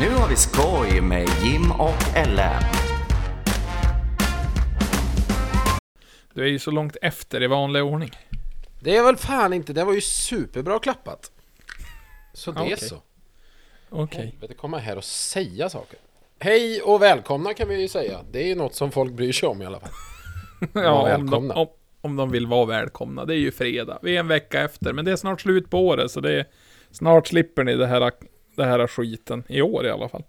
Nu 0.00 0.08
har 0.08 0.28
vi 0.28 0.36
skoj 0.36 1.00
med 1.00 1.28
Jim 1.42 1.72
och 1.72 2.16
Ellen. 2.16 2.62
Du 6.34 6.42
är 6.42 6.46
ju 6.46 6.58
så 6.58 6.70
långt 6.70 6.96
efter 7.02 7.42
i 7.42 7.46
vanlig 7.46 7.84
ordning. 7.84 8.10
Det 8.82 8.96
är 8.96 9.02
väl 9.02 9.16
fan 9.16 9.52
inte, 9.52 9.72
det 9.72 9.84
var 9.84 9.94
ju 9.94 10.00
superbra 10.00 10.78
klappat. 10.78 11.30
Så 12.32 12.52
det 12.52 12.60
är 12.60 12.64
Okej. 12.64 12.78
så. 12.78 13.02
Okej. 13.90 14.26
Helvete, 14.26 14.54
komma 14.54 14.78
här 14.78 14.96
och 14.96 15.04
säga 15.04 15.68
saker. 15.68 15.98
Hej 16.38 16.80
och 16.80 17.02
välkomna 17.02 17.54
kan 17.54 17.68
vi 17.68 17.80
ju 17.80 17.88
säga. 17.88 18.20
Det 18.30 18.42
är 18.42 18.46
ju 18.46 18.54
något 18.54 18.74
som 18.74 18.90
folk 18.90 19.12
bryr 19.12 19.32
sig 19.32 19.48
om 19.48 19.62
i 19.62 19.66
alla 19.66 19.80
fall. 19.80 19.90
Ja, 20.72 21.14
om 21.16 21.30
de, 21.30 21.50
om, 21.50 21.68
om 22.00 22.16
de 22.16 22.30
vill 22.30 22.46
vara 22.46 22.66
välkomna. 22.66 23.24
Det 23.24 23.34
är 23.34 23.40
ju 23.40 23.52
fredag. 23.52 23.98
Vi 24.02 24.16
är 24.16 24.20
en 24.20 24.28
vecka 24.28 24.60
efter, 24.60 24.92
men 24.92 25.04
det 25.04 25.12
är 25.12 25.16
snart 25.16 25.40
slut 25.40 25.70
på 25.70 25.86
året, 25.86 26.10
så 26.10 26.20
det 26.20 26.32
är... 26.32 26.46
Snart 26.92 27.26
slipper 27.26 27.64
ni 27.64 27.76
det 27.76 27.86
här, 27.86 28.00
det 28.56 28.64
här 28.64 28.86
skiten. 28.86 29.44
I 29.48 29.62
år 29.62 29.86
i 29.86 29.90
alla 29.90 30.08
fall. 30.08 30.24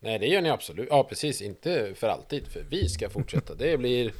Nej, 0.00 0.18
det 0.18 0.26
gör 0.26 0.42
ni 0.42 0.50
absolut. 0.50 0.88
Ja, 0.90 1.04
precis. 1.04 1.42
Inte 1.42 1.94
för 1.94 2.08
alltid, 2.08 2.46
för 2.46 2.64
vi 2.70 2.88
ska 2.88 3.08
fortsätta. 3.08 3.54
Det 3.54 3.78
blir 3.78 4.12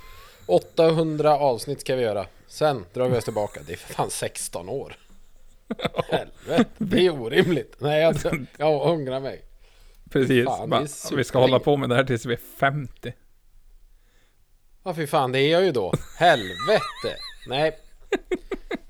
800 0.47 1.39
avsnitt 1.39 1.81
ska 1.81 1.97
vi 1.97 2.03
göra. 2.03 2.27
Sen 2.47 2.85
drar 2.95 3.09
vi 3.09 3.19
oss 3.19 3.25
tillbaka. 3.25 3.61
Det 3.67 3.73
är 3.73 3.77
för 3.77 3.95
fan 3.95 4.11
16 4.11 4.69
år. 4.69 4.97
Helvete, 6.11 6.71
det 6.79 7.07
är 7.07 7.21
orimligt. 7.21 7.77
Nej, 7.79 8.05
alltså, 8.05 8.31
jag 8.57 8.87
ångrar 8.87 9.21
mig. 9.21 9.43
Precis. 10.11 10.45
Fan, 10.45 10.71
Va? 10.71 10.87
vi 11.17 11.25
ska 11.25 11.39
hålla 11.39 11.59
på 11.59 11.77
med 11.77 11.89
det 11.89 11.95
här 11.95 12.05
tills 12.05 12.27
vi 12.27 12.33
är 12.33 12.41
50. 12.59 13.13
Ja, 14.85 14.95
fy 14.95 15.07
fan, 15.07 15.33
det 15.33 15.41
är 15.41 15.53
jag 15.53 15.65
ju 15.65 15.73
då. 15.73 15.93
Helvete! 16.19 17.17
Nej. 17.49 17.79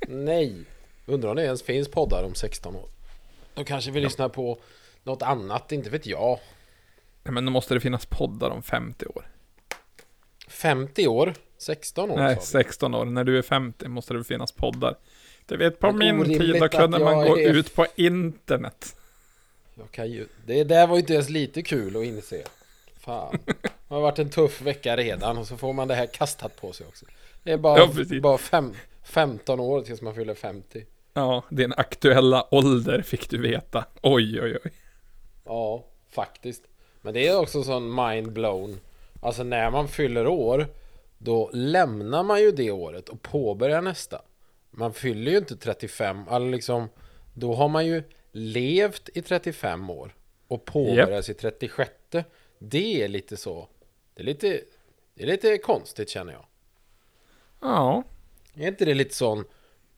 Nej. 0.08 0.64
Undrar 1.06 1.30
om 1.30 1.36
det 1.36 1.44
ens 1.44 1.62
finns 1.62 1.88
poddar 1.88 2.24
om 2.24 2.34
16 2.34 2.76
år. 2.76 2.88
Då 3.56 3.64
kanske 3.64 3.90
vi 3.90 4.00
lyssnar 4.00 4.28
på 4.28 4.58
något 5.02 5.22
annat, 5.22 5.72
inte 5.72 5.90
vet 5.90 6.06
jag. 6.06 6.38
Men 7.22 7.44
då 7.44 7.50
måste 7.50 7.74
det 7.74 7.80
finnas 7.80 8.06
poddar 8.06 8.50
om 8.50 8.62
50 8.62 9.06
år. 9.06 9.28
50 10.48 11.06
år? 11.06 11.34
16 11.58 12.10
år 12.10 12.16
Nej, 12.16 12.34
sa 12.34 12.40
du. 12.40 12.46
16 12.46 12.94
år. 12.94 13.04
När 13.04 13.24
du 13.24 13.38
är 13.38 13.42
50 13.42 13.88
måste 13.88 14.14
det 14.14 14.24
finnas 14.24 14.52
poddar. 14.52 14.96
Du 15.46 15.56
vet, 15.56 15.78
på 15.78 15.92
min 15.92 16.24
tid 16.24 16.60
då 16.60 16.68
kunde 16.68 16.98
man 16.98 17.18
jag 17.18 17.28
gå 17.28 17.38
är- 17.38 17.54
ut 17.54 17.74
på 17.74 17.86
internet. 17.96 18.96
Jag 19.74 19.90
kan 19.90 20.10
ju... 20.10 20.26
Det 20.46 20.64
där 20.64 20.86
var 20.86 20.96
ju 20.96 21.00
inte 21.00 21.12
ens 21.12 21.28
lite 21.28 21.62
kul 21.62 21.96
att 21.96 22.04
inse. 22.04 22.42
Fan. 23.00 23.38
Det 23.88 23.94
har 23.94 24.00
varit 24.00 24.18
en 24.18 24.30
tuff 24.30 24.60
vecka 24.62 24.96
redan 24.96 25.38
och 25.38 25.46
så 25.46 25.56
får 25.56 25.72
man 25.72 25.88
det 25.88 25.94
här 25.94 26.06
kastat 26.06 26.60
på 26.60 26.72
sig 26.72 26.86
också. 26.86 27.06
Det 27.42 27.52
är 27.52 27.58
bara, 27.58 27.78
Ja, 27.78 28.20
bara 28.20 28.38
fem, 28.38 28.74
15 29.02 29.60
år 29.60 29.82
tills 29.82 30.02
man 30.02 30.14
fyller 30.14 30.34
50. 30.34 30.84
Ja, 31.16 31.44
din 31.50 31.72
aktuella 31.76 32.54
ålder 32.54 33.02
fick 33.02 33.30
du 33.30 33.38
veta. 33.38 33.84
Oj, 34.02 34.42
oj, 34.42 34.58
oj. 34.64 34.72
Ja, 35.44 35.84
faktiskt. 36.10 36.62
Men 37.02 37.14
det 37.14 37.26
är 37.26 37.40
också 37.40 37.62
sån 37.62 37.94
mind 37.94 38.32
blown. 38.32 38.80
Alltså 39.22 39.42
när 39.42 39.70
man 39.70 39.88
fyller 39.88 40.26
år, 40.26 40.66
då 41.18 41.50
lämnar 41.52 42.22
man 42.22 42.40
ju 42.40 42.52
det 42.52 42.70
året 42.70 43.08
och 43.08 43.22
påbörjar 43.22 43.82
nästa. 43.82 44.22
Man 44.70 44.94
fyller 44.94 45.30
ju 45.30 45.38
inte 45.38 45.56
35, 45.56 46.24
eller 46.30 46.50
liksom, 46.50 46.88
då 47.34 47.54
har 47.54 47.68
man 47.68 47.86
ju 47.86 48.02
levt 48.32 49.08
i 49.14 49.22
35 49.22 49.90
år 49.90 50.14
och 50.48 50.64
påbörjar 50.64 51.22
sitt 51.22 51.38
36. 51.38 51.90
Det 52.58 53.02
är 53.02 53.08
lite 53.08 53.36
så, 53.36 53.68
det 54.14 54.22
är 54.22 54.24
lite, 54.24 54.60
det 55.14 55.22
är 55.22 55.26
lite 55.26 55.58
konstigt 55.58 56.08
känner 56.08 56.32
jag. 56.32 56.44
Ja, 57.60 58.02
Är 58.54 58.68
inte 58.68 58.84
det 58.84 58.94
lite 58.94 59.14
sån, 59.14 59.44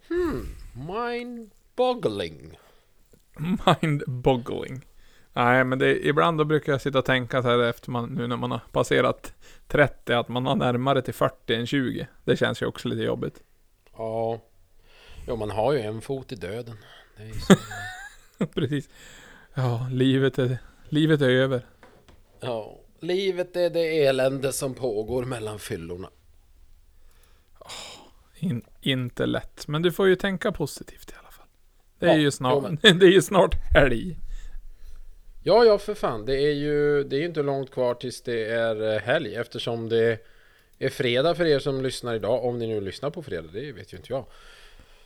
hmm, 0.08 0.46
mind 0.86 1.50
boggling? 1.76 2.58
mind-boggling. 3.38 4.86
Nej, 5.32 5.64
men 5.64 5.78
det, 5.78 6.06
ibland 6.06 6.38
då 6.38 6.44
brukar 6.44 6.72
jag 6.72 6.80
sitta 6.80 6.98
och 6.98 7.04
tänka 7.04 7.42
så 7.42 7.48
här 7.48 7.58
efter 7.58 7.90
man, 7.90 8.08
nu 8.08 8.26
när 8.26 8.36
man 8.36 8.50
har 8.50 8.60
passerat 8.72 9.34
30, 9.66 10.12
att 10.12 10.28
man 10.28 10.46
har 10.46 10.56
närmare 10.56 11.02
till 11.02 11.14
40 11.14 11.54
än 11.54 11.66
20. 11.66 12.08
Det 12.24 12.36
känns 12.36 12.62
ju 12.62 12.66
också 12.66 12.88
lite 12.88 13.02
jobbigt. 13.02 13.42
Ja, 13.96 14.40
jo 15.28 15.36
man 15.36 15.50
har 15.50 15.72
ju 15.72 15.80
en 15.80 16.00
fot 16.00 16.32
i 16.32 16.34
döden. 16.34 16.76
Precis. 18.54 18.88
Ja, 19.54 19.88
livet 19.92 20.38
är, 20.38 20.58
livet 20.88 21.20
är 21.20 21.30
över. 21.30 21.66
Ja, 22.40 22.78
livet 23.00 23.56
är 23.56 23.70
det 23.70 24.04
elände 24.06 24.52
som 24.52 24.74
pågår 24.74 25.24
mellan 25.24 25.58
fyllorna. 25.58 26.10
In, 28.38 28.62
inte 28.90 29.26
lätt. 29.26 29.68
Men 29.68 29.82
du 29.82 29.92
får 29.92 30.08
ju 30.08 30.16
tänka 30.16 30.52
positivt 30.52 31.10
i 31.10 31.14
alla 31.20 31.30
fall. 31.30 31.46
Det 31.98 32.06
är 32.06 32.10
Ja, 32.10 32.18
ju 32.18 32.30
snart, 32.30 32.64
jo, 32.82 32.92
det 32.92 33.06
är 33.06 33.10
ju 33.10 33.22
snart 33.22 33.54
helg. 33.74 34.16
Ja, 35.44 35.64
ja 35.64 35.78
för 35.78 35.94
fan. 35.94 36.24
Det 36.24 36.34
är 36.36 36.52
ju 36.52 37.04
det 37.04 37.16
är 37.16 37.20
ju 37.20 37.26
inte 37.26 37.42
långt 37.42 37.70
kvar 37.70 37.94
tills 37.94 38.22
det 38.22 38.44
är 38.44 38.94
eh, 38.94 39.00
helg 39.00 39.34
eftersom 39.34 39.88
det 39.88 40.18
är 40.78 40.88
fredag 40.88 41.34
för 41.34 41.44
er 41.46 41.58
som 41.58 41.82
lyssnar 41.82 42.14
idag. 42.14 42.44
Om 42.44 42.58
ni 42.58 42.66
nu 42.66 42.80
lyssnar 42.80 43.10
på 43.10 43.22
fredag, 43.22 43.48
det 43.52 43.72
vet 43.72 43.92
ju 43.92 43.96
inte 43.96 44.12
jag. 44.12 44.26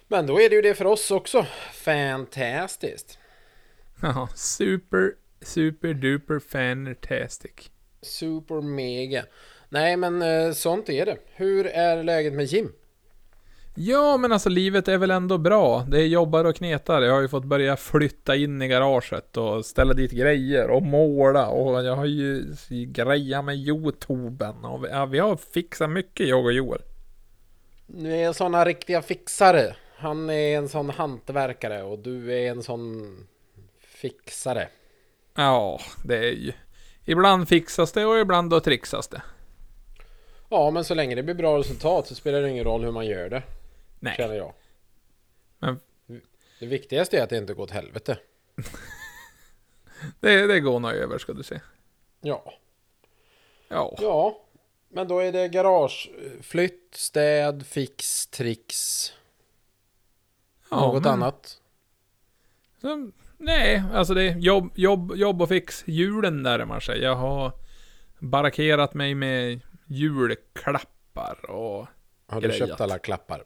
Men 0.08 0.26
då 0.26 0.40
är 0.40 0.48
det 0.48 0.54
ju 0.56 0.62
det 0.62 0.74
för 0.74 0.84
oss 0.84 1.10
också. 1.10 1.46
Fantastiskt. 1.72 3.18
Ja, 4.02 4.28
super, 4.34 5.12
super 5.42 5.94
duper 5.94 6.38
fantastic. 6.38 7.52
Super 8.02 8.60
mega. 8.60 9.24
Nej, 9.68 9.96
men 9.96 10.22
eh, 10.22 10.52
sånt 10.52 10.88
är 10.88 11.06
det. 11.06 11.16
Hur 11.34 11.66
är 11.66 12.02
läget 12.02 12.32
med 12.32 12.44
Jim? 12.44 12.72
Ja, 13.74 14.16
men 14.16 14.32
alltså 14.32 14.48
livet 14.48 14.88
är 14.88 14.98
väl 14.98 15.10
ändå 15.10 15.38
bra. 15.38 15.86
Det 15.88 16.00
är 16.00 16.06
jobbar 16.06 16.44
och 16.44 16.56
knetar. 16.56 17.02
Jag 17.02 17.14
har 17.14 17.20
ju 17.20 17.28
fått 17.28 17.44
börja 17.44 17.76
flytta 17.76 18.36
in 18.36 18.62
i 18.62 18.68
garaget 18.68 19.36
och 19.36 19.66
ställa 19.66 19.94
dit 19.94 20.10
grejer 20.10 20.70
och 20.70 20.82
måla 20.82 21.48
och 21.48 21.84
jag 21.84 21.96
har 21.96 22.04
ju 22.04 22.54
grejat 22.68 23.44
med 23.44 23.56
Youtuben 23.56 24.64
och 24.64 24.84
vi, 24.84 24.88
ja, 24.88 25.06
vi 25.06 25.18
har 25.18 25.36
fixat 25.36 25.90
mycket 25.90 26.28
jag 26.28 26.44
och 26.44 26.52
Joel. 26.52 26.82
Nu 27.86 28.16
är 28.16 28.32
såna 28.32 28.64
riktiga 28.64 29.02
fixare. 29.02 29.76
Han 29.96 30.30
är 30.30 30.56
en 30.56 30.68
sån 30.68 30.90
hantverkare 30.90 31.82
och 31.82 31.98
du 31.98 32.32
är 32.32 32.50
en 32.50 32.62
sån 32.62 33.16
fixare. 33.80 34.68
Ja, 35.34 35.80
det 36.04 36.16
är 36.16 36.32
ju... 36.32 36.52
Ibland 37.04 37.48
fixas 37.48 37.92
det 37.92 38.04
och 38.04 38.18
ibland 38.18 38.50
då 38.50 38.60
trixas 38.60 39.08
det. 39.08 39.22
Ja, 40.48 40.70
men 40.70 40.84
så 40.84 40.94
länge 40.94 41.14
det 41.14 41.22
blir 41.22 41.34
bra 41.34 41.58
resultat 41.58 42.06
så 42.06 42.14
spelar 42.14 42.40
det 42.40 42.50
ingen 42.50 42.64
roll 42.64 42.84
hur 42.84 42.92
man 42.92 43.06
gör 43.06 43.28
det, 43.30 43.42
känner 44.02 44.28
Nej. 44.28 44.36
jag. 44.38 44.54
Men- 45.58 45.80
Det 46.60 46.66
viktigaste 46.66 47.18
är 47.18 47.22
att 47.22 47.30
det 47.30 47.36
inte 47.38 47.54
går 47.54 47.62
åt 47.62 47.70
helvete. 47.70 48.18
Det, 50.20 50.46
det 50.46 50.60
går 50.60 50.80
nog 50.80 50.90
över 50.90 51.18
ska 51.18 51.32
du 51.32 51.42
se. 51.42 51.60
Ja. 52.20 52.54
Ja. 53.68 53.96
Ja, 54.00 54.42
men 54.88 55.08
då 55.08 55.18
är 55.18 55.32
det 55.32 55.48
garage, 55.48 56.10
flytt, 56.42 56.94
städ, 56.94 57.66
fix, 57.66 58.26
tricks, 58.26 59.12
ja 60.70 60.76
något 60.80 61.02
men- 61.02 61.12
annat. 61.12 61.58
Så, 62.80 63.10
nej, 63.36 63.82
alltså 63.92 64.14
det 64.14 64.22
är 64.22 64.36
jobb, 64.38 64.72
jobb, 64.74 65.12
jobb 65.16 65.42
och 65.42 65.48
fix. 65.48 65.84
Julen 65.86 66.42
närmar 66.42 66.80
sig. 66.80 67.00
Jag 67.02 67.14
har 67.16 67.52
barrakerat 68.18 68.94
mig 68.94 69.14
med 69.14 69.60
julklappar 69.86 71.50
och... 71.50 71.86
Har 72.26 72.40
du 72.40 72.48
grejat. 72.48 72.68
köpt 72.68 72.80
alla 72.80 72.98
klappar? 72.98 73.44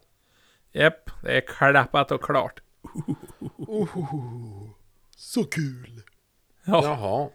Japp, 0.77 1.11
det 1.23 1.37
är 1.37 1.41
klappat 1.41 2.13
och 2.13 2.23
klart. 2.23 2.61
Så 5.17 5.45
kul! 5.45 6.03
Ja, 6.65 6.85
Jaha. 6.85 7.29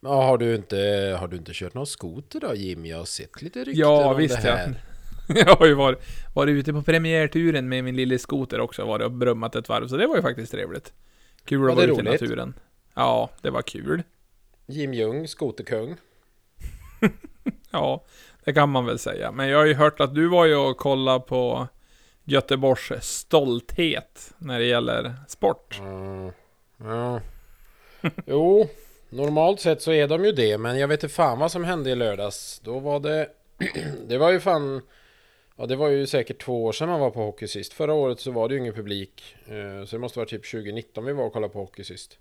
Men 0.00 0.12
har 0.12 0.38
du 0.38 0.54
inte, 0.54 0.76
har 1.20 1.28
du 1.28 1.36
inte 1.36 1.52
kört 1.54 1.74
någon 1.74 1.86
skoter 1.86 2.40
då 2.40 2.54
Jim? 2.54 2.86
Jag 2.86 2.98
har 2.98 3.04
sett 3.04 3.42
lite 3.42 3.58
rykten 3.58 3.80
ja 3.80 4.10
om 4.10 4.16
visst 4.16 4.42
det 4.42 4.48
ja. 4.48 4.54
här. 4.54 4.74
Jag 5.46 5.56
har 5.56 5.66
ju 5.66 5.74
varit, 5.74 5.98
varit 6.34 6.52
ute 6.52 6.72
på 6.72 6.82
premiärturen 6.82 7.68
med 7.68 7.84
min 7.84 7.96
lille 7.96 8.18
skoter 8.18 8.60
också. 8.60 8.86
Varit 8.86 9.04
och 9.04 9.12
brummat 9.12 9.56
ett 9.56 9.68
varv, 9.68 9.88
så 9.88 9.96
det 9.96 10.06
var 10.06 10.16
ju 10.16 10.22
faktiskt 10.22 10.52
trevligt. 10.52 10.92
Kul 11.44 11.70
att 11.70 11.76
det 11.76 11.86
vara 11.86 11.92
ute 11.92 12.00
i 12.00 12.12
naturen. 12.12 12.54
Ja, 12.94 13.30
det 13.42 13.50
var 13.50 13.62
kul. 13.62 14.02
Jim 14.66 14.94
Ljung, 14.94 15.28
skoterkung. 15.28 15.96
Ja, 17.70 18.04
det 18.44 18.52
kan 18.52 18.68
man 18.68 18.86
väl 18.86 18.98
säga. 18.98 19.32
Men 19.32 19.48
jag 19.48 19.58
har 19.58 19.64
ju 19.64 19.74
hört 19.74 20.00
att 20.00 20.14
du 20.14 20.28
var 20.28 20.46
ju 20.46 20.56
och 20.56 20.76
kollade 20.76 21.20
på 21.20 21.68
Göteborgs 22.28 23.04
stolthet 23.08 24.34
när 24.38 24.58
det 24.58 24.64
gäller 24.64 25.14
sport. 25.28 25.78
Mm. 25.80 26.32
Ja. 26.76 27.20
Jo, 28.26 28.68
normalt 29.08 29.60
sett 29.60 29.82
så 29.82 29.92
är 29.92 30.08
de 30.08 30.24
ju 30.24 30.32
det, 30.32 30.58
men 30.58 30.78
jag 30.78 30.88
vet 30.88 31.02
inte 31.02 31.14
fan 31.14 31.38
vad 31.38 31.52
som 31.52 31.64
hände 31.64 31.90
i 31.90 31.94
lördags. 31.94 32.60
Då 32.64 32.78
var 32.78 33.00
det... 33.00 33.28
det 34.08 34.18
var 34.18 34.30
ju 34.32 34.40
fan... 34.40 34.80
Ja, 35.56 35.66
det 35.66 35.76
var 35.76 35.88
ju 35.88 36.06
säkert 36.06 36.42
två 36.42 36.64
år 36.64 36.72
sedan 36.72 36.88
man 36.88 37.00
var 37.00 37.10
på 37.10 37.20
hockey 37.24 37.48
sist. 37.48 37.72
Förra 37.72 37.92
året 37.94 38.20
så 38.20 38.30
var 38.30 38.48
det 38.48 38.54
ju 38.54 38.60
ingen 38.60 38.74
publik. 38.74 39.36
Eh, 39.46 39.84
Så 39.86 39.96
det 39.96 40.00
måste 40.00 40.18
vara 40.18 40.28
typ 40.28 40.50
2019 40.50 41.04
vi 41.04 41.12
var 41.12 41.24
och 41.24 41.32
kollade 41.32 41.52
på 41.52 41.58
hockey 41.58 41.84
sist. 41.84 42.18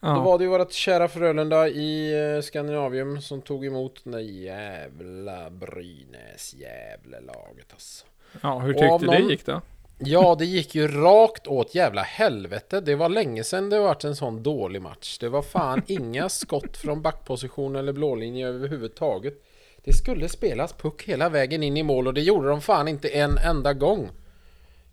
Då 0.00 0.08
Ja, 0.08 0.20
var 0.22 0.38
det 0.38 0.44
ju 0.44 0.50
vårt 0.50 0.72
kära 0.72 1.08
Frölunda 1.08 1.68
i 1.68 2.12
eh, 2.36 2.40
Skandinavium 2.42 3.20
som 3.20 3.42
tog 3.42 3.66
emot 3.66 4.00
den 4.04 4.12
där 4.12 4.20
jävla 4.20 5.50
Brynäs 5.50 6.54
jävla 6.54 7.20
laget 7.20 7.66
alltså. 7.72 8.06
Ja 8.42 8.58
hur 8.58 8.72
tyckte 8.72 8.98
du 8.98 9.06
det 9.06 9.18
någon- 9.18 9.28
gick 9.30 9.46
då? 9.46 9.60
Ja, 9.98 10.34
det 10.38 10.44
gick 10.44 10.74
ju 10.74 10.88
rakt 10.88 11.46
åt 11.46 11.74
jävla 11.74 12.02
helvete. 12.02 12.80
Det 12.80 12.94
var 12.94 13.08
länge 13.08 13.44
sedan 13.44 13.70
det 13.70 13.80
varit 13.80 14.04
en 14.04 14.16
sån 14.16 14.42
dålig 14.42 14.82
match. 14.82 15.18
Det 15.18 15.28
var 15.28 15.42
fan 15.42 15.82
inga 15.86 16.28
skott 16.28 16.76
från 16.76 17.02
backposition 17.02 17.76
eller 17.76 17.92
blålinje 17.92 18.48
överhuvudtaget. 18.48 19.42
Det 19.84 19.92
skulle 19.92 20.28
spelas 20.28 20.72
puck 20.72 21.02
hela 21.02 21.28
vägen 21.28 21.62
in 21.62 21.76
i 21.76 21.82
mål 21.82 22.06
och 22.06 22.14
det 22.14 22.20
gjorde 22.20 22.48
de 22.48 22.60
fan 22.60 22.88
inte 22.88 23.08
en 23.08 23.38
enda 23.38 23.72
gång. 23.72 24.10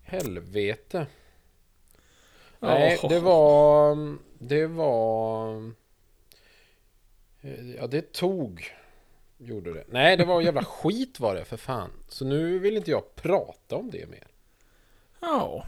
Helvete. 0.04 1.06
Nej, 2.60 3.00
det 3.10 3.20
var... 3.20 3.98
Det 4.40 4.68
var... 4.68 5.72
Ja, 7.78 7.88
det 7.88 8.14
tog... 8.14 8.74
Gjorde 9.38 9.74
det. 9.74 9.84
Nej, 9.88 10.18
det 10.18 10.26
var 10.26 10.42
jävla 10.42 10.64
skit 10.64 11.20
var 11.20 11.36
det 11.36 11.46
för 11.46 11.58
fan. 11.58 11.90
Så 12.10 12.26
nu 12.26 12.60
vill 12.60 12.78
inte 12.78 12.92
jag 12.92 13.16
prata 13.16 13.76
om 13.76 13.92
det 13.92 14.10
mer. 14.10 14.28
Ja. 15.20 15.66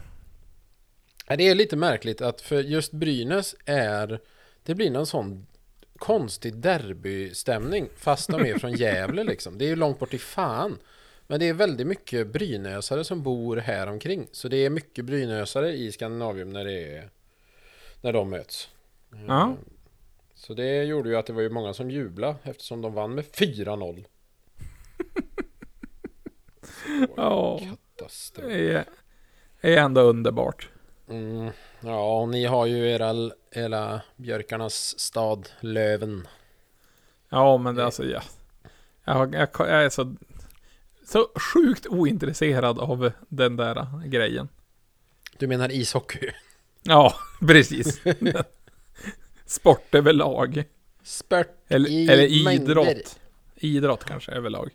Nej, 1.28 1.38
Det 1.38 1.48
är 1.48 1.54
lite 1.54 1.76
märkligt 1.76 2.20
att 2.20 2.40
för 2.40 2.62
just 2.62 2.92
Brynäs 2.92 3.54
är... 3.64 4.20
Det 4.62 4.74
blir 4.74 4.90
någon 4.90 5.06
sån 5.06 5.46
konstig 5.96 6.54
derbystämning 6.54 7.88
fast 7.96 8.28
de 8.30 8.40
är 8.46 8.58
från 8.58 8.72
Gävle 8.76 9.24
liksom. 9.24 9.58
Det 9.58 9.64
är 9.64 9.68
ju 9.68 9.76
långt 9.76 9.98
bort 9.98 10.14
i 10.14 10.18
fan. 10.18 10.78
Men 11.26 11.40
det 11.40 11.48
är 11.48 11.52
väldigt 11.52 11.86
mycket 11.86 12.26
Brynäsare 12.26 13.04
som 13.04 13.22
bor 13.22 13.56
här 13.56 13.86
omkring. 13.86 14.26
Så 14.32 14.48
det 14.48 14.56
är 14.56 14.70
mycket 14.70 15.04
Brynäsare 15.04 15.72
i 15.72 15.92
Skandinavium 15.92 16.50
när 16.50 16.64
det 16.64 16.96
är... 16.96 17.10
När 18.00 18.12
de 18.12 18.30
möts. 18.30 18.68
Ja. 19.28 19.56
Så 20.46 20.54
det 20.54 20.84
gjorde 20.84 21.08
ju 21.08 21.16
att 21.16 21.26
det 21.26 21.32
var 21.32 21.42
ju 21.42 21.50
många 21.50 21.74
som 21.74 21.90
jublade 21.90 22.36
eftersom 22.42 22.82
de 22.82 22.94
vann 22.94 23.14
med 23.14 23.24
4-0. 23.24 24.04
Ja. 27.16 27.58
Katastrof. 27.58 28.46
Det 28.46 28.84
är, 29.60 29.76
ändå 29.76 30.00
underbart. 30.00 30.68
Mm, 31.08 31.50
ja, 31.80 32.20
och 32.20 32.28
ni 32.28 32.44
har 32.44 32.66
ju 32.66 32.90
era, 32.90 33.30
era 33.50 34.00
björkarnas 34.16 34.98
stad 34.98 35.48
Löven. 35.60 36.28
Ja, 37.28 37.58
men 37.58 37.74
det 37.74 37.84
alltså, 37.84 38.04
ja. 38.04 38.22
Jag, 39.04 39.34
jag, 39.34 39.48
jag 39.58 39.84
är 39.84 39.88
så, 39.88 40.16
så 41.06 41.28
sjukt 41.54 41.86
ointresserad 41.86 42.78
av 42.78 43.12
den 43.28 43.56
där 43.56 44.08
grejen. 44.08 44.48
Du 45.38 45.46
menar 45.46 45.72
ishockey? 45.72 46.30
Ja, 46.82 47.14
precis. 47.40 48.00
Sport 49.46 49.94
överlag. 49.94 50.64
Spört 51.02 51.48
Eller, 51.68 51.88
i 51.90 52.08
eller 52.08 52.44
mängder. 52.44 52.70
idrott. 52.70 53.18
Idrott 53.56 54.04
kanske 54.04 54.32
överlag. 54.32 54.70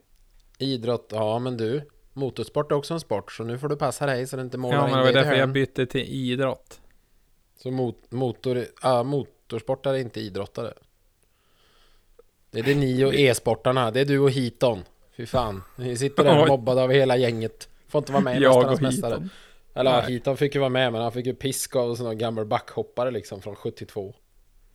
Idrott, 0.57 1.07
ja 1.11 1.39
men 1.39 1.57
du. 1.57 1.81
Motorsport 2.13 2.71
är 2.71 2.75
också 2.75 2.93
en 2.93 2.99
sport, 2.99 3.31
så 3.31 3.43
nu 3.43 3.57
får 3.57 3.69
du 3.69 3.75
passa 3.75 4.05
dig 4.05 4.27
så 4.27 4.35
det 4.35 4.41
inte 4.41 4.57
målar 4.57 4.77
Ja, 4.77 4.81
men 4.81 4.91
in 4.91 4.97
det 4.97 5.03
var 5.03 5.11
därför 5.13 5.33
jag 5.35 5.51
bytte 5.51 5.85
till 5.85 6.01
idrott. 6.01 6.79
Så 7.57 7.71
mot, 7.71 8.11
motor, 8.11 8.65
ja, 8.81 9.03
motorsportare 9.03 9.97
är 9.97 10.01
inte 10.01 10.19
idrottare. 10.19 10.73
Det 12.51 12.59
är 12.59 12.63
det 12.63 12.75
ni 12.75 13.03
och 13.05 13.13
e-sportarna, 13.15 13.91
det 13.91 13.99
är 14.01 14.05
du 14.05 14.19
och 14.19 14.31
Hiton. 14.31 14.83
Fy 15.17 15.25
fan, 15.25 15.63
ni 15.75 15.97
sitter 15.97 16.23
där 16.23 16.43
Oj. 16.43 16.47
mobbade 16.47 16.81
av 16.83 16.91
hela 16.91 17.17
gänget. 17.17 17.69
Får 17.87 17.99
inte 17.99 18.11
vara 18.11 18.23
med 18.23 18.37
i 18.37 18.39
Mästarnas 18.39 18.75
och 18.75 18.81
Mästare. 18.81 19.29
Eller 19.73 19.91
ja, 19.91 20.01
Nej. 20.01 20.11
Hiton 20.13 20.37
fick 20.37 20.55
ju 20.55 20.59
vara 20.59 20.69
med, 20.69 20.91
men 20.91 21.01
han 21.01 21.11
fick 21.11 21.25
ju 21.25 21.33
pisk 21.33 21.75
av 21.75 21.89
en 21.89 21.95
sån 21.95 22.17
gammal 22.17 22.45
backhoppare 22.45 23.11
liksom 23.11 23.41
från 23.41 23.55
72. 23.55 24.15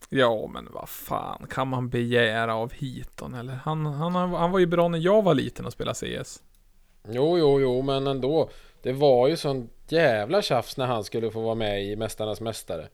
Ja, 0.08 0.50
men 0.52 0.68
vad 0.70 0.88
fan 0.88 1.46
kan 1.50 1.68
man 1.68 1.88
begära 1.88 2.54
av 2.54 2.72
Hiton 2.72 3.34
eller? 3.34 3.54
Han, 3.54 3.86
han, 3.86 4.14
han 4.14 4.52
var 4.52 4.58
ju 4.58 4.66
bra 4.66 4.88
när 4.88 4.98
jag 4.98 5.22
var 5.22 5.34
liten 5.34 5.66
och 5.66 5.72
spelade 5.72 6.24
CS. 6.24 6.42
Jo, 7.08 7.38
jo, 7.38 7.60
jo, 7.60 7.82
men 7.82 8.06
ändå. 8.06 8.50
Det 8.82 8.92
var 8.92 9.28
ju 9.28 9.36
sån 9.36 9.70
jävla 9.88 10.42
tjafs 10.42 10.76
när 10.76 10.86
han 10.86 11.04
skulle 11.04 11.30
få 11.30 11.40
vara 11.40 11.54
med 11.54 11.84
i 11.84 11.96
Mästarnas 11.96 12.40
Mästare. 12.40 12.88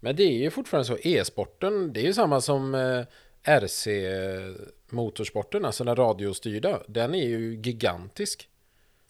Men 0.00 0.16
det 0.16 0.22
är 0.22 0.42
ju 0.42 0.50
fortfarande 0.50 0.84
så, 0.84 0.98
e-sporten, 1.02 1.92
det 1.92 2.00
är 2.00 2.04
ju 2.04 2.12
samma 2.12 2.40
som 2.40 2.74
eh, 2.74 3.02
RC-motorsporten, 3.42 5.64
alltså 5.64 5.84
den 5.84 5.96
radiostyrda. 5.96 6.82
Den 6.88 7.14
är 7.14 7.26
ju 7.26 7.54
gigantisk. 7.54 8.48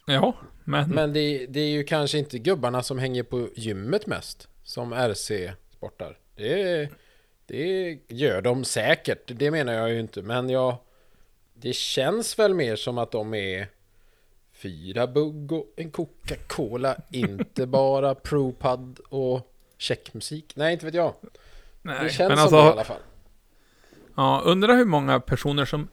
Ja, 0.07 0.35
men, 0.65 0.91
Men 0.91 1.13
det, 1.13 1.47
det 1.47 1.61
är 1.61 1.69
ju 1.69 1.85
kanske 1.85 2.19
inte 2.19 2.39
gubbarna 2.39 2.83
som 2.83 2.99
hänger 2.99 3.23
på 3.23 3.49
gymmet 3.55 4.07
mest, 4.07 4.49
som 4.63 4.95
RC-sportar. 4.95 6.19
Det, 6.35 6.89
det 7.47 7.99
gör 8.09 8.43
de 8.43 8.65
säkert, 8.65 9.23
det 9.27 9.51
menar 9.51 9.73
jag 9.73 9.91
ju 9.91 10.01
inte. 10.01 10.23
Men 10.23 10.51
jag, 10.51 10.77
det 11.55 11.73
känns 11.73 12.39
väl 12.39 12.55
mer 12.55 12.77
som 12.77 12.99
att 12.99 13.11
de 13.13 13.35
är 13.35 13.69
fyra 14.53 15.07
bugg 15.07 15.53
och 15.53 15.67
en 15.77 15.91
Coca-Cola, 15.91 16.97
inte 17.11 17.67
bara 17.67 18.15
ProPud 18.15 18.99
och 19.09 19.53
checkmusik. 19.79 20.53
Nej, 20.57 20.73
inte 20.73 20.85
vet 20.87 20.95
jag. 20.95 21.15
nej, 21.83 22.05
Det 22.05 22.11
känns 22.11 22.29
men 22.29 22.37
som 22.37 22.43
alltså, 22.43 22.57
det 22.57 22.69
i 22.69 22.71
alla 22.73 22.85
fall. 22.85 23.01
ja, 24.15 24.43
undrar 24.45 24.77
hur 24.77 24.85
många 24.85 25.21
personer 25.21 25.65
som, 25.65 25.89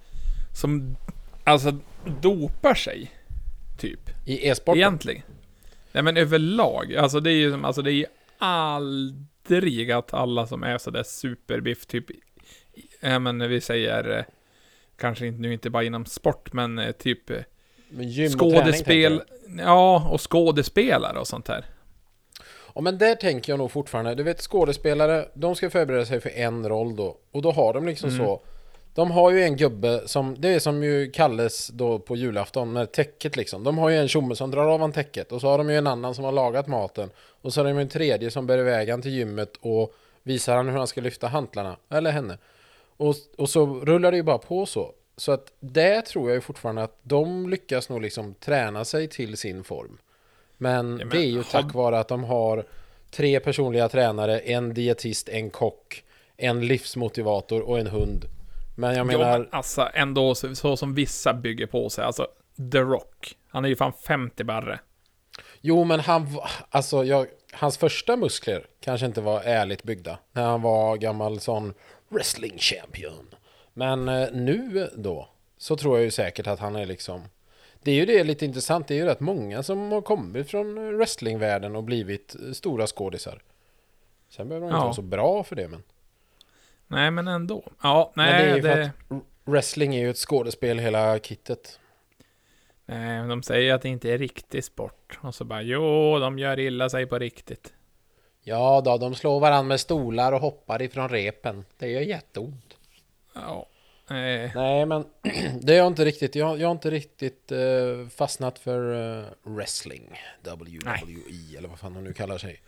som, 0.53 0.95
alltså 1.43 1.77
dopar 2.21 2.73
sig, 2.73 3.11
typ. 3.77 4.09
I 4.25 4.47
e-sporten. 4.47 4.79
Egentligen. 4.79 5.21
Nej 5.91 6.03
men 6.03 6.17
överlag, 6.17 6.95
alltså 6.95 7.19
det 7.19 7.29
är 7.31 7.35
ju 7.35 7.51
som, 7.51 7.65
alltså 7.65 7.81
det 7.81 7.91
är 7.91 7.93
ju 7.93 8.05
aldrig 9.45 9.91
att 9.91 10.13
alla 10.13 10.47
som 10.47 10.63
är 10.63 10.77
sådär 10.77 11.03
superbiff, 11.03 11.85
typ, 11.85 12.05
ja 12.99 13.19
men 13.19 13.49
vi 13.49 13.61
säger, 13.61 14.17
eh, 14.17 14.23
kanske 14.97 15.27
inte, 15.27 15.41
nu 15.41 15.53
inte 15.53 15.69
bara 15.69 15.83
inom 15.83 16.05
sport, 16.05 16.53
men 16.53 16.79
eh, 16.79 16.91
typ 16.91 17.29
eh, 17.29 17.37
Men 17.89 18.09
gym 18.09 18.31
träning, 18.31 18.53
skådespel, 18.53 19.21
tänker 19.47 19.63
ja, 19.63 20.09
och 20.11 20.31
skådespelare 20.31 21.19
och 21.19 21.27
sånt 21.27 21.47
här. 21.47 21.65
Ja 22.75 22.81
men 22.81 22.97
där 22.97 23.15
tänker 23.15 23.51
jag 23.51 23.57
nog 23.57 23.71
fortfarande, 23.71 24.15
du 24.15 24.23
vet 24.23 24.41
skådespelare, 24.41 25.29
de 25.33 25.55
ska 25.55 25.69
förbereda 25.69 26.05
sig 26.05 26.19
för 26.21 26.29
en 26.29 26.69
roll 26.69 26.95
då. 26.95 27.17
Och 27.31 27.41
då 27.41 27.51
har 27.51 27.73
de 27.73 27.85
liksom 27.85 28.11
så, 28.11 28.43
de 28.95 29.11
har 29.11 29.31
ju 29.31 29.43
en 29.43 29.57
gubbe 29.57 30.01
som, 30.05 30.35
det 30.39 30.47
är 30.49 30.59
som 30.59 30.83
ju 30.83 31.11
kalles 31.11 31.67
då 31.67 31.99
på 31.99 32.15
julafton 32.15 32.73
med 32.73 32.91
täcket 32.91 33.35
liksom. 33.35 33.63
De 33.63 33.77
har 33.77 33.89
ju 33.89 33.97
en 33.97 34.07
tjomme 34.07 34.35
som 34.35 34.51
drar 34.51 34.67
av 34.67 34.79
han 34.79 34.91
täcket 34.91 35.31
och 35.31 35.41
så 35.41 35.47
har 35.47 35.57
de 35.57 35.69
ju 35.69 35.77
en 35.77 35.87
annan 35.87 36.15
som 36.15 36.25
har 36.25 36.31
lagat 36.31 36.67
maten. 36.67 37.09
Och 37.41 37.53
så 37.53 37.59
har 37.59 37.65
de 37.65 37.75
ju 37.75 37.81
en 37.81 37.89
tredje 37.89 38.31
som 38.31 38.47
bär 38.47 38.57
iväg 38.57 38.89
han 38.89 39.01
till 39.01 39.11
gymmet 39.11 39.57
och 39.61 39.93
visar 40.23 40.55
han 40.55 40.69
hur 40.69 40.77
han 40.77 40.87
ska 40.87 41.01
lyfta 41.01 41.27
hantlarna, 41.27 41.77
eller 41.89 42.11
henne. 42.11 42.37
Och, 42.97 43.15
och 43.37 43.49
så 43.49 43.65
rullar 43.65 44.11
det 44.11 44.17
ju 44.17 44.23
bara 44.23 44.37
på 44.37 44.65
så. 44.65 44.91
Så 45.17 45.31
att 45.31 45.53
det 45.59 46.01
tror 46.01 46.29
jag 46.29 46.35
ju 46.35 46.41
fortfarande 46.41 46.83
att 46.83 46.97
de 47.03 47.49
lyckas 47.49 47.89
nog 47.89 48.01
liksom 48.01 48.33
träna 48.33 48.85
sig 48.85 49.07
till 49.07 49.37
sin 49.37 49.63
form. 49.63 49.97
Men, 50.57 50.95
men 50.95 51.09
det 51.09 51.17
är 51.17 51.25
ju 51.25 51.37
har- 51.37 51.43
tack 51.43 51.73
vare 51.73 51.99
att 51.99 52.07
de 52.07 52.23
har 52.23 52.65
tre 53.11 53.39
personliga 53.39 53.89
tränare, 53.89 54.39
en 54.39 54.73
dietist, 54.73 55.29
en 55.29 55.49
kock, 55.49 56.03
en 56.37 56.67
livsmotivator 56.67 57.61
och 57.61 57.79
en 57.79 57.87
hund. 57.87 58.25
Men 58.75 58.89
jag 58.89 58.99
Ja, 58.99 59.03
menar, 59.03 59.39
men 59.39 59.47
alltså 59.51 59.89
ändå 59.93 60.35
så, 60.35 60.55
så 60.55 60.77
som 60.77 60.93
vissa 60.93 61.33
bygger 61.33 61.67
på 61.67 61.89
sig, 61.89 62.03
alltså 62.05 62.27
The 62.71 62.79
Rock. 62.79 63.37
Han 63.47 63.65
är 63.65 63.69
ju 63.69 63.75
fan 63.75 63.93
50 64.07 64.43
barre. 64.43 64.79
jo 65.61 65.83
men 65.83 65.99
han, 65.99 66.27
alltså 66.69 67.03
jag, 67.03 67.27
hans 67.53 67.77
första 67.77 68.15
muskler 68.17 68.65
kanske 68.79 69.05
inte 69.05 69.21
var 69.21 69.41
ärligt 69.41 69.83
byggda. 69.83 70.19
När 70.31 70.43
han 70.45 70.61
var 70.61 70.97
gammal 70.97 71.39
sån 71.39 71.73
wrestling 72.09 72.57
champion. 72.57 73.27
Men 73.73 74.09
eh, 74.09 74.27
nu 74.33 74.89
då, 74.95 75.29
så 75.57 75.75
tror 75.77 75.97
jag 75.97 76.03
ju 76.03 76.11
säkert 76.11 76.47
att 76.47 76.59
han 76.59 76.75
är 76.75 76.85
liksom 76.85 77.21
det 77.83 77.91
är 77.91 77.95
ju 77.95 78.05
det 78.05 78.23
lite 78.23 78.45
intressant, 78.45 78.87
det 78.87 78.93
är 78.93 78.97
ju 78.97 79.05
rätt 79.05 79.19
många 79.19 79.63
som 79.63 79.91
har 79.91 80.01
kommit 80.01 80.49
från 80.49 80.97
wrestlingvärlden 80.97 81.75
och 81.75 81.83
blivit 81.83 82.35
stora 82.53 82.87
skådisar. 82.87 83.41
Sen 84.29 84.49
behöver 84.49 84.67
de 84.67 84.69
inte 84.69 84.79
Ja. 84.79 84.83
vara 84.83 84.93
så 84.93 85.01
bra 85.01 85.43
för 85.43 85.55
det 85.55 85.67
men. 85.67 85.83
Nej, 86.93 87.11
men 87.11 87.27
ändå. 87.27 87.63
Ja, 87.81 88.11
Men 88.15 88.25
nej, 88.25 88.43
det 88.43 88.49
är 88.51 88.55
ju 88.55 88.61
det... 88.61 88.69
för 88.73 88.81
att 88.81 89.23
wrestling 89.45 89.95
är 89.95 89.99
ju 89.99 90.09
ett 90.09 90.17
skådespel 90.17 90.79
hela 90.79 91.19
kittet. 91.19 91.79
Nej, 92.85 93.19
men 93.19 93.27
de 93.29 93.43
säger 93.43 93.73
att 93.73 93.81
det 93.81 93.89
inte 93.89 94.11
är 94.11 94.17
riktig 94.17 94.63
sport. 94.63 95.19
Och 95.21 95.35
så 95.35 95.43
bara, 95.45 95.61
jo, 95.61 96.19
de 96.19 96.39
gör 96.39 96.59
illa 96.59 96.89
sig 96.89 97.05
på 97.05 97.19
riktigt. 97.19 97.73
Ja 98.43 98.81
då, 98.85 98.97
de 98.97 99.15
slår 99.15 99.39
varandra 99.39 99.67
med 99.67 99.79
stolar 99.79 100.31
och 100.31 100.39
hoppar 100.39 100.81
ifrån 100.81 101.09
repen. 101.09 101.65
Det 101.77 101.87
gör 101.87 102.01
jätteont. 102.01 102.77
Ja. 103.35 103.67
Nej 104.07 104.85
men 104.85 105.05
det 105.61 105.77
är 105.77 105.87
inte 105.87 106.05
riktigt. 106.05 106.35
Jag, 106.35 106.59
jag 106.59 106.67
har 106.67 106.71
inte 106.71 106.89
riktigt 106.89 107.51
eh, 107.51 108.07
fastnat 108.15 108.59
för 108.59 108.93
eh, 109.19 109.25
wrestling. 109.43 110.21
WWE 110.43 111.57
eller 111.57 111.67
vad 111.67 111.79
fan 111.79 111.93
de 111.93 112.03
nu 112.03 112.13
kallar 112.13 112.37
sig. 112.37 112.61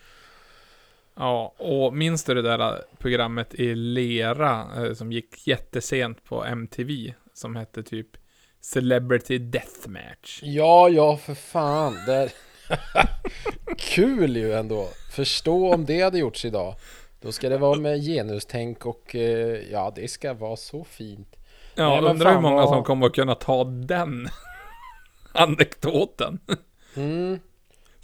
Ja, 1.15 1.53
och 1.57 1.93
minns 1.93 2.23
du 2.23 2.33
det 2.33 2.41
där 2.41 2.81
programmet 2.97 3.53
i 3.53 3.75
lera 3.75 4.67
eh, 4.77 4.93
som 4.93 5.11
gick 5.11 5.47
jättesent 5.47 6.23
på 6.23 6.43
MTV? 6.45 7.13
Som 7.33 7.55
hette 7.55 7.83
typ 7.83 8.07
Celebrity 8.61 9.37
Deathmatch. 9.37 10.39
Ja, 10.43 10.89
ja 10.89 11.17
för 11.17 11.33
fan. 11.33 11.93
Det 12.05 12.13
är... 12.15 12.31
Kul 13.77 14.37
ju 14.37 14.53
ändå. 14.53 14.87
Förstå 15.11 15.73
om 15.73 15.85
det 15.85 16.01
hade 16.01 16.17
gjorts 16.19 16.45
idag. 16.45 16.75
Då 17.21 17.31
ska 17.31 17.49
det 17.49 17.57
vara 17.57 17.79
med 17.79 18.01
genustänk 18.03 18.85
och 18.85 19.15
eh, 19.15 19.59
ja, 19.71 19.93
det 19.95 20.07
ska 20.07 20.33
vara 20.33 20.55
så 20.55 20.83
fint. 20.83 21.35
Ja, 21.75 21.89
Nej, 22.01 22.09
undrar 22.11 22.33
hur 22.33 22.41
många 22.41 22.55
vad- 22.55 22.69
som 22.69 22.83
kommer 22.83 23.05
att 23.07 23.15
kunna 23.15 23.35
ta 23.35 23.63
den 23.63 24.27
anekdoten. 25.31 26.39
Mm. 26.95 27.39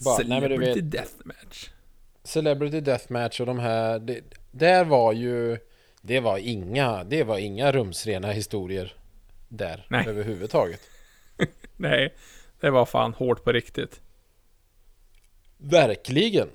Bara, 0.06 0.18
nej, 0.18 0.26
Celebrity 0.42 0.82
vet- 0.82 0.92
Deathmatch. 0.92 1.70
Celebrity 2.24 2.82
Deathmatch 2.82 3.40
och 3.40 3.46
de 3.46 3.60
här... 3.60 4.00
Det, 4.00 4.22
där 4.52 4.84
var 4.84 5.14
ju... 5.14 5.58
Det 6.02 6.20
var 6.20 6.38
inga, 6.38 7.04
det 7.04 7.24
var 7.24 7.38
inga 7.38 7.72
rumsrena 7.72 8.32
historier 8.32 8.94
där 9.48 9.86
Nej. 9.90 10.06
överhuvudtaget. 10.08 10.82
Nej, 11.78 12.14
det 12.60 12.70
var 12.70 12.86
fan 12.86 13.14
hårt 13.14 13.44
på 13.44 13.52
riktigt. 13.52 14.02
Verkligen. 15.58 16.50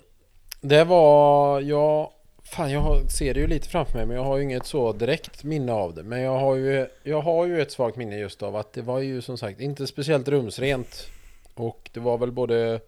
Det 0.60 0.84
var... 0.84 1.60
Jag... 1.60 2.10
Fan, 2.42 2.70
jag 2.70 3.10
ser 3.10 3.34
det 3.34 3.40
ju 3.40 3.46
lite 3.46 3.68
framför 3.68 3.98
mig 3.98 4.06
men 4.06 4.16
jag 4.16 4.24
har 4.24 4.36
ju 4.36 4.42
inget 4.42 4.66
så 4.66 4.92
direkt 4.92 5.44
minne 5.44 5.72
av 5.72 5.94
det. 5.94 6.02
Men 6.02 6.20
jag 6.20 6.38
har 6.38 6.54
ju, 6.54 6.86
jag 7.02 7.20
har 7.20 7.46
ju 7.46 7.62
ett 7.62 7.72
svagt 7.72 7.96
minne 7.96 8.18
just 8.18 8.42
av 8.42 8.56
att 8.56 8.72
det 8.72 8.82
var 8.82 9.00
ju 9.00 9.22
som 9.22 9.38
sagt 9.38 9.60
inte 9.60 9.86
speciellt 9.86 10.28
rumsrent. 10.28 11.06
Och 11.54 11.90
det 11.92 12.00
var 12.00 12.18
väl 12.18 12.32
både 12.32 12.80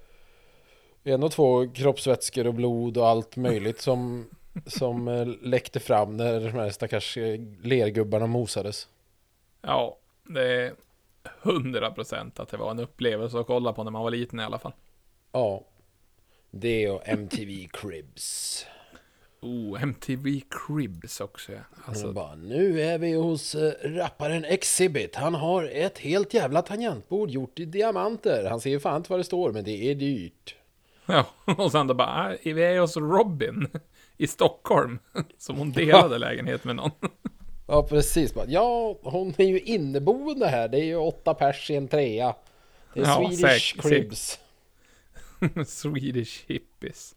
en 1.08 1.22
och 1.22 1.32
två 1.32 1.68
kroppsvätskor 1.68 2.46
och 2.46 2.54
blod 2.54 2.96
och 2.96 3.08
allt 3.08 3.36
möjligt 3.36 3.80
som, 3.80 4.26
som 4.66 5.08
eh, 5.08 5.26
läckte 5.26 5.80
fram 5.80 6.16
när 6.16 6.40
de 6.40 6.50
här 6.50 6.70
stackars 6.70 7.16
eh, 7.16 7.40
lergubbarna 7.62 8.26
mosades. 8.26 8.88
Ja, 9.62 9.98
det 10.22 10.42
är 10.42 10.72
hundra 11.42 11.90
procent 11.90 12.40
att 12.40 12.48
det 12.48 12.56
var 12.56 12.70
en 12.70 12.78
upplevelse 12.78 13.38
att 13.38 13.46
kolla 13.46 13.72
på 13.72 13.84
när 13.84 13.90
man 13.90 14.02
var 14.02 14.10
liten 14.10 14.40
i 14.40 14.44
alla 14.44 14.58
fall. 14.58 14.72
Ja. 15.32 15.64
Det 16.50 16.90
och 16.90 17.08
MTV 17.08 17.68
Cribs. 17.72 18.66
Oh, 19.40 19.82
MTV 19.82 20.40
Cribs 20.50 21.20
också 21.20 21.52
ja. 21.52 21.58
Alltså, 21.84 22.12
bara, 22.12 22.34
nu 22.34 22.82
är 22.82 22.98
vi 22.98 23.12
hos 23.12 23.54
äh, 23.54 23.72
rapparen 23.82 24.44
Exhibit. 24.44 25.14
Han 25.14 25.34
har 25.34 25.64
ett 25.64 25.98
helt 25.98 26.34
jävla 26.34 26.62
tangentbord 26.62 27.30
gjort 27.30 27.58
i 27.58 27.64
diamanter. 27.64 28.46
Han 28.50 28.60
ser 28.60 28.70
ju 28.70 28.80
fan 28.80 28.96
inte 28.96 29.10
vad 29.10 29.20
det 29.20 29.24
står, 29.24 29.52
men 29.52 29.64
det 29.64 29.90
är 29.90 29.94
dyrt. 29.94 30.54
Ja, 31.08 31.26
och 31.58 31.72
sen 31.72 31.86
då 31.86 31.94
bara, 31.94 32.08
"Ah, 32.08 32.36
vi 32.44 32.62
är 32.64 32.80
hos 32.80 32.96
Robin 32.96 33.68
i 34.16 34.26
Stockholm. 34.26 34.98
Som 35.38 35.56
hon 35.56 35.72
delade 35.72 36.18
lägenhet 36.18 36.64
med 36.64 36.76
någon. 36.76 36.90
Ja, 37.66 37.82
precis. 37.82 38.34
Ja, 38.46 38.98
hon 39.02 39.34
är 39.38 39.44
ju 39.46 39.60
inneboende 39.60 40.46
här. 40.46 40.68
Det 40.68 40.78
är 40.80 40.84
ju 40.84 40.96
åtta 40.96 41.34
pers 41.34 41.70
i 41.70 41.76
en 41.76 41.88
trea. 41.88 42.34
Det 42.94 43.00
är 43.00 43.04
Ja, 43.04 43.16
Swedish 43.16 43.40
säkert. 43.74 43.82
Cribs. 43.82 44.38
Swedish 45.66 46.44
hippies. 46.48 47.14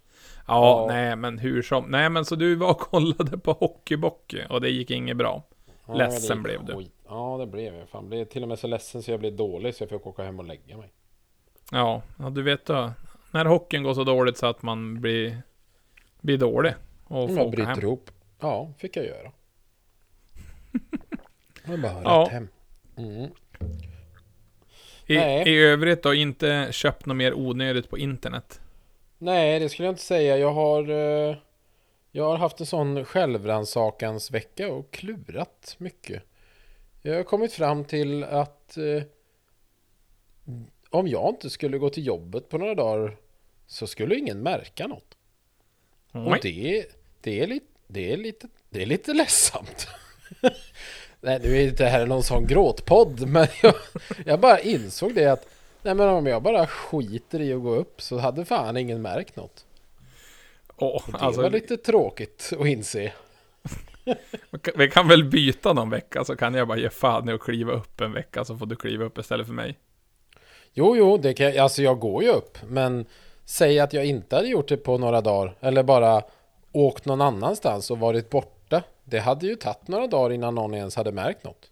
Ja, 0.47 0.81
Ja. 0.81 0.85
nej 0.93 1.15
men 1.15 1.37
hur 1.37 1.61
som. 1.61 1.85
Nej 1.91 2.09
men 2.09 2.25
så 2.25 2.35
du 2.35 2.55
var 2.55 2.69
och 2.69 2.79
kollade 2.79 3.37
på 3.37 3.51
Hockeybocky 3.51 4.41
och 4.49 4.61
det 4.61 4.69
gick 4.69 4.91
inget 4.91 5.17
bra. 5.17 5.43
Ja, 5.87 5.93
Ledsen 5.93 6.43
blev 6.43 6.65
du. 6.65 6.73
skit. 6.75 6.93
Ja, 7.07 7.37
det 7.39 7.47
blev 7.47 7.75
jag. 7.75 7.89
Fan, 7.89 8.09
blev 8.09 8.25
till 8.25 8.41
och 8.41 8.47
med 8.49 8.59
så 8.59 8.67
ledsen 8.67 9.03
så 9.03 9.11
jag 9.11 9.19
blev 9.19 9.35
dålig 9.35 9.75
så 9.75 9.83
jag 9.83 9.89
fick 9.89 10.07
åka 10.07 10.23
hem 10.23 10.39
och 10.39 10.45
lägga 10.45 10.77
mig. 10.77 10.91
Ja, 11.71 12.01
ja 12.19 12.29
du 12.29 12.43
vet 12.43 12.65
då. 12.65 12.91
När 13.31 13.45
hockeyn 13.45 13.83
går 13.83 13.93
så 13.93 14.03
dåligt 14.03 14.37
så 14.37 14.45
att 14.45 14.61
man 14.61 15.01
blir, 15.01 15.41
blir 16.21 16.37
dålig. 16.37 16.73
Och 17.03 17.29
får 17.29 17.39
åka 17.39 17.49
bryter 17.49 17.65
hem. 17.71 17.79
ihop. 17.79 18.11
Ja, 18.39 18.73
fick 18.77 18.97
jag 18.97 19.05
göra. 19.05 19.31
Jag 21.65 21.81
bara 21.81 22.01
Ja. 22.03 22.23
rätt 22.25 22.31
hem. 22.33 22.47
Mm. 22.97 23.29
I, 25.05 25.15
Nej. 25.17 25.49
I 25.49 25.57
övrigt 25.57 26.03
då, 26.03 26.13
inte 26.13 26.67
köpt 26.71 27.05
något 27.05 27.17
mer 27.17 27.33
onödigt 27.33 27.89
på 27.89 27.97
internet. 27.97 28.59
Nej, 29.17 29.59
det 29.59 29.69
skulle 29.69 29.85
jag 29.85 29.93
inte 29.93 30.03
säga. 30.03 30.37
Jag 30.37 30.53
har, 30.53 30.89
eh, 30.89 31.35
jag 32.11 32.23
har 32.23 32.37
haft 32.37 32.59
en 32.59 32.65
sån 32.65 33.05
självrannsakans 33.05 34.31
vecka 34.31 34.73
och 34.73 34.91
klurat 34.91 35.75
mycket. 35.77 36.23
Jag 37.01 37.15
har 37.15 37.23
kommit 37.23 37.53
fram 37.53 37.85
till 37.85 38.23
att 38.23 38.77
eh, 38.77 39.03
om 40.91 41.07
jag 41.07 41.29
inte 41.29 41.49
skulle 41.49 41.77
gå 41.77 41.89
till 41.89 42.05
jobbet 42.05 42.49
på 42.49 42.57
några 42.57 42.75
dagar 42.75 43.17
så 43.67 43.87
skulle 43.87 44.15
ingen 44.15 44.43
märka 44.43 44.87
något. 44.87 45.17
Och 46.11 46.21
Nej. 46.21 46.39
det, 46.41 46.85
det, 47.21 47.39
är 47.39 47.47
lite, 47.47 47.65
det, 47.87 48.13
är 48.13 48.17
lite, 48.17 48.47
det 48.69 48.81
är 48.81 48.85
lite 48.85 49.13
ledsamt. 49.13 49.87
Nej, 51.21 51.39
nu 51.43 51.57
är 51.57 51.67
inte 51.67 51.83
det 51.83 51.89
här 51.89 52.05
någon 52.05 52.23
sån 52.23 52.47
gråtpodd, 52.47 53.27
men 53.27 53.47
jag, 53.61 53.73
jag 54.25 54.39
bara 54.39 54.59
insåg 54.59 55.15
det 55.15 55.25
att 55.25 55.47
Nej 55.83 55.95
men 55.95 56.09
om 56.09 56.25
jag 56.25 56.43
bara 56.43 56.67
skiter 56.67 57.41
i 57.41 57.53
att 57.53 57.61
gå 57.61 57.75
upp 57.75 58.01
så 58.01 58.17
hade 58.17 58.45
fan 58.45 58.77
ingen 58.77 59.01
märkt 59.01 59.35
något. 59.35 59.65
Och 60.67 61.03
det 61.07 61.17
alltså, 61.17 61.41
var 61.41 61.49
lite 61.49 61.77
tråkigt 61.77 62.53
att 62.59 62.67
inse. 62.67 63.13
vi 64.75 64.89
kan 64.89 65.07
väl 65.07 65.23
byta 65.23 65.73
någon 65.73 65.89
vecka 65.89 66.23
så 66.23 66.35
kan 66.35 66.53
jag 66.53 66.67
bara 66.67 66.77
ge 66.77 66.89
fan 66.89 67.29
i 67.29 67.31
att 67.31 67.41
kliva 67.41 67.73
upp 67.73 68.01
en 68.01 68.13
vecka 68.13 68.45
så 68.45 68.57
får 68.57 68.65
du 68.65 68.75
kliva 68.75 69.05
upp 69.05 69.17
istället 69.17 69.47
för 69.47 69.53
mig. 69.53 69.77
Jo, 70.73 70.95
jo, 70.95 71.17
det 71.17 71.33
kan, 71.33 71.59
alltså 71.59 71.81
jag 71.81 71.99
går 71.99 72.23
ju 72.23 72.29
upp, 72.29 72.57
men 72.67 73.05
säg 73.45 73.79
att 73.79 73.93
jag 73.93 74.05
inte 74.05 74.35
hade 74.35 74.47
gjort 74.47 74.67
det 74.67 74.77
på 74.77 74.97
några 74.97 75.21
dagar 75.21 75.55
eller 75.59 75.83
bara 75.83 76.23
åkt 76.71 77.05
någon 77.05 77.21
annanstans 77.21 77.91
och 77.91 77.99
varit 77.99 78.29
borta. 78.29 78.83
Det 79.03 79.19
hade 79.19 79.47
ju 79.47 79.55
tagit 79.55 79.87
några 79.87 80.07
dagar 80.07 80.31
innan 80.31 80.55
någon 80.55 80.73
ens 80.73 80.95
hade 80.95 81.11
märkt 81.11 81.43
något. 81.43 81.71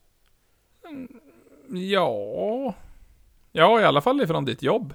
Ja... 1.91 2.73
Ja, 3.51 3.81
i 3.81 3.83
alla 3.83 4.01
fall 4.01 4.21
ifrån 4.21 4.45
ditt 4.45 4.63
jobb. 4.63 4.93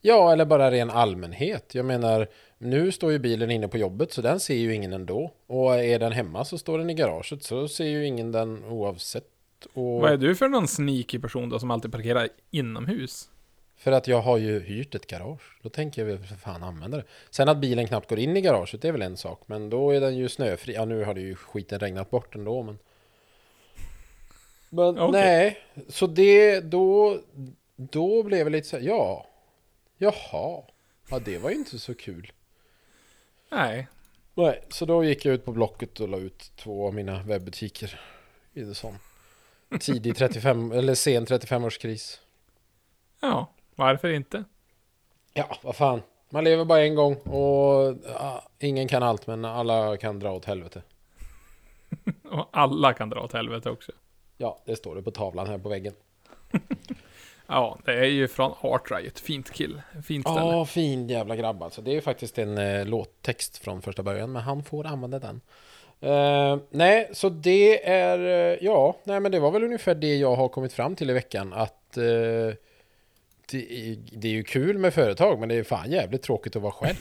Ja, 0.00 0.32
eller 0.32 0.44
bara 0.44 0.70
ren 0.70 0.90
allmänhet. 0.90 1.74
Jag 1.74 1.86
menar, 1.86 2.28
nu 2.58 2.92
står 2.92 3.12
ju 3.12 3.18
bilen 3.18 3.50
inne 3.50 3.68
på 3.68 3.78
jobbet 3.78 4.12
så 4.12 4.22
den 4.22 4.40
ser 4.40 4.54
ju 4.54 4.74
ingen 4.74 4.92
ändå. 4.92 5.32
Och 5.46 5.74
är 5.74 5.98
den 5.98 6.12
hemma 6.12 6.44
så 6.44 6.58
står 6.58 6.78
den 6.78 6.90
i 6.90 6.94
garaget 6.94 7.42
så 7.42 7.68
ser 7.68 7.84
ju 7.84 8.06
ingen 8.06 8.32
den 8.32 8.64
oavsett. 8.64 9.24
Och 9.72 10.00
Vad 10.00 10.12
är 10.12 10.16
du 10.16 10.34
för 10.34 10.48
någon 10.48 10.68
sneaky 10.68 11.18
person 11.18 11.48
då 11.48 11.58
som 11.58 11.70
alltid 11.70 11.92
parkerar 11.92 12.28
inomhus? 12.50 13.28
För 13.76 13.92
att 13.92 14.08
jag 14.08 14.20
har 14.20 14.38
ju 14.38 14.60
hyrt 14.60 14.94
ett 14.94 15.06
garage. 15.06 15.58
Då 15.62 15.68
tänker 15.68 16.02
jag 16.02 16.06
väl 16.06 16.26
för 16.26 16.36
fan 16.36 16.62
använda 16.62 16.96
det. 16.96 17.04
Sen 17.30 17.48
att 17.48 17.58
bilen 17.58 17.86
knappt 17.86 18.10
går 18.10 18.18
in 18.18 18.36
i 18.36 18.40
garaget, 18.40 18.82
det 18.82 18.88
är 18.88 18.92
väl 18.92 19.02
en 19.02 19.16
sak. 19.16 19.42
Men 19.46 19.70
då 19.70 19.90
är 19.90 20.00
den 20.00 20.16
ju 20.16 20.28
snöfri. 20.28 20.74
Ja, 20.74 20.84
nu 20.84 21.04
har 21.04 21.14
det 21.14 21.20
ju 21.20 21.34
skiten 21.34 21.78
regnat 21.78 22.10
bort 22.10 22.34
ändå, 22.34 22.62
men... 22.62 22.78
Men 24.70 24.98
Okej. 24.98 25.10
nej, 25.12 25.58
så 25.88 26.06
det, 26.06 26.60
då, 26.60 27.18
då 27.76 28.22
blev 28.22 28.44
det 28.44 28.50
lite 28.50 28.68
så 28.68 28.76
här, 28.76 28.84
ja. 28.84 29.26
Jaha. 29.98 30.62
Ja, 31.10 31.18
det 31.24 31.38
var 31.38 31.50
ju 31.50 31.56
inte 31.56 31.78
så 31.78 31.94
kul. 31.94 32.32
Nej. 33.50 33.88
Nej, 34.34 34.64
så 34.68 34.84
då 34.84 35.04
gick 35.04 35.24
jag 35.24 35.34
ut 35.34 35.44
på 35.44 35.52
Blocket 35.52 36.00
och 36.00 36.08
la 36.08 36.18
ut 36.18 36.52
två 36.56 36.86
av 36.86 36.94
mina 36.94 37.22
webbutiker. 37.22 38.00
I 38.54 38.60
en 38.60 38.74
sån 38.74 38.98
tidig 39.80 40.16
35, 40.16 40.72
eller 40.72 40.94
sen 40.94 41.26
35-årskris. 41.26 42.18
Ja, 43.20 43.50
varför 43.74 44.08
inte? 44.08 44.44
Ja, 45.34 45.58
vad 45.62 45.76
fan. 45.76 46.02
Man 46.30 46.44
lever 46.44 46.64
bara 46.64 46.84
en 46.84 46.94
gång 46.94 47.14
och 47.14 47.96
ja, 48.04 48.48
ingen 48.58 48.88
kan 48.88 49.02
allt 49.02 49.26
men 49.26 49.44
alla 49.44 49.96
kan 49.96 50.18
dra 50.18 50.32
åt 50.32 50.44
helvete. 50.44 50.82
Och 52.30 52.48
alla 52.52 52.92
kan 52.92 53.10
dra 53.10 53.20
åt 53.20 53.32
helvete 53.32 53.70
också. 53.70 53.92
Ja, 54.36 54.62
det 54.64 54.76
står 54.76 54.94
det 54.94 55.02
på 55.02 55.10
tavlan 55.10 55.46
här 55.46 55.58
på 55.58 55.68
väggen. 55.68 55.94
Ja, 57.50 57.78
det 57.84 57.92
är 57.92 58.04
ju 58.04 58.28
från 58.28 58.54
Art 58.60 58.90
Riot. 58.90 59.20
Fint 59.20 59.50
kill. 59.50 59.82
Fint 60.04 60.28
ställe. 60.28 60.40
Ja, 60.40 60.64
fin 60.64 61.08
jävla 61.08 61.36
grabb 61.36 61.62
alltså. 61.62 61.82
Det 61.82 61.96
är 61.96 62.00
faktiskt 62.00 62.38
en 62.38 62.58
eh, 62.58 62.86
låttext 62.86 63.58
från 63.58 63.82
första 63.82 64.02
början, 64.02 64.32
men 64.32 64.42
han 64.42 64.64
får 64.64 64.86
använda 64.86 65.18
den. 65.18 65.40
Eh, 66.00 66.58
nej, 66.70 67.10
så 67.12 67.28
det 67.28 67.88
är, 67.88 68.18
eh, 68.18 68.58
ja, 68.60 68.96
nej 69.04 69.20
men 69.20 69.32
det 69.32 69.40
var 69.40 69.50
väl 69.50 69.64
ungefär 69.64 69.94
det 69.94 70.16
jag 70.16 70.36
har 70.36 70.48
kommit 70.48 70.72
fram 70.72 70.96
till 70.96 71.10
i 71.10 71.12
veckan. 71.12 71.52
Att 71.52 71.96
eh, 71.96 72.02
det, 73.50 73.72
är, 73.72 73.96
det 74.12 74.28
är 74.28 74.32
ju 74.32 74.42
kul 74.42 74.78
med 74.78 74.94
företag, 74.94 75.40
men 75.40 75.48
det 75.48 75.54
är 75.54 75.62
fan 75.62 75.90
jävligt 75.90 76.22
tråkigt 76.22 76.56
att 76.56 76.62
vara 76.62 76.72
själv. 76.72 76.96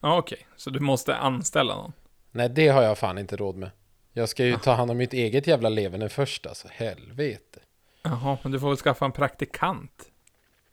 Ja, 0.00 0.18
okej. 0.18 0.46
Så 0.56 0.70
du 0.70 0.80
måste 0.80 1.16
anställa 1.16 1.76
någon? 1.76 1.92
Nej, 2.30 2.48
det 2.48 2.68
har 2.68 2.82
jag 2.82 2.98
fan 2.98 3.18
inte 3.18 3.36
råd 3.36 3.56
med. 3.56 3.70
Jag 4.12 4.28
ska 4.28 4.44
ju 4.44 4.56
ta 4.56 4.72
hand 4.72 4.90
om 4.90 4.96
mitt 4.96 5.12
eget 5.12 5.46
jävla 5.46 5.68
leverne 5.68 6.08
först 6.08 6.46
alltså, 6.46 6.68
helvete. 6.70 7.60
Jaha, 8.02 8.38
men 8.42 8.52
du 8.52 8.60
får 8.60 8.68
väl 8.68 8.76
skaffa 8.76 9.04
en 9.04 9.12
praktikant? 9.12 10.10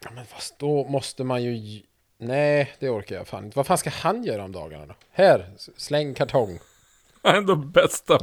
Ja, 0.03 0.09
Men 0.15 0.25
fast 0.25 0.59
då 0.59 0.87
måste 0.87 1.23
man 1.23 1.43
ju... 1.43 1.81
Nej, 2.17 2.71
det 2.79 2.89
orkar 2.89 3.15
jag 3.15 3.27
fan 3.27 3.45
inte. 3.45 3.57
Vad 3.57 3.67
fan 3.67 3.77
ska 3.77 3.89
han 3.89 4.23
göra 4.23 4.43
om 4.43 4.51
dagarna 4.51 4.85
då? 4.85 4.93
Här, 5.11 5.49
släng 5.77 6.13
kartong. 6.13 6.59
Ändå 7.37 7.55
bästa 7.55 8.19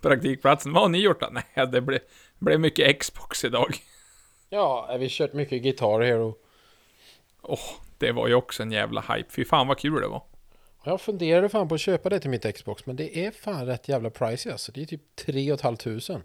praktikplatsen. 0.00 0.72
Vad 0.72 0.82
har 0.82 0.88
ni 0.88 0.98
gjort 0.98 1.20
då? 1.20 1.28
Nej, 1.32 1.66
det 1.72 1.80
blev, 1.80 2.00
blev 2.38 2.60
mycket 2.60 3.00
Xbox 3.00 3.44
idag. 3.44 3.74
Ja, 4.48 4.96
vi 4.98 5.04
har 5.04 5.08
kört 5.08 5.32
mycket 5.32 5.62
Guitar 5.62 6.00
Hero. 6.00 6.34
Åh, 7.42 7.58
det 7.98 8.12
var 8.12 8.28
ju 8.28 8.34
också 8.34 8.62
en 8.62 8.72
jävla 8.72 9.00
hype. 9.00 9.30
Fy 9.30 9.44
fan 9.44 9.66
vad 9.68 9.78
kul 9.78 10.00
det 10.00 10.08
var. 10.08 10.22
Jag 10.84 11.00
funderade 11.00 11.48
fan 11.48 11.68
på 11.68 11.74
att 11.74 11.80
köpa 11.80 12.08
det 12.08 12.20
till 12.20 12.30
mitt 12.30 12.54
Xbox, 12.56 12.86
men 12.86 12.96
det 12.96 13.18
är 13.26 13.30
fan 13.30 13.66
rätt 13.66 13.88
jävla 13.88 14.10
pricey 14.10 14.52
alltså. 14.52 14.72
Det 14.72 14.82
är 14.82 14.86
typ 14.86 15.16
3 15.16 15.56
500. 15.56 16.22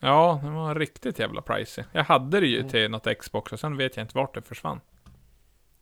Ja, 0.00 0.40
det 0.44 0.50
var 0.50 0.74
riktigt 0.74 1.18
jävla 1.18 1.42
pricey. 1.42 1.84
Jag 1.92 2.04
hade 2.04 2.40
det 2.40 2.46
ju 2.46 2.58
Mm. 2.58 2.68
till 2.70 2.90
något 2.90 3.18
Xbox 3.18 3.52
och 3.52 3.60
sen 3.60 3.76
vet 3.76 3.96
jag 3.96 4.04
inte 4.04 4.16
vart 4.16 4.34
det 4.34 4.42
försvann. 4.42 4.80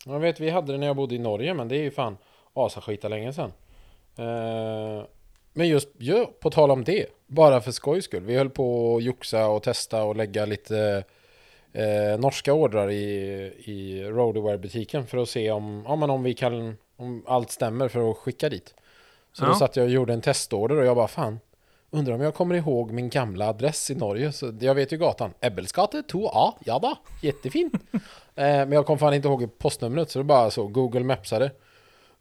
Jag 0.05 0.19
vet, 0.19 0.39
vi 0.39 0.49
hade 0.49 0.71
det 0.71 0.77
när 0.77 0.87
jag 0.87 0.95
bodde 0.95 1.15
i 1.15 1.19
Norge, 1.19 1.53
men 1.53 1.67
det 1.67 1.75
är 1.77 1.81
ju 1.81 1.91
fan 1.91 2.17
asaskita 2.53 3.07
länge 3.07 3.33
sedan. 3.33 3.53
Eh, 4.15 5.03
men 5.57 5.67
just, 5.67 5.89
ja, 5.97 6.31
på 6.39 6.49
tal 6.49 6.71
om 6.71 6.83
det, 6.83 7.05
bara 7.27 7.61
för 7.61 7.71
skojs 7.71 8.05
skull. 8.05 8.23
Vi 8.23 8.35
höll 8.37 8.49
på 8.49 8.95
att 8.97 9.03
joxa 9.03 9.47
och 9.47 9.63
testa 9.63 10.03
och 10.03 10.15
lägga 10.15 10.45
lite 10.45 11.03
eh, 11.73 12.19
norska 12.19 12.53
ordrar 12.53 12.91
i, 12.91 13.05
i 13.65 14.03
Roadwear-butiken 14.03 15.07
för 15.07 15.17
att 15.17 15.29
se 15.29 15.51
om, 15.51 15.83
ja, 15.87 15.95
men 15.95 16.09
om 16.09 16.23
vi 16.23 16.33
kan, 16.33 16.77
om 16.97 17.23
allt 17.27 17.51
stämmer 17.51 17.87
för 17.87 18.11
att 18.11 18.17
skicka 18.17 18.49
dit. 18.49 18.73
Så 19.33 19.45
då 19.45 19.51
Ja. 19.51 19.55
satt 19.55 19.75
jag 19.75 19.83
och 19.83 19.89
gjorde 19.91 20.13
en 20.13 20.21
testorder 20.21 20.75
och 20.77 20.85
jag 20.85 20.95
bara 20.95 21.07
fan, 21.07 21.39
undrar 21.91 22.13
om 22.13 22.21
jag 22.21 22.33
kommer 22.35 22.55
ihåg 22.55 22.91
min 22.91 23.09
gamla 23.09 23.47
adress 23.49 23.91
i 23.91 23.95
Norge. 23.95 24.31
Så 24.31 24.53
jag 24.59 24.75
vet 24.75 24.91
ju 24.91 24.97
gatan, 24.97 25.33
Ebbelsgate 25.41 26.01
2A, 26.01 26.53
ja 26.65 26.79
då, 26.79 26.95
jättefint. 27.21 27.73
eh, 27.93 28.01
men 28.35 28.71
jag 28.71 28.85
kom 28.85 28.97
fan 28.97 29.13
inte 29.13 29.27
ihåg 29.27 29.57
postnumret 29.57 30.11
så 30.11 30.19
det 30.19 30.25
bara 30.25 30.51
så, 30.51 30.67
Google 30.67 31.03
Mapsade. 31.03 31.51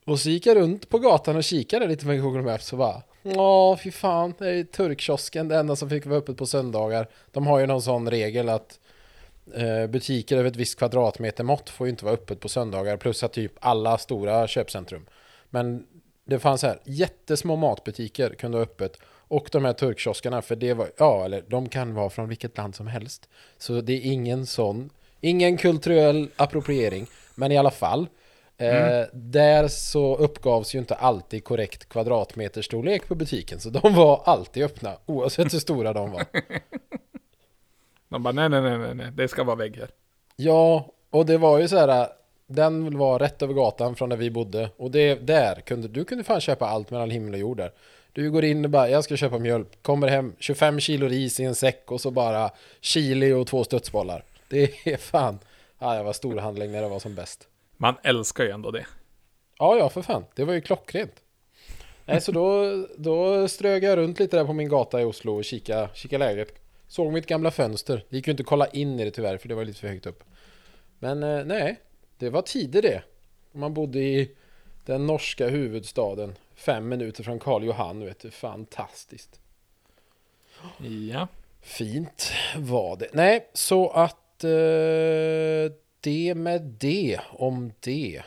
Och 0.05 0.21
så 0.21 0.31
gick 0.31 0.47
jag 0.47 0.57
runt 0.57 0.89
på 0.89 0.99
gatan 0.99 1.37
och 1.37 1.45
kikade 1.45 1.87
lite 1.87 2.07
med 2.07 2.23
Google 2.23 2.43
Maps 2.43 2.73
och 2.73 2.79
bara 2.79 3.03
Ja, 3.35 3.77
fy 3.77 3.91
fan, 3.91 4.35
det 4.39 4.49
är 4.49 4.65
turkkiosken, 4.65 5.49
det 5.49 5.57
enda 5.57 5.77
som 5.77 5.91
fick 5.91 6.07
vara 6.07 6.19
öppet 6.19 6.37
på 6.37 6.47
söndagar. 6.47 7.09
De 7.33 7.47
har 7.47 7.59
ju 7.59 7.67
någon 7.67 7.83
sån 7.83 8.11
regel 8.11 8.49
att 8.49 8.81
eh, 9.55 9.87
butiker 9.87 10.37
över 10.37 10.49
ett 10.49 10.57
visst 10.57 10.79
kvadratmeter 10.79 11.45
mått 11.45 11.71
får 11.71 11.87
ju 11.87 11.91
inte 11.91 12.05
vara 12.05 12.15
öppet 12.15 12.41
på 12.41 12.49
söndagar 12.49 12.97
plus 12.97 13.23
att 13.23 13.33
typ 13.33 13.53
alla 13.61 13.99
stora 13.99 14.47
köpcentrum. 14.47 15.07
Men 15.51 15.87
det 16.25 16.39
fanns 16.39 16.63
här 16.63 16.81
jättesmå 16.85 17.57
matbutiker 17.57 18.31
kunde 18.31 18.59
ha 18.59 18.63
öppet 18.63 18.99
och 19.29 19.49
de 19.53 19.65
här 19.65 19.73
turkkioskarna 19.73 20.43
för 20.43 20.57
det 20.57 20.75
var, 20.75 20.91
ja 20.97 21.25
eller 21.25 21.45
de 21.49 21.69
kan 21.69 21.95
vara 21.95 22.11
från 22.11 22.29
vilket 22.29 22.57
land 22.57 22.75
som 22.75 22.87
helst. 22.87 23.29
Så 23.59 23.81
det 23.81 23.93
är 23.93 24.13
ingen 24.13 24.47
sån, 24.47 24.91
ingen 25.21 25.57
kulturell 25.57 26.29
appropriering. 26.37 27.07
Men 27.35 27.53
i 27.53 27.59
alla 27.59 27.71
fall, 27.71 28.07
eh, 28.59 29.07
där 29.13 29.69
så 29.69 30.17
uppgavs 30.17 30.75
ju 30.75 30.79
inte 30.79 30.95
alltid 30.95 31.45
korrekt 31.45 31.89
kvadratmeterstorlek 31.89 33.09
på 33.09 33.15
butiken. 33.15 33.61
Så 33.61 33.71
de 33.71 33.95
var 33.95 34.23
alltid 34.25 34.65
öppna 34.65 34.97
oavsett 35.07 35.55
hur 35.55 35.59
stora 35.59 35.93
de 35.93 36.11
var. 36.11 36.25
De 38.09 38.23
bara 38.23 38.33
nej, 38.33 38.49
nej, 38.49 38.63
nej, 38.63 38.79
nej, 38.79 38.95
nej, 38.95 39.11
det 39.15 39.29
ska 39.29 39.45
vara 39.45 39.57
vägg 39.57 39.77
här. 39.77 39.89
Ja, 40.37 40.93
och 41.11 41.27
det 41.27 41.39
var 41.39 41.59
ju 41.59 41.69
så 41.69 41.79
här. 41.79 42.09
Den 42.47 42.99
var 42.99 43.19
rätt 43.19 43.43
över 43.43 43.55
gatan 43.55 43.97
från 43.97 44.09
där 44.09 44.17
vi 44.17 44.31
bodde. 44.31 44.71
Och 44.77 44.91
det 44.91 45.15
där 45.15 45.55
kunde 45.55 45.89
du 45.89 46.05
kunde 46.05 46.25
fan 46.25 46.41
köpa 46.41 46.67
allt 46.67 46.91
mellan 46.91 47.11
himmel 47.11 47.35
och 47.35 47.41
jord 47.41 47.57
där. 47.57 47.73
Du 48.13 48.31
går 48.31 48.45
in 48.45 48.65
och 48.65 48.71
bara, 48.71 48.89
jag 48.89 49.05
ska 49.05 49.17
köpa 49.17 49.39
mjölk. 49.39 49.83
Kommer 49.83 50.09
hem, 50.09 50.35
25 50.39 50.81
kilo 50.81 51.07
ris 51.09 51.41
i 51.41 51.45
en 51.45 51.55
säck 51.55 51.91
och 51.91 52.01
så 52.01 52.11
bara 52.11 52.51
chili 52.81 53.33
och 53.33 53.47
två 53.47 53.65
studsbollar. 53.65 54.25
Det 54.49 54.87
är 54.87 54.97
fan. 54.97 55.39
Ja, 55.79 55.97
jag 55.97 56.05
var 56.05 56.13
storhandling 56.13 56.73
när 56.73 56.83
det 56.83 56.89
var 56.89 56.99
som 56.99 57.15
bäst. 57.15 57.49
Man 57.77 57.95
älskar 58.03 58.45
ju 58.45 58.51
ändå 58.51 58.71
det. 58.71 58.87
Ja, 59.59 59.77
ja, 59.77 59.89
för 59.89 60.03
fan. 60.03 60.25
Det 60.35 60.45
var 60.45 60.55
ju 60.55 60.61
klockrent. 60.61 61.23
Nej, 62.05 62.21
så 62.21 62.33
då, 62.33 62.65
då 62.97 63.49
strög 63.49 63.85
jag 63.85 63.99
runt 63.99 64.19
lite 64.19 64.37
där 64.37 64.45
på 64.45 64.53
min 64.53 64.69
gata 64.69 65.01
i 65.01 65.05
Oslo 65.05 65.37
och 65.37 65.45
kika, 65.45 65.89
kika 65.95 66.19
läget. 66.19 66.55
Såg 66.89 67.13
mitt 67.13 67.27
gamla 67.27 67.51
fönster. 67.51 68.05
Det 68.09 68.17
gick 68.17 68.27
ju 68.27 68.31
inte 68.31 68.41
att 68.41 68.47
kolla 68.47 68.67
in 68.67 69.01
i 69.01 69.05
det 69.05 69.11
tyvärr, 69.11 69.39
för 69.39 69.49
det 69.49 69.55
var 69.55 69.65
lite 69.65 69.81
för 69.81 69.89
högt 69.89 70.07
upp. 70.07 70.25
Men 70.99 71.23
eh, 71.23 71.45
nej, 71.45 71.81
det 72.19 72.31
var 72.31 72.43
tider 72.43 72.83
det. 72.83 73.03
Man 73.53 73.75
bodde 73.75 73.99
i 73.99 74.31
den 74.85 75.07
norska 75.07 75.49
huvudstaden. 75.49 76.35
Fem 76.55 76.89
minuter 76.89 77.23
från 77.23 77.39
Karl 77.39 77.65
Johan, 77.65 78.05
vet 78.05 78.21
du. 78.21 78.31
Fantastiskt. 78.31 79.41
Ja. 81.11 81.29
Fint 81.61 82.33
var 82.57 82.97
det. 82.97 83.09
Nej, 83.13 83.51
så 83.53 83.91
att 83.91 84.45
eh, 84.45 85.73
det 86.07 86.35
med 86.35 86.63
det 86.63 87.21
om 87.31 87.73
det. 87.81 88.23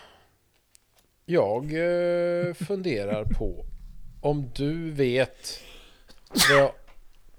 Jag 1.25 1.63
eh, 1.63 2.53
funderar 2.53 3.24
på 3.25 3.65
om 4.21 4.51
du 4.55 4.91
vet 4.91 5.59
vad... 6.51 6.71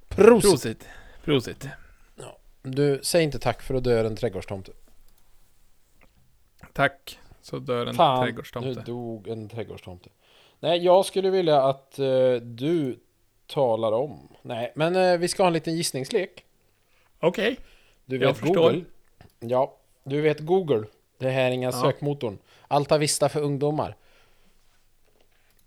Prosit! 0.08 0.42
Prosit. 0.42 0.88
Prosit. 1.24 1.68
Du, 2.62 3.00
säg 3.02 3.24
inte 3.24 3.38
tack 3.38 3.62
för 3.62 3.74
att 3.74 3.84
dö 3.84 4.06
en 4.06 4.16
trädgårdstomte. 4.16 4.72
Tack. 6.72 7.18
Så 7.42 7.58
dör 7.58 7.86
en 7.86 7.94
Fan, 7.94 8.20
nu 8.20 8.26
trädgårdstomte. 8.26 8.80
dog 8.80 9.28
en 9.28 9.48
trädgårdstomte. 9.48 10.08
Nej, 10.60 10.84
jag 10.84 11.06
skulle 11.06 11.30
vilja 11.30 11.62
att 11.62 11.98
eh, 11.98 12.32
du 12.42 12.98
talar 13.46 13.92
om. 13.92 14.28
Nej, 14.42 14.72
men 14.76 14.96
eh, 14.96 15.18
vi 15.18 15.28
ska 15.28 15.42
ha 15.42 15.46
en 15.48 15.52
liten 15.52 15.76
gissningslek. 15.76 16.44
Okej. 17.20 17.56
Du 18.04 18.18
Jag 18.18 18.28
vet 18.28 18.36
förstår. 18.36 18.54
Google. 18.72 18.84
Ja, 19.40 19.76
du 20.04 20.20
vet 20.20 20.40
Google. 20.40 20.84
Det 21.18 21.30
här 21.30 21.44
är 21.44 21.50
inga 21.50 21.68
Ja. 21.68 21.82
sökmotorn. 21.82 22.38
Alta 22.68 22.98
Vista 22.98 23.28
för 23.28 23.40
ungdomar. 23.40 23.96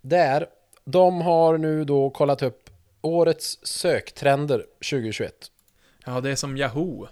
Där, 0.01 0.47
de 0.83 1.21
har 1.21 1.57
nu 1.57 1.83
då 1.85 2.09
kollat 2.09 2.41
upp 2.41 2.69
årets 3.01 3.59
söktrender 3.63 4.65
2021. 4.89 5.51
Ja, 6.05 6.21
det 6.21 6.31
är 6.31 6.35
som 6.35 6.57
Yahoo. 6.57 7.07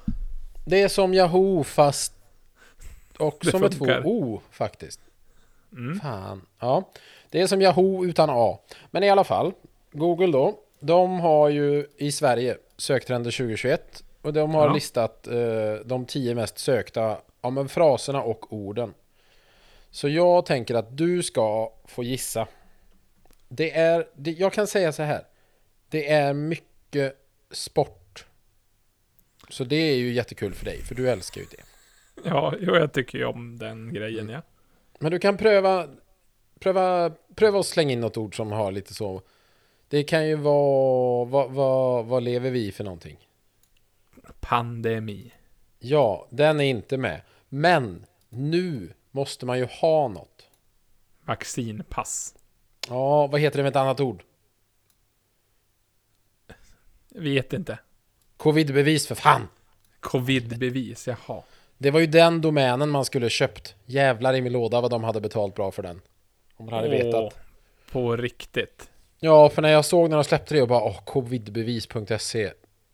Det 0.66 0.82
är 0.82 0.88
som 0.88 1.14
Yahoo 1.14 1.64
fast 1.64 2.14
och 3.20 3.38
Det 3.42 3.52
som 3.52 3.64
ett 3.64 3.72
två 3.72 3.86
funkar. 3.86 4.06
O 4.06 4.42
faktiskt. 4.52 5.00
Mm. 5.72 6.00
Fan. 6.00 6.42
Ja, 6.60 6.90
det 7.30 7.42
är 7.42 7.48
som 7.48 7.62
Yahoo 7.62 8.06
utan 8.06 8.30
A. 8.32 8.60
Men 8.92 9.04
i 9.04 9.10
alla 9.10 9.24
fall, 9.24 9.54
Google 9.92 10.28
då. 10.32 10.60
De 10.80 11.20
har 11.20 11.50
ju 11.50 11.88
i 11.98 12.12
Sverige 12.12 12.58
söktrender 12.78 13.32
2021 13.32 14.04
och 14.22 14.34
de 14.34 14.54
har 14.54 14.68
Ja. 14.68 14.74
listat 14.74 15.28
eh, 15.28 15.74
de 15.86 16.06
tio 16.06 16.36
mest 16.36 16.58
sökta 16.58 17.18
ja, 17.42 17.50
men 17.50 17.70
fraserna 17.70 18.22
och 18.22 18.54
orden. 18.54 18.94
Så 19.90 20.10
jag 20.10 20.46
tänker 20.46 20.76
att 20.76 20.98
du 20.98 21.24
ska 21.24 21.74
få 21.86 22.04
gissa. 22.04 22.48
Det 23.48 23.72
är, 23.78 24.08
det, 24.16 24.32
jag 24.32 24.54
kan 24.54 24.68
säga 24.68 24.92
så 24.92 25.04
här. 25.04 25.24
Det 25.90 26.10
är 26.12 26.34
mycket 26.34 27.18
sport. 27.52 28.26
Så 29.50 29.64
det 29.64 29.76
är 29.76 29.96
ju 29.96 30.14
jättekul 30.14 30.54
för 30.54 30.66
dig, 30.66 30.82
för 30.82 30.96
du 30.96 31.10
älskar 31.10 31.42
ju 31.42 31.48
det. 31.52 31.64
Ja, 32.30 32.54
jo, 32.60 32.76
jag 32.76 32.94
tycker 32.94 33.18
ju 33.18 33.26
om 33.26 33.58
den 33.58 33.94
grejen, 33.94 34.30
ja. 34.30 34.42
Men 35.00 35.12
du 35.12 35.20
kan 35.20 35.38
pröva, 35.38 35.88
pröva, 36.60 37.12
pröva 37.36 37.60
att 37.60 37.66
slänga 37.66 37.92
in 37.92 38.00
något 38.02 38.18
ord 38.18 38.36
som 38.36 38.52
har 38.52 38.72
lite 38.72 38.94
så. 38.94 39.22
Det 39.88 40.04
kan 40.04 40.28
ju 40.28 40.36
vara, 40.36 41.26
vad, 41.26 41.52
vad, 41.52 42.06
vad 42.06 42.24
lever 42.24 42.52
vi 42.52 42.68
i 42.68 42.72
för 42.72 42.84
någonting? 42.84 43.18
Pandemi. 44.40 45.32
Ja, 45.80 46.28
den 46.30 46.60
är 46.60 46.64
inte 46.64 46.98
med. 46.98 47.22
Men 47.50 48.06
nu 48.30 48.94
måste 49.12 49.46
man 49.46 49.60
ju 49.60 49.66
ha 49.66 50.08
något. 50.08 50.48
Vaccinpass. 51.26 52.36
Ja, 52.90 53.28
vad 53.28 53.42
heter 53.42 53.58
det 53.58 53.64
med 53.64 53.70
ett 53.70 53.76
annat 53.76 54.00
ord? 54.00 54.24
Vet 57.10 57.54
inte. 57.54 57.80
Covidbevis 58.38 59.08
för 59.08 59.16
fan! 59.16 59.48
Covidbevis, 60.00 61.08
jaha. 61.08 61.44
Det 61.78 61.92
var 61.92 62.00
ju 62.00 62.08
den 62.08 62.42
domänen 62.42 62.90
man 62.90 63.06
skulle 63.06 63.30
köpt. 63.30 63.76
Jävlar 63.86 64.34
i 64.34 64.42
min 64.42 64.54
låda 64.54 64.82
vad 64.82 64.92
de 64.92 65.04
hade 65.04 65.22
betalt 65.22 65.56
bra 65.56 65.72
för 65.72 65.84
den. 65.84 66.02
Om 66.58 66.66
man 66.66 66.74
hade 66.74 66.88
Åh, 66.88 67.06
vetat. 67.06 67.40
På 67.92 68.16
riktigt. 68.18 68.90
Ja, 69.20 69.50
för 69.50 69.62
när 69.62 69.70
jag 69.70 69.86
såg 69.86 70.10
när 70.10 70.18
de 70.18 70.24
släppte 70.24 70.54
det 70.54 70.62
och 70.62 70.68
bara 70.68 70.84
åh, 70.84 71.04
covidbevis.se. 71.06 72.52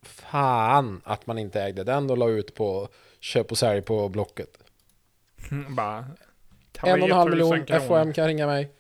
Fan 0.08 1.02
att 1.06 1.28
man 1.28 1.38
inte 1.38 1.62
ägde 1.62 1.84
den 1.84 2.10
och 2.10 2.18
la 2.18 2.30
ut 2.30 2.56
på 2.56 2.90
köp 3.20 3.52
och 3.52 3.58
sälj 3.58 3.82
på 3.82 4.10
Blocket. 4.10 4.58
Mm, 5.52 5.76
Bara... 5.76 6.06
En 6.84 7.02
och 7.02 7.08
en 7.10 7.16
halv 7.16 7.32
3000 7.32 7.60
miljon. 7.60 7.82
FOM 7.88 8.14
kan 8.14 8.28
ringa 8.28 8.48
mig. 8.48 8.72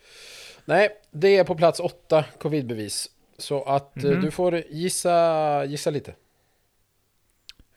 Nej, 0.65 0.89
det 1.11 1.37
är 1.37 1.43
på 1.43 1.55
plats 1.55 1.79
åtta, 1.79 2.25
covidbevis. 2.39 3.09
Så 3.37 3.63
att 3.63 4.03
eh, 4.03 4.11
Mhm. 4.11 4.21
du 4.21 4.31
får 4.31 4.55
gissa, 4.69 5.65
gissa 5.65 5.89
lite. 5.89 6.15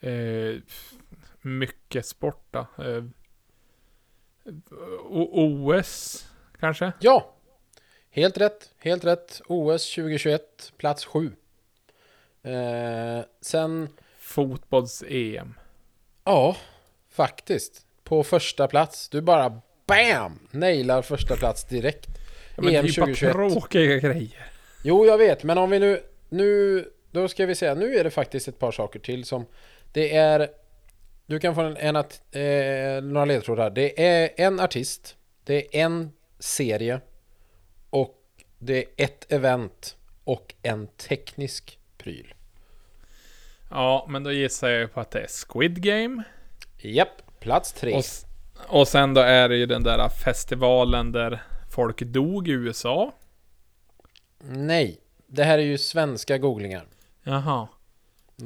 Eh, 0.01 0.61
mycket 1.41 2.07
sport 2.07 2.45
då. 2.51 2.59
Eh, 2.79 3.05
OS, 5.11 6.25
kanske? 6.61 6.93
Ja, 7.01 7.35
helt 8.11 8.39
rätt, 8.39 8.71
helt 8.79 9.05
rätt. 9.05 9.41
OS 9.47 9.95
2021, 9.95 10.73
plats 10.77 11.05
sju. 11.05 11.33
Eh, 12.43 13.25
sen, 13.41 13.89
Fotbolls-EM. 14.19 15.55
ja, 16.25 16.57
faktiskt. 17.11 17.87
På 18.05 18.23
första 18.23 18.69
plats, 18.69 19.09
du 19.09 19.21
bara 19.21 19.61
BAM! 19.87 20.39
Nailar 20.51 21.03
första 21.03 21.37
plats 21.37 21.65
direkt. 21.65 22.09
Ja, 22.57 22.63
men 22.63 22.73
det 22.73 22.79
EM 22.79 22.85
är 22.85 22.89
ju 22.89 23.01
bara 23.01 23.07
2021. 23.07 23.33
tråkiga 23.33 23.97
grejer. 23.97 24.51
Jo, 24.83 25.07
jag 25.07 25.19
vet, 25.19 25.43
men 25.43 25.59
om 25.59 25.71
vi 25.71 25.79
nu, 25.79 26.03
nu, 26.29 26.85
då 27.11 27.29
ska 27.29 27.47
vi 27.47 27.55
säga, 27.55 27.75
nu 27.75 27.95
är 27.95 28.05
det 28.05 28.11
faktiskt 28.11 28.49
ett 28.49 28.59
par 28.59 28.73
saker 28.73 29.01
till 29.01 29.25
som, 29.25 29.47
det 29.93 30.17
är, 30.17 30.49
du 31.27 31.41
kan 31.41 31.55
få 31.55 31.61
en, 31.61 31.77
en 31.77 31.97
eh, 31.97 33.03
några 33.03 33.25
ledtrådar. 33.25 33.71
Det 33.71 34.05
är 34.07 34.31
en 34.37 34.61
artist, 34.61 35.17
det 35.45 35.77
är 35.77 35.85
en 35.85 36.13
serie 36.39 37.01
och 37.91 38.17
det 38.59 38.79
är 38.79 38.85
ett 38.97 39.33
event 39.33 39.97
och 40.25 40.55
en 40.63 40.87
teknisk 40.87 41.80
pryl. 42.03 42.35
Ja, 43.71 44.07
men 44.09 44.23
då 44.23 44.33
gissar 44.33 44.69
jag 44.69 44.81
ju 44.81 44.89
på 44.89 45.01
att 45.01 45.11
det 45.11 45.21
är 45.21 45.29
Squid 45.49 45.83
Game. 45.83 46.23
Japp, 46.79 47.41
plats 47.41 47.73
tre. 47.73 47.95
Och, 47.95 48.05
och 48.69 48.89
sen 48.89 49.15
då 49.15 49.21
är 49.21 49.49
det 49.49 49.57
ju 49.57 49.67
den 49.67 49.83
där 49.83 50.09
festivalen 50.09 51.13
där 51.13 51.43
folk 51.71 52.01
dog 52.01 52.49
i 52.49 52.51
USA. 52.51 53.15
Nej, 54.39 55.01
det 55.27 55.45
här 55.45 55.59
är 55.59 55.63
ju 55.63 55.79
svenska 55.79 56.39
googlingar. 56.39 56.85
Jaha. 57.23 57.69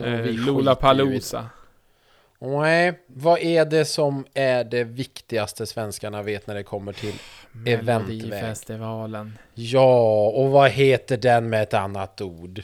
Eh, 0.05 0.27
Lollapalooza. 0.27 1.51
Nej, 2.39 3.01
vad 3.07 3.39
är 3.39 3.65
det 3.65 3.85
som 3.85 4.27
är 4.35 4.65
det 4.65 4.85
viktigaste 4.85 5.67
svenskarna 5.67 6.23
vet 6.23 6.47
när 6.47 6.55
det 6.55 6.63
kommer 6.63 6.93
till 6.93 7.15
eventväg? 7.67 8.23
Melodifestivalen. 8.23 9.39
Ja, 9.55 10.29
och 10.29 10.51
vad 10.51 10.71
heter 10.71 11.17
den 11.17 11.49
med 11.49 11.63
ett 11.63 11.75
annat 11.75 12.21
ord? 12.21 12.63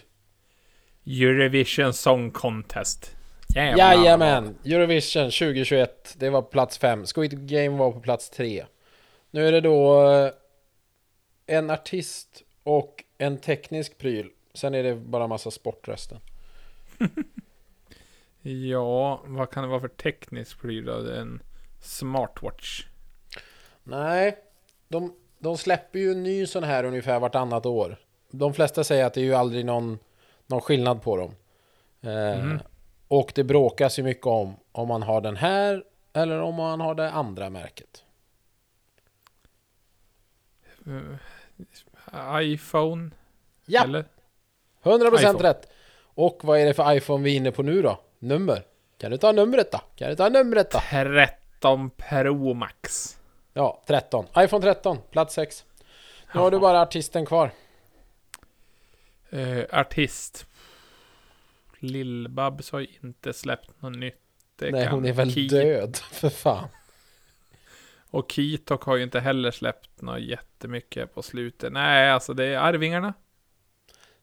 Eurovision 1.06 1.92
Song 1.92 2.30
Contest. 2.30 3.16
Jävlar. 3.54 3.94
Jajamän! 3.94 4.58
Eurovision 4.64 5.30
2021, 5.30 6.14
det 6.18 6.30
var 6.30 6.42
plats 6.42 6.78
5. 6.78 7.04
Squid 7.06 7.48
Game 7.48 7.78
var 7.78 7.92
på 7.92 8.00
plats 8.00 8.30
3. 8.30 8.66
Nu 9.30 9.48
är 9.48 9.52
det 9.52 9.60
då 9.60 10.10
eh, 10.10 10.32
en 11.46 11.70
artist 11.70 12.42
och 12.62 13.04
en 13.18 13.38
teknisk 13.38 13.98
pryl. 13.98 14.30
Sen 14.54 14.74
är 14.74 14.82
det 14.82 14.94
bara 14.94 15.26
massa 15.26 15.50
sportrösten. 15.50 16.18
Ja, 18.42 19.20
vad 19.26 19.50
kan 19.50 19.62
det 19.62 19.68
vara 19.68 19.80
för 19.80 19.88
teknisk 19.88 20.60
pryl 20.60 20.84
då? 20.84 21.12
En 21.12 21.42
smartwatch. 21.80 22.86
Nej, 23.82 24.36
de, 24.88 25.16
de 25.38 25.58
släpper 25.58 25.98
ju 25.98 26.10
en 26.10 26.22
ny 26.22 26.46
sån 26.46 26.64
här 26.64 26.84
ungefär 26.84 27.20
vartannat 27.20 27.66
år. 27.66 27.96
De 28.30 28.54
flesta 28.54 28.84
säger 28.84 29.04
att 29.04 29.14
det 29.14 29.20
är 29.20 29.24
ju 29.24 29.34
aldrig 29.34 29.64
någon, 29.64 29.98
någon 30.50 30.60
skillnad 30.60 31.02
på 31.02 31.16
dem. 31.16 31.34
Eh, 32.00 32.38
Mhm. 32.44 32.60
Och 33.08 33.32
det 33.34 33.44
bråkas 33.44 33.98
ju 33.98 34.02
mycket 34.02 34.26
om 34.26 34.56
om 34.72 34.88
man 34.88 35.02
har 35.02 35.20
den 35.20 35.36
här 35.36 35.84
eller 36.12 36.40
om 36.40 36.54
man 36.54 36.80
har 36.80 36.94
det 36.94 37.10
andra 37.10 37.50
märket. 37.50 38.04
Eh, 42.12 42.40
iPhone? 42.42 43.10
Ja, 43.66 43.84
Eller? 43.84 44.04
100% 44.82 45.20
iPhone. 45.20 45.48
rätt! 45.48 45.68
Och 46.14 46.40
vad 46.42 46.58
är 46.60 46.66
det 46.66 46.74
för 46.74 46.92
iPhone 46.92 47.24
vi 47.24 47.32
är 47.32 47.36
inne 47.36 47.50
på 47.52 47.62
nu 47.62 47.82
då? 47.82 48.00
Nummer? 48.18 48.62
Kan 48.98 49.10
du 49.10 49.16
ta 49.16 49.32
numret 49.32 49.72
då? 49.72 49.80
Kan 49.96 50.08
du 50.10 50.16
ta 50.16 50.28
numret 50.28 50.70
då? 50.70 50.80
13 50.90 51.90
Pro 51.90 52.54
Max. 52.54 53.16
Ja, 53.52 53.82
13. 53.86 54.26
iPhone 54.38 54.62
13, 54.62 54.98
plats 55.10 55.34
6. 55.34 55.64
Nu 56.34 56.40
har 56.40 56.50
du 56.50 56.58
bara 56.58 56.80
artisten 56.80 57.26
kvar. 57.26 57.50
Eh, 59.30 59.64
artist. 59.72 60.46
Lill-Babs 61.78 62.72
har 62.72 62.80
ju 62.80 62.86
inte 63.02 63.32
släppt 63.32 63.82
något 63.82 63.98
nytt. 63.98 64.20
Det 64.56 64.70
Nej, 64.70 64.86
hon 64.86 65.04
är 65.04 65.12
väl 65.12 65.28
Ki- 65.30 65.48
död, 65.48 65.96
för 66.12 66.28
fan. 66.28 66.68
Och 68.10 68.32
Kitok 68.32 68.82
har 68.82 68.96
ju 68.96 69.02
inte 69.02 69.20
heller 69.20 69.50
släppt 69.50 70.02
något 70.02 70.20
jättemycket 70.20 71.14
på 71.14 71.22
slutet. 71.22 71.72
Nej, 71.72 72.10
alltså 72.10 72.34
det 72.34 72.44
är 72.44 72.58
Arvingarna. 72.58 73.14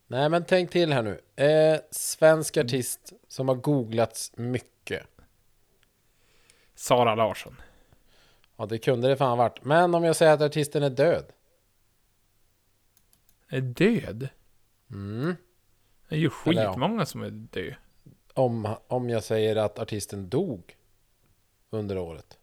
Nej, 0.07 0.29
men 0.29 0.45
tänk 0.45 0.71
till 0.71 0.93
här 0.93 1.03
nu. 1.03 1.43
Eh, 1.45 1.79
svensk 1.91 2.57
artist 2.57 3.13
som 3.27 3.47
har 3.47 3.55
googlats 3.55 4.31
mycket. 4.35 5.07
Sara 6.75 7.15
Larsson. 7.15 7.61
Ja, 8.55 8.65
det 8.65 8.77
kunde 8.77 9.07
det 9.07 9.17
fan 9.17 9.37
varit. 9.37 9.63
Men 9.63 9.95
om 9.95 10.03
jag 10.03 10.15
säger 10.15 10.33
att 10.33 10.41
artisten 10.41 10.83
är 10.83 10.89
död. 10.89 11.25
Är 13.49 13.61
död? 13.61 14.29
Mm. 14.91 15.35
Det 16.09 16.15
är 16.15 16.19
ju 16.19 16.25
ja. 16.25 16.29
skitmånga 16.29 17.05
som 17.05 17.21
är 17.21 17.29
död. 17.29 17.75
Om, 18.33 18.75
om 18.87 19.09
jag 19.09 19.23
säger 19.23 19.55
att 19.55 19.79
artisten 19.79 20.29
dog 20.29 20.75
under 21.69 21.97
året. 21.97 22.37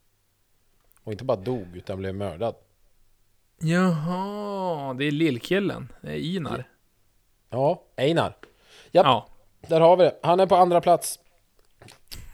Och 1.03 1.13
inte 1.13 1.25
bara 1.25 1.37
dog, 1.37 1.77
utan 1.77 1.99
blev 1.99 2.15
mördad. 2.15 2.55
Jaha, 3.59 4.95
det 4.95 5.05
är 5.05 5.11
lillkillen. 5.11 5.93
Det 6.03 6.11
är 6.11 6.17
Inar. 6.17 6.69
Ja, 7.51 7.83
Einar. 7.97 8.37
Japp. 8.93 9.07
Ja. 9.07 9.29
Där 9.69 9.81
har 9.81 9.97
vi 9.97 10.05
det. 10.05 10.19
Han 10.23 10.41
är 10.41 10.47
på 10.47 10.57
andra 10.57 10.81
plats. 10.81 11.19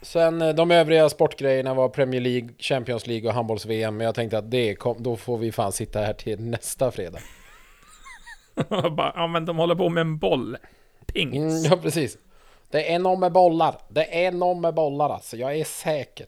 Sen 0.02 0.42
eh, 0.42 0.54
de 0.54 0.70
övriga 0.70 1.08
sportgrejerna 1.08 1.74
var 1.74 1.88
Premier 1.88 2.20
League, 2.20 2.48
Champions 2.58 3.06
League 3.06 3.28
och 3.28 3.34
handbolls-VM. 3.34 3.96
Men 3.96 4.04
jag 4.04 4.14
tänkte 4.14 4.38
att 4.38 4.50
det 4.50 4.74
kom, 4.74 5.02
då 5.02 5.16
får 5.16 5.38
vi 5.38 5.52
fan 5.52 5.72
sitta 5.72 5.98
här 5.98 6.12
till 6.12 6.40
nästa 6.40 6.90
fredag. 6.90 7.18
Bara, 8.96 9.12
ja 9.16 9.26
men 9.26 9.44
de 9.44 9.58
håller 9.58 9.74
på 9.74 9.88
med 9.88 10.00
en 10.00 10.18
boll. 10.18 10.56
Pings. 11.06 11.36
Mm, 11.36 11.62
ja, 11.70 11.76
precis. 11.82 12.18
Det 12.70 12.92
är 12.92 12.98
någon 12.98 13.20
med 13.20 13.32
bollar. 13.32 13.78
Det 13.88 14.24
är 14.24 14.32
någon 14.32 14.60
med 14.60 14.74
bollar 14.74 15.10
alltså. 15.10 15.36
Jag 15.36 15.56
är 15.56 15.64
säker. 15.64 16.26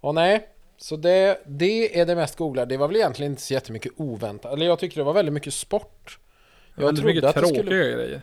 Och 0.00 0.14
nej, 0.14 0.48
så 0.76 0.96
det, 0.96 1.40
det 1.46 2.00
är 2.00 2.06
det 2.06 2.14
mest 2.14 2.36
googlade. 2.36 2.74
Det 2.74 2.76
var 2.76 2.88
väl 2.88 2.96
egentligen 2.96 3.32
inte 3.32 3.42
så 3.42 3.54
jättemycket 3.54 3.92
oväntat. 3.96 4.52
Eller 4.52 4.66
jag 4.66 4.78
tycker 4.78 4.96
det 4.96 5.04
var 5.04 5.12
väldigt 5.12 5.32
mycket 5.32 5.54
sport. 5.54 6.18
Jag 6.74 6.84
Väldigt 6.86 7.04
mycket 7.04 7.24
att 7.24 7.34
tråkiga 7.34 7.62
skulle... 7.62 7.76
grejer. 7.76 8.22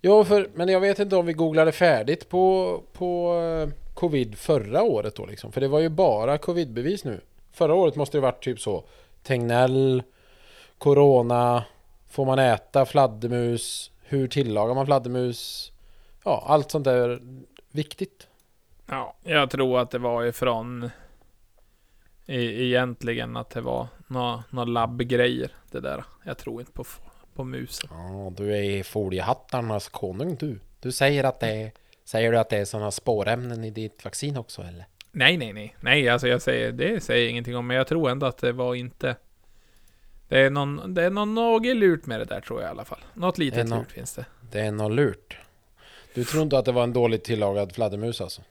Jo, 0.00 0.24
för, 0.24 0.50
men 0.54 0.68
jag 0.68 0.80
vet 0.80 0.98
inte 0.98 1.16
om 1.16 1.26
vi 1.26 1.32
googlade 1.32 1.72
färdigt 1.72 2.28
på, 2.28 2.80
på 2.92 3.34
eh, 3.40 3.94
covid 3.94 4.38
förra 4.38 4.82
året 4.82 5.14
då 5.16 5.26
liksom. 5.26 5.52
För 5.52 5.60
det 5.60 5.68
var 5.68 5.80
ju 5.80 5.88
bara 5.88 6.38
covidbevis 6.38 7.04
nu. 7.04 7.20
Förra 7.52 7.74
året 7.74 7.96
måste 7.96 8.16
det 8.16 8.20
varit 8.22 8.44
typ 8.44 8.60
så. 8.60 8.84
Tegnell, 9.22 10.02
Corona, 10.78 11.64
får 12.08 12.26
man 12.26 12.38
äta 12.38 12.86
fladdermus, 12.86 13.90
hur 14.02 14.28
tillagar 14.28 14.74
man 14.74 14.86
fladdermus? 14.86 15.72
Ja, 16.24 16.44
allt 16.46 16.70
sånt 16.70 16.84
där 16.84 17.20
viktigt. 17.72 18.26
Ja, 18.86 19.14
jag 19.22 19.50
tror 19.50 19.80
att 19.80 19.90
det 19.90 19.98
var 19.98 20.24
ifrån 20.24 20.90
e- 22.26 22.64
egentligen 22.64 23.36
att 23.36 23.50
det 23.50 23.60
var 23.60 23.86
några 24.06 24.44
nå 24.50 24.64
labbgrejer 24.64 25.50
det 25.70 25.80
där. 25.80 26.04
Jag 26.24 26.38
tror 26.38 26.60
inte 26.60 26.72
på, 26.72 26.84
på 27.34 27.44
musen. 27.44 27.90
Ja, 27.92 28.32
du 28.36 28.56
är 28.56 28.82
foliehattarnas 28.82 29.88
konung 29.88 30.36
du. 30.36 30.60
Du 30.80 30.92
säger 30.92 31.24
att 31.24 31.40
det 31.40 31.48
är, 31.62 31.72
säger 32.04 32.32
du 32.32 32.38
att 32.38 32.48
det 32.48 32.56
är 32.56 32.64
sådana 32.64 32.90
spårämnen 32.90 33.64
i 33.64 33.70
ditt 33.70 34.04
vaccin 34.04 34.36
också 34.36 34.62
eller? 34.62 34.86
Nej, 35.12 35.36
nej, 35.36 35.52
nej. 35.52 35.76
Nej, 35.80 36.08
alltså 36.08 36.28
jag 36.28 36.42
säger, 36.42 36.72
det 36.72 37.00
säger 37.04 37.22
jag 37.22 37.30
ingenting 37.30 37.56
om. 37.56 37.66
Men 37.66 37.76
jag 37.76 37.86
tror 37.86 38.10
ändå 38.10 38.26
att 38.26 38.38
det 38.38 38.52
var 38.52 38.74
inte... 38.74 39.16
Det 40.28 40.38
är 40.38 40.50
någon, 40.50 40.94
det 40.94 41.02
är 41.04 41.10
någon 41.10 41.34
någelurt 41.34 42.06
med 42.06 42.20
det 42.20 42.24
där 42.24 42.40
tror 42.40 42.60
jag 42.60 42.68
i 42.68 42.70
alla 42.70 42.84
fall. 42.84 42.98
Något 43.14 43.38
litet 43.38 43.68
lurt 43.68 43.92
finns 43.92 44.14
det. 44.14 44.24
Det 44.50 44.60
är 44.60 44.72
något 44.72 44.92
lurt. 44.92 45.38
Du 46.14 46.24
tror 46.24 46.42
inte 46.42 46.58
att 46.58 46.64
det 46.64 46.72
var 46.72 46.82
en 46.82 46.92
dåligt 46.92 47.24
tillagad 47.24 47.72
fladdermus 47.74 48.20
alltså? 48.20 48.42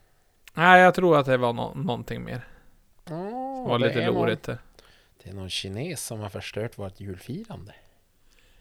Nej, 0.54 0.82
jag 0.82 0.94
tror 0.96 1.18
att 1.18 1.26
det 1.26 1.38
var 1.38 1.54
nå- 1.54 1.74
någonting 1.76 2.24
mer. 2.24 2.42
Ja, 3.06 3.14
Det 3.14 3.70
var 3.70 3.80
det 3.80 3.88
lite 3.88 4.06
lorigt 4.06 4.44
där. 4.44 4.58
Det 5.24 5.30
är 5.30 5.34
någon 5.34 5.50
kines 5.50 6.06
som 6.06 6.20
har 6.20 6.30
förstört 6.30 6.78
vårt 6.78 7.00
julfirande. 7.00 7.74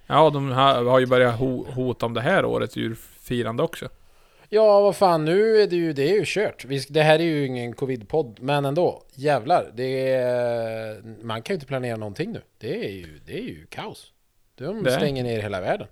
Ja, 0.07 0.31
de 0.31 0.51
har, 0.51 0.85
har 0.85 0.99
ju 0.99 1.07
börjat 1.07 1.39
ho 1.39 1.71
hota 1.71 2.07
om 2.07 2.15
det 2.15 2.21
här 2.21 2.45
årets 2.45 2.77
julfirande 2.77 3.63
också. 3.63 3.89
Ja, 4.49 4.81
vad 4.81 4.97
fan, 4.97 5.25
nu 5.25 5.57
är 5.57 5.67
det 5.67 5.77
ju, 5.77 5.93
det 5.93 6.11
är 6.11 6.15
ju 6.15 6.23
kört. 6.27 6.67
Det 6.89 7.03
här 7.03 7.19
är 7.19 7.25
ju 7.25 7.47
ingen 7.47 7.75
covid-podd, 7.75 8.39
men 8.41 8.65
ändå. 8.65 9.03
Jävlar, 9.15 9.71
det 9.75 10.11
är, 10.13 11.03
man 11.23 11.43
kan 11.43 11.55
ju 11.55 11.57
inte 11.57 11.67
planera 11.67 11.97
någonting 11.97 12.33
nu. 12.33 12.43
Det 12.59 12.87
är 12.87 12.91
ju, 12.91 13.21
det 13.27 13.39
är 13.39 13.43
ju 13.43 13.67
kaos. 13.67 14.13
De 14.55 14.83
Det 14.83 14.91
stänger 14.91 15.25
ner 15.25 15.43
hela 15.43 15.61
världen. 15.61 15.87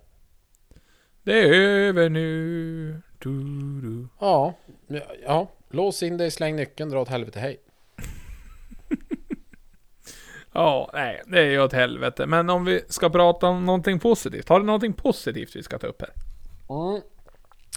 Det 1.23 1.39
är 1.39 1.53
över 1.53 2.09
nu. 2.09 3.01
Du, 3.19 3.43
du. 3.81 4.07
Ja, 4.19 4.53
ja, 5.25 5.47
lås 5.69 6.03
in 6.03 6.17
dig, 6.17 6.31
släng 6.31 6.55
nyckeln, 6.55 6.89
dra 6.89 7.01
åt 7.01 7.09
helvete, 7.09 7.39
hej. 7.39 7.57
Ja, 10.53 10.89
nej, 10.93 11.21
det 11.27 11.39
är 11.39 11.45
ju 11.45 11.61
åt 11.61 11.73
helvete. 11.73 12.25
Men 12.25 12.49
om 12.49 12.65
vi 12.65 12.81
ska 12.89 13.09
prata 13.09 13.47
om 13.47 13.65
någonting 13.65 13.99
positivt. 13.99 14.49
Har 14.49 14.59
du 14.59 14.65
någonting 14.65 14.93
positivt 14.93 15.55
vi 15.55 15.63
ska 15.63 15.79
ta 15.79 15.87
upp 15.87 16.01
här? 16.01 16.11
Mm. 16.69 17.01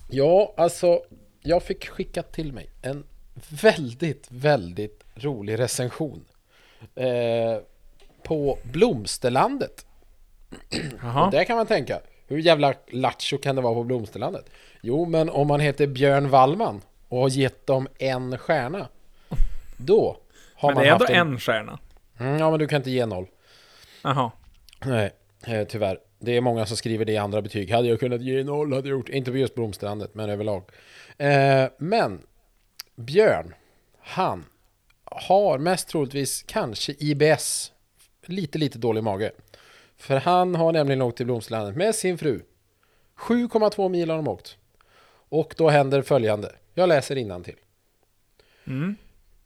Ja, 0.08 0.54
alltså, 0.56 1.02
jag 1.40 1.62
fick 1.62 1.88
skickat 1.88 2.32
till 2.32 2.52
mig 2.52 2.70
en 2.82 3.04
väldigt, 3.48 4.26
väldigt 4.30 5.04
rolig 5.14 5.58
recension. 5.58 6.24
Eh, 6.94 7.58
på 8.22 8.58
Blomsterlandet. 8.62 9.86
Och 11.24 11.30
där 11.30 11.44
kan 11.44 11.56
man 11.56 11.66
tänka, 11.66 12.00
hur 12.26 12.38
jävla 12.38 12.74
lattjo 12.88 13.38
kan 13.38 13.56
det 13.56 13.62
vara 13.62 13.74
på 13.74 13.84
Blomsterlandet? 13.84 14.50
Jo, 14.80 15.04
men 15.04 15.30
om 15.30 15.46
man 15.46 15.60
heter 15.60 15.86
Björn 15.86 16.28
Wallman 16.28 16.80
och 17.08 17.20
har 17.20 17.28
gett 17.28 17.66
dem 17.66 17.88
en 17.98 18.38
stjärna, 18.38 18.88
då 19.76 20.16
har 20.54 20.68
Men 20.68 20.74
man 20.74 20.84
det 20.84 20.88
är 20.88 20.92
ändå 20.92 21.04
haft 21.04 21.14
en 21.14 21.40
stjärna. 21.40 21.78
Mm, 22.18 22.38
ja, 22.38 22.50
men 22.50 22.58
du 22.58 22.66
kan 22.66 22.76
inte 22.76 22.90
ge 22.90 23.06
noll. 23.06 23.26
Jaha. 24.02 24.30
Nej, 24.84 25.10
eh, 25.44 25.66
tyvärr. 25.66 25.98
Det 26.18 26.36
är 26.36 26.40
många 26.40 26.66
som 26.66 26.76
skriver 26.76 27.04
det 27.04 27.12
i 27.12 27.16
andra 27.16 27.42
betyg. 27.42 27.70
Hade 27.70 27.88
jag 27.88 28.00
kunnat 28.00 28.22
ge 28.22 28.44
noll 28.44 28.72
hade 28.72 28.88
jag 28.88 28.98
gjort. 28.98 29.08
Inte 29.08 29.30
på 29.30 29.36
just 29.36 29.54
Blomsterlandet, 29.54 30.14
men 30.14 30.30
överlag. 30.30 30.62
Eh, 31.16 31.64
men 31.78 32.22
Björn, 32.96 33.54
han 33.98 34.44
har 35.04 35.58
mest 35.58 35.88
troligtvis 35.88 36.42
kanske 36.42 36.94
IBS. 36.98 37.72
Lite, 38.26 38.58
lite 38.58 38.78
dålig 38.78 39.02
mage. 39.02 39.32
För 39.96 40.16
han 40.16 40.54
har 40.54 40.72
nämligen 40.72 41.02
åkt 41.02 41.16
till 41.16 41.26
Blomsterlandet 41.26 41.76
med 41.76 41.94
sin 41.94 42.18
fru. 42.18 42.40
7,2 43.18 43.88
mil 43.88 44.10
har 44.10 44.16
de 44.16 44.28
åkt. 44.28 44.56
Och 45.28 45.54
då 45.56 45.68
händer 45.68 46.02
följande. 46.02 46.52
Jag 46.74 46.88
läser 46.88 47.42
till. 47.42 47.56
Mm. 48.66 48.96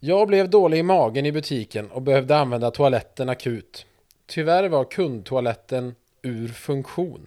Jag 0.01 0.29
blev 0.29 0.51
dålig 0.51 0.79
i 0.79 0.83
magen 0.83 1.27
i 1.27 1.33
butiken 1.33 1.91
och 1.91 2.03
behövde 2.03 2.37
använda 2.37 2.71
toaletten 2.71 3.29
akut. 3.29 3.87
Tyvärr 4.27 4.69
var 4.69 4.85
kundtoaletten 4.85 5.95
ur 6.23 6.49
funktion. 6.49 7.27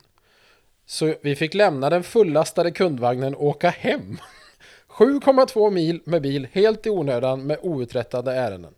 Så 0.86 1.15
vi 1.21 1.36
fick 1.36 1.53
lämna 1.53 1.89
den 1.89 2.03
fullastade 2.03 2.71
kundvagnen 2.71 3.36
och 3.36 3.47
åka 3.47 3.69
hem. 3.69 4.17
7,2 4.89 5.71
mil 5.71 6.01
med 6.05 6.21
bil 6.21 6.47
helt 6.51 6.86
i 6.86 6.89
onödan 6.89 7.47
med 7.47 7.58
outrättade 7.62 8.34
ärenden. 8.34 8.73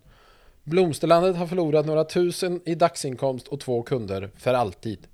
Blomsterlandet 0.64 1.36
har 1.36 1.48
förlorat 1.48 1.86
några 1.86 2.04
tusen 2.04 2.62
i 2.66 2.76
dagsinkomst 2.76 3.48
och 3.48 3.60
två 3.60 3.84
kunder 3.84 4.30
för 4.38 4.54
alltid. 4.54 5.08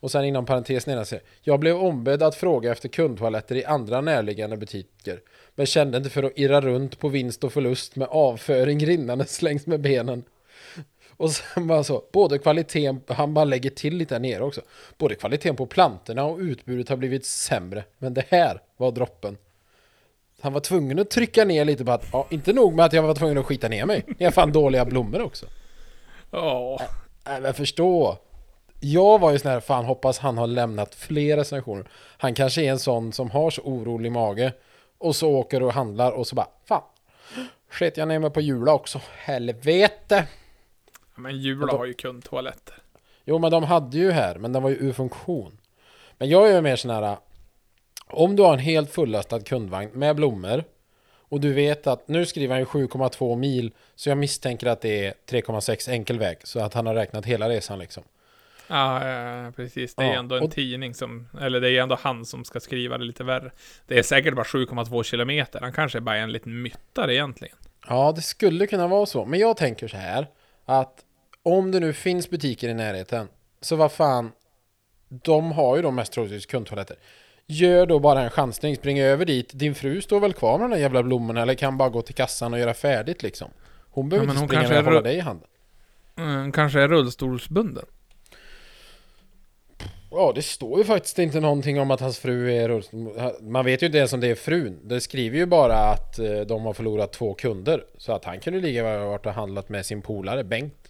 Och 0.00 0.10
sen 0.10 0.24
inom 0.24 0.46
parentes 0.46 0.86
nedan 0.86 1.06
säger 1.06 1.24
Jag 1.42 1.60
blev 1.60 1.76
ombedd 1.76 2.22
att 2.22 2.34
fråga 2.34 2.72
efter 2.72 2.88
kundtoaletter 2.88 3.54
i 3.54 3.64
andra 3.64 4.00
närliggande 4.00 4.56
butiker. 4.56 5.20
Men 5.54 5.66
kände 5.66 5.98
inte 5.98 6.10
för 6.10 6.22
att 6.22 6.32
irra 6.38 6.60
runt 6.60 6.98
på 6.98 7.08
vinst 7.08 7.44
och 7.44 7.52
förlust 7.52 7.96
med 7.96 8.08
avföring 8.08 8.86
rinnandes 8.86 9.42
längs 9.42 9.66
med 9.66 9.80
benen. 9.80 10.24
Och 11.16 11.30
sen 11.30 11.66
bara 11.66 11.84
så, 11.84 12.04
både 12.12 12.38
kvaliteten, 12.38 13.00
han 13.08 13.34
bara 13.34 13.44
lägger 13.44 13.70
till 13.70 13.96
lite 13.96 14.14
där 14.14 14.20
nere 14.20 14.42
också. 14.44 14.60
Både 14.98 15.14
kvaliteten 15.14 15.56
på 15.56 15.66
plantorna 15.66 16.24
och 16.24 16.38
utbudet 16.38 16.88
har 16.88 16.96
blivit 16.96 17.26
sämre. 17.26 17.84
Men 17.98 18.14
det 18.14 18.24
här 18.28 18.60
var 18.76 18.92
droppen. 18.92 19.36
Han 20.40 20.52
var 20.52 20.60
tvungen 20.60 20.98
att 20.98 21.10
trycka 21.10 21.44
ner 21.44 21.64
lite 21.64 21.84
på 21.84 21.92
att, 21.92 22.06
ja, 22.12 22.26
inte 22.30 22.52
nog 22.52 22.74
med 22.74 22.84
att 22.84 22.92
jag 22.92 23.02
var 23.02 23.14
tvungen 23.14 23.38
att 23.38 23.46
skita 23.46 23.68
ner 23.68 23.86
mig. 23.86 24.04
Ni 24.18 24.24
har 24.24 24.32
fan 24.32 24.52
dåliga 24.52 24.84
blommor 24.84 25.22
också. 25.22 25.46
Ja. 26.30 26.80
Nej 27.26 27.40
men 27.40 27.54
förstå. 27.54 28.18
Jag 28.80 29.18
var 29.18 29.32
ju 29.32 29.38
sån 29.38 29.50
här, 29.50 29.60
fan 29.60 29.84
hoppas 29.84 30.18
han 30.18 30.38
har 30.38 30.46
lämnat 30.46 30.94
fler 30.94 31.36
recensioner. 31.36 31.88
Han 32.18 32.34
kanske 32.34 32.62
är 32.62 32.70
en 32.70 32.78
sån 32.78 33.12
som 33.12 33.30
har 33.30 33.50
så 33.50 33.62
orolig 33.62 34.12
mage. 34.12 34.52
Och 34.98 35.16
så 35.16 35.30
åker 35.30 35.62
och 35.62 35.72
handlar 35.72 36.12
och 36.12 36.26
så 36.26 36.34
bara, 36.34 36.48
fan. 36.64 36.82
Sket 37.70 37.96
jag 37.96 38.08
ner 38.08 38.18
mig 38.18 38.30
på 38.30 38.40
Jula 38.40 38.72
också. 38.72 39.00
Helvete. 39.16 40.26
Men 41.16 41.38
Jula 41.38 41.72
har 41.72 41.84
ju 41.86 41.94
kundtoaletter. 41.94 42.74
Jo 43.24 43.38
men 43.38 43.50
de 43.50 43.64
hade 43.64 43.98
ju 43.98 44.10
här, 44.10 44.34
men 44.38 44.52
den 44.52 44.62
var 44.62 44.70
ju 44.70 44.76
ur 44.76 44.92
funktion. 44.92 45.58
Men 46.18 46.28
jag 46.28 46.48
är 46.50 46.54
ju 46.54 46.60
mer 46.60 46.76
sån 46.76 46.90
här. 46.90 47.16
Om 48.06 48.36
du 48.36 48.42
har 48.42 48.52
en 48.52 48.58
helt 48.58 48.90
fullastad 48.90 49.40
kundvagn 49.40 49.90
med 49.94 50.16
blommor. 50.16 50.64
Och 51.28 51.40
du 51.40 51.52
vet 51.52 51.86
att 51.86 52.08
nu 52.08 52.26
skriver 52.26 52.54
han 52.54 52.60
ju 52.60 52.64
7,2 52.66 53.36
mil. 53.36 53.72
Så 53.94 54.08
jag 54.08 54.18
misstänker 54.18 54.66
att 54.66 54.80
det 54.80 55.06
är 55.06 55.14
3,6 55.30 55.90
enkel 55.90 56.18
väg. 56.18 56.38
Så 56.44 56.60
att 56.60 56.74
han 56.74 56.86
har 56.86 56.94
räknat 56.94 57.26
hela 57.26 57.48
resan 57.48 57.78
liksom. 57.78 58.02
Ja, 58.68 59.08
ja, 59.08 59.52
precis. 59.56 59.94
Det 59.94 60.02
är 60.02 60.06
Ja, 60.12 60.18
ändå 60.18 60.34
en 60.36 60.42
och- 60.42 60.50
tidning 60.52 60.94
som, 60.94 61.28
eller 61.40 61.60
det 61.60 61.70
är 61.70 61.82
ändå 61.82 61.98
han 62.00 62.24
som 62.24 62.44
ska 62.44 62.60
skriva 62.60 62.98
det 62.98 63.04
lite 63.04 63.24
värre. 63.24 63.50
Det 63.86 63.98
är 63.98 64.02
säkert 64.02 64.34
bara 64.34 64.44
7,2 64.44 65.02
kilometer. 65.02 65.60
Han 65.60 65.72
kanske 65.72 65.98
är 65.98 66.00
bara 66.00 66.16
är 66.16 66.20
en 66.22 66.32
liten 66.32 66.62
myttare 66.62 67.14
egentligen. 67.14 67.56
Ja, 67.88 68.12
det 68.16 68.22
skulle 68.22 68.66
kunna 68.66 68.86
vara 68.86 69.06
så. 69.06 69.24
Men 69.24 69.40
jag 69.40 69.56
tänker 69.56 69.88
så 69.88 69.96
här. 69.96 70.26
Att 70.64 71.04
om 71.46 71.70
det 71.70 71.80
nu 71.80 71.92
finns 71.92 72.30
butiker 72.30 72.68
i 72.68 72.74
närheten. 72.74 73.28
Så 73.60 73.76
vad 73.76 73.92
fan. 73.92 74.32
De 75.08 75.52
har 75.52 75.76
ju 75.76 75.82
de 75.82 75.94
mest 75.94 76.12
troligtvis 76.12 76.46
kundtoaletter. 76.46 76.96
Gör 77.46 77.86
då 77.86 77.98
bara 77.98 78.22
en 78.22 78.30
chansning. 78.30 78.76
Spring 78.76 79.00
över 79.00 79.24
dit. 79.24 79.50
Din 79.54 79.74
fru 79.74 80.00
står 80.00 80.20
väl 80.20 80.32
kvar 80.32 80.58
med 80.58 80.70
de 80.70 80.74
där 80.74 80.82
jävla 80.82 81.02
blommorna. 81.02 81.42
Eller 81.42 81.54
kan 81.54 81.78
bara 81.78 81.88
gå 81.88 82.02
till 82.02 82.14
kassan 82.14 82.52
och 82.52 82.58
göra 82.58 82.74
färdigt 82.74 83.22
liksom. 83.22 83.50
Hon 83.90 84.08
behöver 84.08 84.26
Ja, 84.26 84.30
inte 84.30 84.40
hon 84.40 84.48
springa 84.48 84.68
med 84.68 84.78
och 84.78 84.84
hålla 84.84 85.00
dig 85.00 85.16
i 85.16 85.20
handen. 85.20 85.48
Mm, 86.18 86.52
kanske 86.52 86.80
är 86.80 86.88
rullstolsbunden. 86.88 87.84
Ja, 90.10 90.32
det 90.34 90.42
står 90.42 90.78
ju 90.78 90.84
faktiskt 90.84 91.18
inte 91.18 91.40
någonting 91.40 91.80
om 91.80 91.90
att 91.90 92.00
hans 92.00 92.18
fru 92.18 92.52
är 92.52 92.68
rullstol- 92.68 93.42
Man 93.42 93.64
vet 93.64 93.82
ju 93.82 93.86
inte 93.86 93.98
ens 93.98 94.12
om 94.12 94.20
det 94.20 94.28
är 94.28 94.34
frun. 94.34 94.80
Det 94.84 95.00
skriver 95.00 95.38
ju 95.38 95.46
bara 95.46 95.74
att 95.76 96.18
eh, 96.18 96.40
de 96.40 96.64
har 96.64 96.72
förlorat 96.72 97.12
två 97.12 97.34
kunder. 97.34 97.84
Så 97.98 98.12
att 98.12 98.24
han 98.24 98.40
kunde 98.40 98.60
ligga 98.60 99.00
och 99.00 99.08
varit 99.08 99.26
och 99.26 99.32
handlat 99.32 99.68
med 99.68 99.86
sin 99.86 100.02
polare 100.02 100.44
Bengt. 100.44 100.85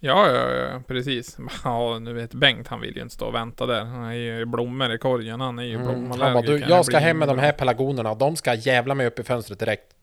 Ja, 0.00 0.30
ja, 0.32 0.50
ja, 0.50 0.82
precis. 0.86 1.36
Ja, 1.64 1.98
nu 1.98 2.12
vet 2.12 2.34
Bengt, 2.34 2.68
han 2.68 2.80
vill 2.80 2.96
ju 2.96 3.02
inte 3.02 3.14
stå 3.14 3.26
och 3.26 3.34
vänta 3.34 3.66
där. 3.66 3.84
Han 3.84 4.04
är 4.04 4.12
ju 4.12 4.44
blommor 4.44 4.92
i 4.94 4.98
korgen, 4.98 5.40
han 5.40 5.58
är 5.58 5.62
ju 5.62 5.74
Mm. 5.74 5.86
blommallergiker. 5.86 6.24
Han 6.24 6.34
bara, 6.34 6.66
du, 6.66 6.74
jag 6.74 6.84
ska 6.84 6.98
hem 6.98 7.18
med 7.18 7.28
de 7.28 7.38
här 7.38 7.52
pelargonerna 7.52 8.10
och 8.10 8.16
de 8.18 8.36
ska 8.36 8.54
jävla 8.54 8.94
mig 8.94 9.06
upp 9.06 9.18
i 9.18 9.22
fönstret 9.22 9.58
direkt. 9.58 9.94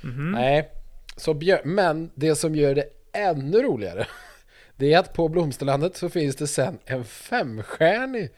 Mhm. 0.00 0.32
Nej, 0.32 0.70
så 1.16 1.34
björ- 1.34 1.60
men 1.64 2.10
det 2.14 2.34
som 2.36 2.54
gör 2.54 2.74
det 2.74 2.84
ännu 3.12 3.62
roligare 3.62 4.06
Det 4.76 4.92
är 4.92 4.98
att 4.98 5.12
på 5.12 5.28
Blomsterlandet 5.28 5.96
så 5.96 6.08
finns 6.08 6.36
det 6.36 6.46
sen 6.46 6.78
en 6.84 7.04
femstjärnig 7.04 8.30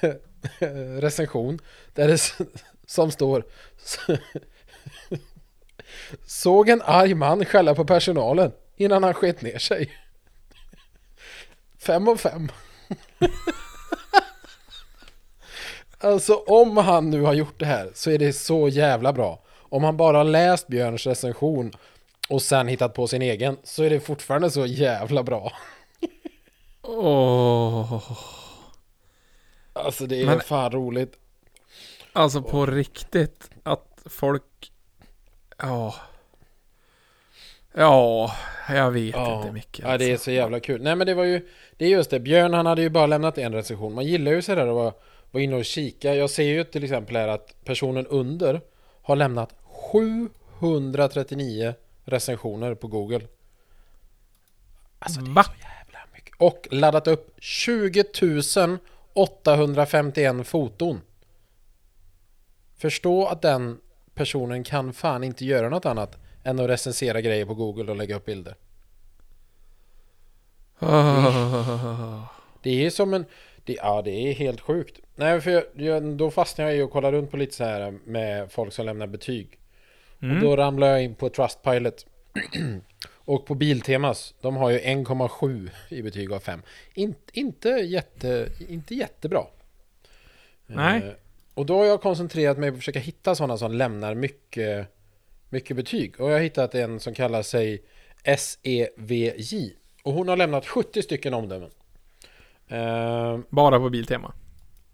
recension 1.00 1.58
där 1.94 2.08
det 2.08 2.18
som 2.86 3.10
står 3.10 3.44
Såg 6.26 6.68
en 6.68 6.82
arg 6.84 7.14
man 7.14 7.44
skälla 7.44 7.74
på 7.74 7.84
personalen 7.84 8.52
innan 8.78 9.02
han 9.04 9.14
sket 9.14 9.42
ner 9.42 9.58
sig. 9.58 9.90
Fem 11.78 12.08
av 12.08 12.16
fem. 12.16 12.48
Alltså 16.00 16.34
om 16.34 16.76
han 16.76 17.10
nu 17.10 17.22
har 17.22 17.34
gjort 17.34 17.58
det 17.60 17.66
här 17.66 17.90
så 17.94 18.10
är 18.10 18.18
det 18.18 18.32
så 18.32 18.68
jävla 18.68 19.12
bra. 19.12 19.42
Om 19.50 19.84
han 19.84 19.96
bara 19.96 20.22
läst 20.22 20.66
Björns 20.68 21.06
recension 21.06 21.72
och 22.28 22.42
sen 22.42 22.68
hittat 22.68 22.94
på 22.94 23.06
sin 23.06 23.22
egen 23.22 23.56
så 23.64 23.82
är 23.82 23.90
det 23.90 24.00
fortfarande 24.00 24.50
så 24.50 24.66
jävla 24.66 25.22
bra. 25.22 25.52
Åh. 26.82 28.02
Alltså 29.72 30.06
det 30.06 30.22
är 30.22 30.26
Men- 30.26 30.40
fan 30.40 30.70
roligt. 30.72 31.12
Alltså 32.12 32.42
på 32.42 32.66
riktigt, 32.66 33.50
att 33.62 34.02
folk... 34.04 34.72
Ja. 35.58 35.94
Ja, 37.78 38.34
jag 38.68 38.90
vet 38.90 39.16
inte 39.16 39.52
mycket. 39.52 39.84
ja, 39.84 39.98
det 39.98 40.04
är 40.04 40.12
alltså. 40.12 40.24
så 40.24 40.30
jävla 40.30 40.60
kul. 40.60 40.82
Nej 40.82 40.96
men 40.96 41.06
det 41.06 41.14
var 41.14 41.24
ju, 41.24 41.48
det 41.76 41.84
är 41.84 41.88
just 41.88 42.10
det. 42.10 42.20
Björn 42.20 42.54
han 42.54 42.66
hade 42.66 42.82
ju 42.82 42.88
bara 42.88 43.06
lämnat 43.06 43.38
en 43.38 43.52
recension. 43.52 43.94
Man 43.94 44.06
gillar 44.06 44.32
ju 44.32 44.42
sådär 44.42 44.66
att 44.66 44.74
vara, 44.74 44.92
vara 45.30 45.42
inne 45.42 45.56
och 45.56 45.64
kika. 45.64 46.14
Jag 46.14 46.30
ser 46.30 46.42
ju 46.42 46.64
till 46.64 46.84
exempel 46.84 47.16
här 47.16 47.28
att 47.28 47.64
personen 47.64 48.06
under 48.06 48.60
har 49.02 49.16
lämnat 49.16 49.54
739 49.64 51.74
recensioner 52.04 52.74
på 52.74 52.86
Google. 52.86 53.20
Alltså 54.98 55.20
det 55.20 55.30
är 55.30 55.34
Va? 55.34 55.44
så 55.44 55.50
jävla 55.50 55.98
mycket. 56.14 56.34
Och 56.38 56.68
laddat 56.70 57.06
upp 57.06 57.34
20 57.38 58.04
851 59.12 60.46
foton. 60.46 61.00
Förstå 62.78 63.26
att 63.26 63.42
den 63.42 63.78
personen 64.14 64.64
kan 64.64 64.92
fan 64.92 65.24
inte 65.24 65.44
göra 65.44 65.68
något 65.68 65.86
annat 65.86 66.18
än 66.48 66.60
att 66.60 66.68
recensera 66.70 67.20
grejer 67.20 67.44
på 67.44 67.54
Google 67.54 67.90
och 67.90 67.96
lägga 67.96 68.16
upp 68.16 68.24
bilder. 68.24 68.54
Det 72.62 72.86
är 72.86 72.90
som 72.90 73.14
en... 73.14 73.24
Det, 73.64 73.72
ja, 73.72 74.02
det 74.02 74.10
är 74.10 74.32
helt 74.34 74.60
sjukt. 74.60 75.00
Nej, 75.16 75.40
för 75.40 75.50
jag, 75.50 75.64
jag, 75.74 76.02
då 76.16 76.30
fastnade 76.30 76.70
jag 76.70 76.78
i 76.78 76.82
och 76.82 76.90
kollade 76.92 77.16
runt 77.16 77.30
på 77.30 77.36
lite 77.36 77.54
så 77.54 77.64
här 77.64 77.90
med 78.04 78.52
folk 78.52 78.72
som 78.72 78.86
lämnar 78.86 79.06
betyg. 79.06 79.58
Och 80.16 80.22
Mm. 80.22 80.40
då 80.40 80.56
ramlade 80.56 80.92
jag 80.92 81.02
in 81.02 81.14
på 81.14 81.28
Trustpilot. 81.28 82.06
och 83.14 83.46
på 83.46 83.54
Biltemas, 83.54 84.34
de 84.40 84.56
har 84.56 84.70
ju 84.70 84.78
1,7 84.78 85.70
i 85.88 86.02
betyg 86.02 86.32
av 86.32 86.40
5. 86.40 86.62
In, 86.94 87.14
inte, 87.32 87.68
jätte, 87.68 88.48
inte 88.68 88.94
jättebra. 88.94 89.44
Nej. 90.66 91.02
Eh, 91.02 91.12
och 91.54 91.66
då 91.66 91.78
har 91.78 91.84
jag 91.84 92.02
koncentrerat 92.02 92.58
mig 92.58 92.70
på 92.70 92.74
att 92.74 92.80
försöka 92.80 92.98
hitta 92.98 93.34
sådana 93.34 93.58
som 93.58 93.72
lämnar 93.72 94.14
mycket, 94.14 94.88
mycket 95.48 95.76
betyg. 95.76 96.20
Och 96.20 96.28
jag 96.30 96.34
har 96.34 96.40
hittat 96.40 96.74
en 96.74 97.00
som 97.00 97.14
kallar 97.14 97.42
sig 97.42 97.82
SEVJ. 98.38 99.76
Och 100.02 100.12
hon 100.12 100.28
har 100.28 100.36
lämnat 100.36 100.66
70 100.66 101.02
stycken 101.02 101.34
omdömen. 101.34 101.70
Eh, 102.68 103.38
Bara 103.48 103.78
på 103.78 103.90
Biltema. 103.90 104.32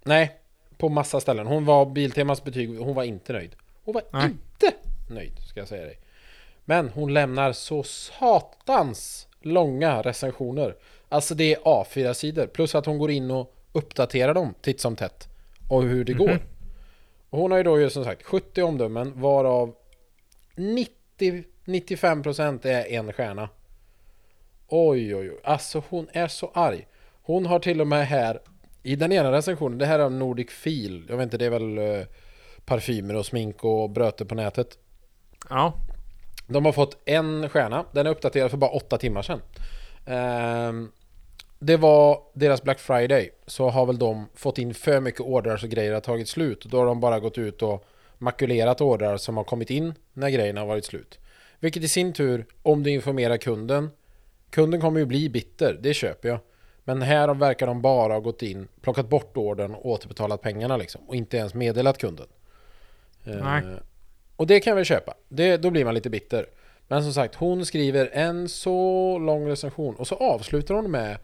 nej, 0.05 0.37
på 0.79 0.89
massa 0.89 1.21
ställen. 1.21 1.47
Hon 1.47 1.65
var 1.65 1.87
Biltemas 1.87 2.45
betyg, 2.45 2.79
hon 2.79 2.95
var 2.95 3.05
inte 3.05 3.33
nöjd. 3.33 3.57
Hon 3.85 3.95
var 3.95 4.03
Nej. 4.13 4.25
inte 4.25 4.77
nöjd, 5.11 5.39
ska 5.49 5.61
jag 5.61 5.69
säga 5.69 5.85
dig. 5.85 5.99
Men 6.65 6.89
hon 6.89 7.15
lämnar 7.15 7.53
så 7.53 7.83
satans 7.83 9.29
långa 9.41 10.03
recensioner. 10.03 10.77
Alltså 11.09 11.35
det 11.35 11.55
är 11.55 11.59
A4-sidor. 11.59 12.47
Plus 12.47 12.75
att 12.75 12.87
hon 12.87 12.99
går 12.99 13.11
in 13.11 13.31
och 13.31 13.55
uppdaterar 13.73 14.35
dem 14.35 14.55
titt 14.61 14.81
som 14.81 14.97
tätt. 14.97 15.29
Och 15.71 15.83
hur 15.83 16.05
det 16.05 16.13
går. 16.13 16.39
Och 17.31 17.39
hon 17.39 17.51
har 17.51 17.59
ju 17.59 17.65
då 17.65 17.81
ju 17.81 17.91
som 17.91 18.05
sagt 18.05 18.23
70 18.23 18.63
omdömen 18.63 19.13
varav 19.21 19.75
90-95% 20.57 22.67
är 22.67 22.87
en 22.87 23.13
stjärna. 23.13 23.49
Oj 24.69 25.17
oj 25.17 25.31
oj. 25.31 25.41
Alltså 25.45 25.83
hon 25.89 26.09
är 26.13 26.29
så 26.29 26.51
arg. 26.55 26.87
Hon 27.23 27.47
har 27.47 27.59
till 27.59 27.81
och 27.81 27.87
med 27.87 28.07
här 28.07 28.41
i 28.83 28.97
den 28.97 29.13
ena 29.13 29.33
recensionen, 29.33 29.79
det 29.79 29.87
här 29.87 29.99
är 29.99 30.11
Nordic 30.11 30.51
Feel. 30.51 31.07
Jag 31.09 31.17
vet 31.17 31.25
inte, 31.25 31.39
det 31.39 31.45
är 31.45 31.51
väl 31.51 31.79
eh, 31.79 32.07
parfymer 32.65 33.17
och 33.17 33.27
smink 33.27 33.65
och 33.65 33.91
bröte 33.91 34.25
på 34.25 34.35
nätet. 34.35 34.79
Ja. 35.51 35.73
De 36.47 36.65
har 36.65 36.73
fått 36.73 36.99
en 37.05 37.49
stjärna. 37.49 37.85
Den 37.93 38.07
är 38.07 38.11
uppdaterad 38.11 38.51
för 38.51 38.59
bara 38.59 38.71
åtta 38.71 38.99
timmar 38.99 39.23
sedan. 39.23 39.41
Ehm, 40.07 40.93
det 41.59 41.77
var 41.77 42.23
deras 42.35 42.63
Black 42.63 42.79
Friday. 42.79 43.31
Så 43.47 43.69
har 43.69 43.87
väl 43.87 43.99
de 43.99 44.29
fått 44.35 44.59
in 44.59 44.75
för 44.75 45.01
mycket 45.01 45.21
ordrar 45.21 45.57
så 45.57 45.67
grejer 45.67 45.93
har 45.93 46.01
tagit 46.01 46.29
slut. 46.29 46.65
Då 46.65 46.79
har 46.79 46.87
de 46.87 47.01
bara 47.01 47.21
gått 47.21 47.39
ut 47.39 47.63
och 47.63 47.87
makulerat 48.19 48.81
ordrar 48.81 49.17
som 49.17 49.37
har 49.37 49.45
kommit 49.45 49.71
in 49.71 49.95
när 50.13 50.31
grejerna 50.31 50.61
har 50.61 50.67
varit 50.67 50.85
slut. 50.85 51.19
Vilket 51.61 51.83
i 51.83 51.89
sin 51.89 52.13
tur, 52.13 52.47
om 52.63 52.83
du 52.83 52.91
informerar 52.91 53.37
kunden. 53.37 53.91
Kunden 54.51 54.81
kommer 54.81 55.01
ju 55.01 55.07
bli 55.07 55.29
bitter, 55.29 55.79
det 55.83 55.95
köper 55.95 56.29
jag. 56.29 56.39
Men 56.85 57.03
här 57.03 57.35
verkar 57.35 57.67
de 57.67 57.83
bara 57.83 58.13
ha 58.13 58.21
gått 58.21 58.43
in, 58.43 58.69
plockat 58.81 59.09
bort 59.09 59.37
ordern 59.37 59.75
och 59.75 59.87
återbetalat 59.87 60.43
pengarna 60.43 60.77
liksom. 60.77 61.01
Och 61.09 61.15
inte 61.15 61.37
ens 61.37 61.55
meddelat 61.55 61.99
kunden. 61.99 62.27
Eh, 63.25 63.35
Nej. 63.35 63.63
Och 64.37 64.47
det 64.47 64.61
kan 64.61 64.71
jag 64.71 64.77
väl 64.77 64.85
köpa. 64.85 65.15
Det, 65.29 65.57
då 65.57 65.71
blir 65.71 65.85
man 65.85 65.95
lite 65.95 66.11
bitter. 66.11 66.47
Men 66.89 67.03
som 67.03 67.13
sagt, 67.13 67.35
hon 67.35 67.67
skriver 67.67 68.11
en 68.13 68.49
så 68.49 69.19
lång 69.19 69.49
recension 69.49 69.95
och 69.95 70.09
så 70.09 70.15
avslutar 70.15 70.75
hon 70.75 70.91
med 70.91 71.19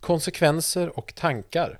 konsekvenser 0.00 0.98
och 0.98 1.14
tankar. 1.14 1.78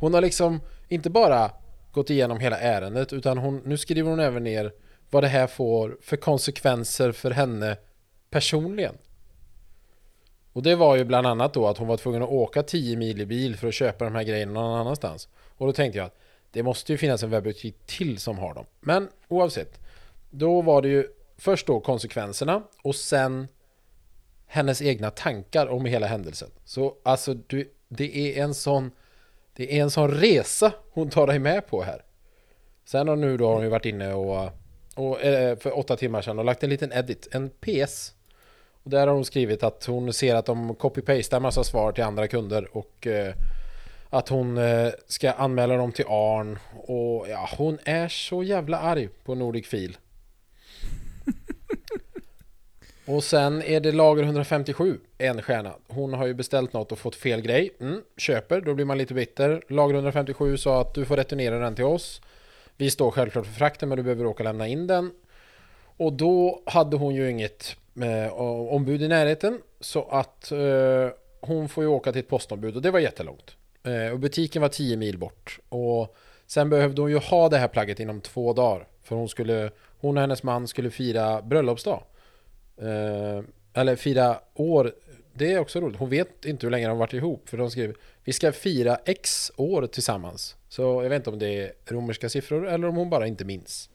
Hon 0.00 0.14
har 0.14 0.20
liksom 0.20 0.60
inte 0.88 1.10
bara 1.10 1.50
gått 1.94 2.10
igenom 2.10 2.40
hela 2.40 2.58
ärendet 2.58 3.12
utan 3.12 3.38
hon, 3.38 3.62
nu 3.64 3.76
skriver 3.76 4.10
hon 4.10 4.20
även 4.20 4.44
ner 4.44 4.72
vad 5.10 5.22
det 5.22 5.28
här 5.28 5.46
får 5.46 5.98
för 6.00 6.16
konsekvenser 6.16 7.12
för 7.12 7.30
henne 7.30 7.76
personligen. 8.30 8.94
Och 10.52 10.62
det 10.62 10.74
var 10.74 10.96
ju 10.96 11.04
bland 11.04 11.26
annat 11.26 11.54
då 11.54 11.66
att 11.66 11.78
hon 11.78 11.88
var 11.88 11.96
tvungen 11.96 12.22
att 12.22 12.28
åka 12.28 12.62
10 12.62 12.96
mil 12.96 13.20
i 13.20 13.26
bil 13.26 13.56
för 13.56 13.68
att 13.68 13.74
köpa 13.74 14.04
de 14.04 14.14
här 14.14 14.22
grejerna 14.22 14.52
någon 14.52 14.80
annanstans. 14.80 15.28
Och 15.56 15.66
då 15.66 15.72
tänkte 15.72 15.98
jag 15.98 16.06
att 16.06 16.18
det 16.50 16.62
måste 16.62 16.92
ju 16.92 16.98
finnas 16.98 17.22
en 17.22 17.30
webbutik 17.30 17.76
till 17.86 18.18
som 18.18 18.38
har 18.38 18.54
dem. 18.54 18.66
Men 18.80 19.08
oavsett. 19.28 19.80
Då 20.30 20.62
var 20.62 20.82
det 20.82 20.88
ju 20.88 21.06
först 21.36 21.66
då 21.66 21.80
konsekvenserna 21.80 22.62
och 22.82 22.94
sen 22.94 23.48
hennes 24.46 24.82
egna 24.82 25.10
tankar 25.10 25.66
om 25.66 25.84
hela 25.84 26.06
händelsen. 26.06 26.50
Så 26.64 26.96
alltså 27.02 27.34
du, 27.34 27.72
det 27.88 28.16
är 28.16 28.44
en 28.44 28.54
sån 28.54 28.90
det 29.56 29.78
är 29.78 29.82
en 29.82 29.90
sån 29.90 30.10
resa 30.10 30.72
hon 30.90 31.10
tar 31.10 31.26
dig 31.26 31.38
med 31.38 31.66
på 31.66 31.82
här. 31.82 32.04
Sen 32.84 33.08
har 33.08 33.16
nu 33.16 33.36
då 33.36 33.46
har 33.46 33.54
hon 33.54 33.62
ju 33.62 33.68
varit 33.68 33.86
inne 33.86 34.14
och, 34.14 34.50
och 34.94 35.22
eh, 35.22 35.58
för 35.58 35.78
åtta 35.78 35.96
timmar 35.96 36.22
sedan 36.22 36.38
och 36.38 36.44
lagt 36.44 36.64
en 36.64 36.70
liten 36.70 36.92
edit, 36.92 37.28
en 37.32 37.50
PS. 37.50 38.14
Och 38.82 38.90
där 38.90 39.06
har 39.06 39.14
hon 39.14 39.24
skrivit 39.24 39.62
att 39.62 39.84
hon 39.84 40.12
ser 40.12 40.34
att 40.34 40.46
de 40.46 40.74
copy-pastar 40.74 41.40
massa 41.40 41.64
svar 41.64 41.92
till 41.92 42.04
andra 42.04 42.28
kunder 42.28 42.76
och 42.76 43.06
eh, 43.06 43.34
att 44.10 44.28
hon 44.28 44.58
eh, 44.58 44.88
ska 45.06 45.30
anmäla 45.30 45.76
dem 45.76 45.92
till 45.92 46.04
Arn 46.08 46.58
och 46.72 47.26
ja, 47.28 47.48
hon 47.56 47.78
är 47.84 48.08
så 48.08 48.42
jävla 48.42 48.78
arg 48.78 49.08
på 49.24 49.34
Nordic 49.34 49.66
Fil. 49.66 49.96
Och 53.06 53.24
sen 53.24 53.62
är 53.62 53.80
det 53.80 53.92
lager 53.92 54.22
157, 54.22 55.00
en 55.18 55.42
stjärna. 55.42 55.74
Hon 55.88 56.14
har 56.14 56.26
ju 56.26 56.34
beställt 56.34 56.72
något 56.72 56.92
och 56.92 56.98
fått 56.98 57.16
fel 57.16 57.40
grej. 57.40 57.70
Mm, 57.80 58.02
köper, 58.16 58.60
då 58.60 58.74
blir 58.74 58.84
man 58.84 58.98
lite 58.98 59.14
bitter. 59.14 59.62
Lager 59.68 59.94
157 59.94 60.56
sa 60.56 60.80
att 60.80 60.94
du 60.94 61.04
får 61.04 61.16
returnera 61.16 61.58
den 61.58 61.74
till 61.74 61.84
oss. 61.84 62.20
Vi 62.76 62.90
står 62.90 63.10
självklart 63.10 63.46
för 63.46 63.52
frakten 63.52 63.88
men 63.88 63.96
du 63.96 64.02
behöver 64.02 64.26
åka 64.26 64.42
och 64.42 64.44
lämna 64.44 64.68
in 64.68 64.86
den. 64.86 65.10
Och 65.96 66.12
då 66.12 66.62
hade 66.66 66.96
hon 66.96 67.14
ju 67.14 67.30
inget 67.30 67.76
eh, 68.02 68.32
ombud 68.72 69.02
i 69.02 69.08
närheten. 69.08 69.60
Så 69.80 70.02
att 70.02 70.52
eh, 70.52 71.08
hon 71.40 71.68
får 71.68 71.84
ju 71.84 71.90
åka 71.90 72.12
till 72.12 72.20
ett 72.20 72.28
postombud 72.28 72.76
och 72.76 72.82
det 72.82 72.90
var 72.90 73.00
jättelångt. 73.00 73.56
Eh, 73.82 74.12
och 74.12 74.18
butiken 74.18 74.62
var 74.62 74.68
10 74.68 74.96
mil 74.96 75.18
bort. 75.18 75.60
Och 75.68 76.16
sen 76.46 76.70
behövde 76.70 77.02
hon 77.02 77.10
ju 77.10 77.18
ha 77.18 77.48
det 77.48 77.58
här 77.58 77.68
plagget 77.68 78.00
inom 78.00 78.20
två 78.20 78.52
dagar. 78.52 78.86
För 79.02 79.16
hon 79.16 79.28
skulle, 79.28 79.70
hon 80.00 80.16
och 80.16 80.20
hennes 80.20 80.42
man 80.42 80.68
skulle 80.68 80.90
fira 80.90 81.42
bröllopsdag. 81.42 82.02
Eh, 82.76 83.44
eller 83.72 83.96
fira 83.96 84.40
år. 84.54 84.94
Det 85.32 85.52
är 85.52 85.58
också 85.58 85.80
roligt. 85.80 85.98
Hon 85.98 86.10
vet 86.10 86.44
inte 86.44 86.66
hur 86.66 86.70
länge 86.70 86.86
de 86.86 86.90
har 86.90 86.96
varit 86.96 87.12
ihop. 87.12 87.48
För 87.48 87.56
de 87.56 87.70
skrev 87.70 87.94
vi 88.24 88.32
ska 88.32 88.52
fira 88.52 88.98
X 89.04 89.52
år 89.56 89.86
tillsammans. 89.86 90.56
Så 90.68 90.82
jag 90.82 91.10
vet 91.10 91.16
inte 91.16 91.30
om 91.30 91.38
det 91.38 91.62
är 91.62 91.72
romerska 91.86 92.28
siffror 92.28 92.68
eller 92.68 92.88
om 92.88 92.96
hon 92.96 93.10
bara 93.10 93.26
inte 93.26 93.44
minns. 93.44 93.90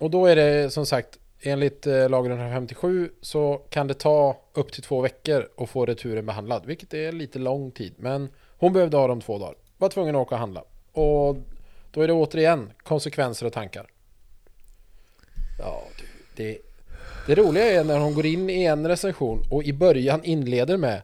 Och 0.00 0.10
då 0.10 0.26
är 0.26 0.36
det 0.36 0.70
som 0.70 0.86
sagt 0.86 1.18
enligt 1.40 1.86
eh, 1.86 2.08
lag 2.08 2.26
157 2.26 3.10
så 3.20 3.62
kan 3.70 3.86
det 3.86 3.94
ta 3.94 4.40
upp 4.52 4.72
till 4.72 4.82
två 4.82 5.00
veckor 5.00 5.48
att 5.56 5.70
få 5.70 5.86
returen 5.86 6.26
behandlad. 6.26 6.66
Vilket 6.66 6.94
är 6.94 7.12
lite 7.12 7.38
lång 7.38 7.70
tid. 7.70 7.94
Men 7.96 8.28
hon 8.58 8.72
behövde 8.72 8.96
ha 8.96 9.06
dem 9.06 9.20
två 9.20 9.38
dagar. 9.38 9.54
Var 9.78 9.88
tvungen 9.88 10.16
att 10.16 10.22
åka 10.22 10.34
och 10.34 10.38
handla. 10.38 10.64
Och 10.92 11.36
då 11.90 12.02
är 12.02 12.06
det 12.06 12.12
återigen 12.12 12.72
konsekvenser 12.82 13.46
och 13.46 13.52
tankar. 13.52 13.86
Ja, 15.58 15.82
det, 16.36 16.58
det 17.26 17.34
roliga 17.34 17.64
är 17.64 17.84
när 17.84 17.98
hon 17.98 18.14
går 18.14 18.26
in 18.26 18.50
i 18.50 18.64
en 18.64 18.88
recension 18.88 19.42
och 19.50 19.64
i 19.64 19.72
början 19.72 20.24
inleder 20.24 20.76
med 20.76 21.02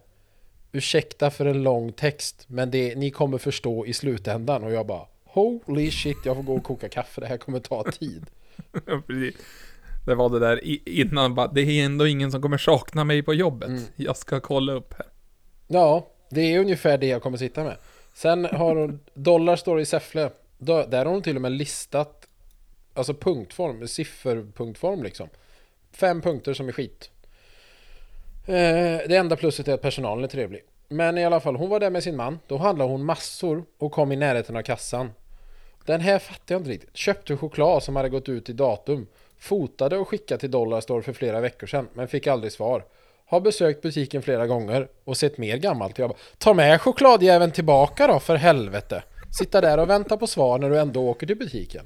Ursäkta 0.73 1.31
för 1.31 1.47
en 1.47 1.63
lång 1.63 1.93
text 1.93 2.45
men 2.47 2.71
det 2.71 2.95
ni 2.99 3.11
kommer 3.11 3.39
förstå 3.39 3.87
i 3.87 3.93
slutändan 3.93 4.65
och 4.65 4.73
jag 4.73 4.87
bara 4.87 5.07
Holy 5.25 5.91
shit, 5.91 6.17
jag 6.25 6.37
får 6.37 6.43
gå 6.43 6.55
och 6.55 6.65
koka 6.65 6.89
kaffe, 6.89 7.21
det 7.21 7.27
här 7.27 7.37
kommer 7.37 7.61
ta 7.61 7.85
tid. 7.85 8.27
Det 10.07 10.15
var 10.15 10.29
det 10.29 10.39
där 10.39 10.61
innan 10.89 11.35
bara, 11.35 11.47
det 11.47 11.61
är 11.61 11.85
ändå 11.85 12.07
ingen 12.07 12.31
som 12.31 12.43
kommer 12.43 12.59
sakna 12.59 13.05
mig 13.05 13.23
på 13.23 13.35
jobbet. 13.35 13.69
Mm. 13.69 13.83
Jag 13.97 14.17
ska 14.17 14.41
kolla 14.41 14.73
upp 14.73 14.95
här. 14.99 15.07
Ja, 15.67 16.07
det 16.31 16.41
är 16.41 16.59
ungefär 16.59 16.99
det 16.99 17.07
jag 17.07 17.23
kommer 17.23 17.39
sitta 17.39 17.65
med. 17.65 17.77
Sen 18.15 18.45
har 18.45 18.77
hon 18.77 19.01
Dollar 19.15 19.57
står 19.57 19.81
i 19.81 19.85
Säffle. 19.85 20.31
Där 20.59 20.99
har 20.99 21.05
hon 21.05 21.23
till 21.23 21.37
och 21.37 21.43
med 21.43 21.53
listat 21.53 22.29
Alltså 22.95 23.15
punktform, 23.15 23.89
sifferpunktform 23.89 25.03
liksom. 25.03 25.29
Fem 25.93 26.23
punkter 26.23 26.55
som 26.55 26.69
är 26.69 26.73
skit. 26.73 27.11
Eh, 28.47 29.09
det 29.09 29.17
enda 29.17 29.37
plusset 29.37 29.69
är 29.69 29.75
att 29.75 29.83
personalen 29.83 30.25
är 30.25 30.29
trevlig. 30.29 30.65
Men 30.89 31.19
i 31.19 31.25
alla 31.25 31.41
fall, 31.41 31.57
hon 31.57 31.71
var 31.71 31.81
där 31.81 31.91
med 31.91 32.03
sin 32.03 32.17
man. 32.17 32.39
Då 32.47 32.57
handlade 32.57 32.91
hon 32.91 33.05
massor 33.05 33.65
och 33.79 33.93
kom 33.93 34.13
i 34.13 34.17
närheten 34.17 34.57
av 34.57 34.63
kassan. 34.63 35.11
Den 35.87 36.01
här 36.01 36.19
fattar 36.19 36.55
jag 36.55 36.61
inte 36.61 36.71
riktigt. 36.71 36.97
Köpte 36.97 37.37
choklad 37.37 37.83
som 37.83 37.97
hade 37.97 38.09
gått 38.09 38.29
ut 38.29 38.49
i 38.49 38.53
datum. 38.53 39.07
Fotade 39.39 39.97
och 39.97 40.09
skickade 40.09 40.41
till 40.41 40.51
Dollarstore 40.51 41.03
för 41.03 41.13
flera 41.13 41.41
veckor 41.41 41.67
sedan, 41.67 41.89
men 41.95 42.09
fick 42.09 42.27
aldrig 42.27 42.53
svar. 42.53 42.85
Har 43.27 43.41
besökt 43.41 43.83
butiken 43.83 44.23
flera 44.23 44.47
gånger 44.47 44.89
och 45.05 45.17
sett 45.17 45.39
mer 45.39 45.57
gammalt. 45.57 45.99
Jag 45.99 46.11
bara, 46.11 46.19
ta 46.39 46.55
med 46.55 46.81
chokladjäveln 46.81 47.53
tillbaka 47.53 48.07
då 48.07 48.21
för 48.21 48.37
helvete. 48.37 49.03
Sitta 49.39 49.61
där 49.61 49.79
och 49.79 49.91
vänta 49.91 50.17
på 50.17 50.27
svar 50.27 50.59
när 50.59 50.71
du 50.71 50.79
ändå 50.79 51.09
åker 51.09 51.27
till 51.27 51.37
butiken. 51.37 51.85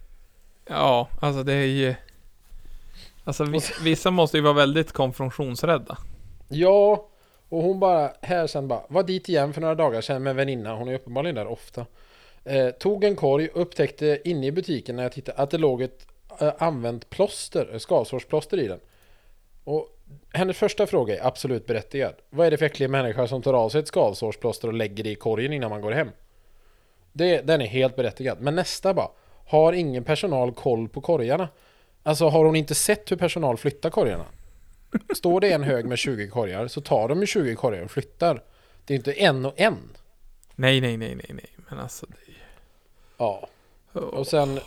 Ja, 0.68 1.08
alltså 1.20 1.42
det 1.42 1.52
är 1.52 1.66
ju... 1.66 1.94
Alltså 3.26 3.44
vissa, 3.44 3.74
vissa 3.84 4.10
måste 4.10 4.36
ju 4.36 4.42
vara 4.42 4.54
väldigt 4.54 4.92
konfrontationsrädda. 4.92 5.98
Ja, 6.48 7.08
och 7.48 7.62
hon 7.62 7.80
bara 7.80 8.12
här 8.22 8.46
sen 8.46 8.68
bara 8.68 8.82
var 8.88 9.02
dit 9.02 9.28
igen 9.28 9.52
för 9.52 9.60
några 9.60 9.74
dagar 9.74 10.00
sedan 10.00 10.22
med 10.22 10.30
en 10.30 10.36
väninna. 10.36 10.74
Hon 10.76 10.88
är 10.88 10.94
uppenbarligen 10.94 11.34
där 11.34 11.46
ofta. 11.46 11.86
Eh, 12.44 12.70
tog 12.70 13.04
en 13.04 13.16
korg, 13.16 13.48
upptäckte 13.54 14.20
inne 14.24 14.46
i 14.46 14.52
butiken 14.52 14.96
när 14.96 15.02
jag 15.02 15.12
tittade 15.12 15.42
att 15.42 15.50
det 15.50 15.58
låg 15.58 15.82
ett 15.82 16.06
eh, 16.40 16.52
använt 16.58 17.10
plåster, 17.10 17.68
eh, 17.72 17.78
skavsårsplåster 17.78 18.58
i 18.58 18.68
den. 18.68 18.80
Och 19.64 19.88
hennes 20.32 20.56
första 20.56 20.86
fråga 20.86 21.16
är 21.16 21.26
absolut 21.26 21.66
berättigad. 21.66 22.14
Vad 22.30 22.46
är 22.46 22.50
det 22.50 22.56
för 22.56 22.66
äcklig 22.66 22.90
människa 22.90 23.26
som 23.26 23.42
tar 23.42 23.54
av 23.54 23.68
sig 23.68 23.80
ett 23.80 23.88
skavsårsplåster 23.88 24.68
och 24.68 24.74
lägger 24.74 25.04
det 25.04 25.10
i 25.10 25.14
korgen 25.14 25.52
innan 25.52 25.70
man 25.70 25.80
går 25.80 25.92
hem? 25.92 26.08
Det, 27.12 27.40
den 27.40 27.60
är 27.60 27.66
helt 27.66 27.96
berättigad. 27.96 28.40
Men 28.40 28.54
nästa 28.54 28.94
bara. 28.94 29.08
Har 29.46 29.72
ingen 29.72 30.04
personal 30.04 30.52
koll 30.52 30.88
på 30.88 31.00
korgarna? 31.00 31.48
Alltså 32.06 32.28
har 32.28 32.44
hon 32.44 32.56
inte 32.56 32.74
sett 32.74 33.10
hur 33.12 33.16
personal 33.16 33.56
flyttar 33.56 33.90
korgarna? 33.90 34.24
Står 35.14 35.40
det 35.40 35.52
en 35.52 35.62
hög 35.62 35.86
med 35.86 35.98
20 35.98 36.28
korgar 36.28 36.68
så 36.68 36.80
tar 36.80 37.08
de 37.08 37.20
ju 37.20 37.26
20 37.26 37.54
korgar 37.54 37.82
och 37.82 37.90
flyttar. 37.90 38.42
Det 38.84 38.94
är 38.94 38.96
inte 38.96 39.12
en 39.12 39.44
och 39.44 39.52
en. 39.56 39.78
Nej, 40.54 40.80
nej, 40.80 40.96
nej, 40.96 41.14
nej, 41.14 41.30
nej. 41.30 41.50
Men 41.68 41.78
alltså 41.78 42.06
det 42.06 42.32
Ja. 43.18 43.48
Och 43.92 44.26
sen... 44.26 44.60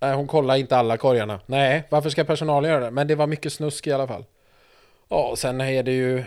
Nej, 0.00 0.14
hon 0.14 0.26
kollar 0.26 0.56
inte 0.56 0.76
alla 0.76 0.96
korgarna. 0.96 1.40
Nej, 1.46 1.84
varför 1.90 2.10
ska 2.10 2.24
personalen 2.24 2.70
göra 2.70 2.84
det? 2.84 2.90
Men 2.90 3.06
det 3.06 3.14
var 3.14 3.26
mycket 3.26 3.52
snusk 3.52 3.86
i 3.86 3.92
alla 3.92 4.06
fall. 4.06 4.24
Ja, 5.08 5.28
och 5.28 5.38
sen 5.38 5.60
är 5.60 5.82
det 5.82 5.92
ju... 5.92 6.24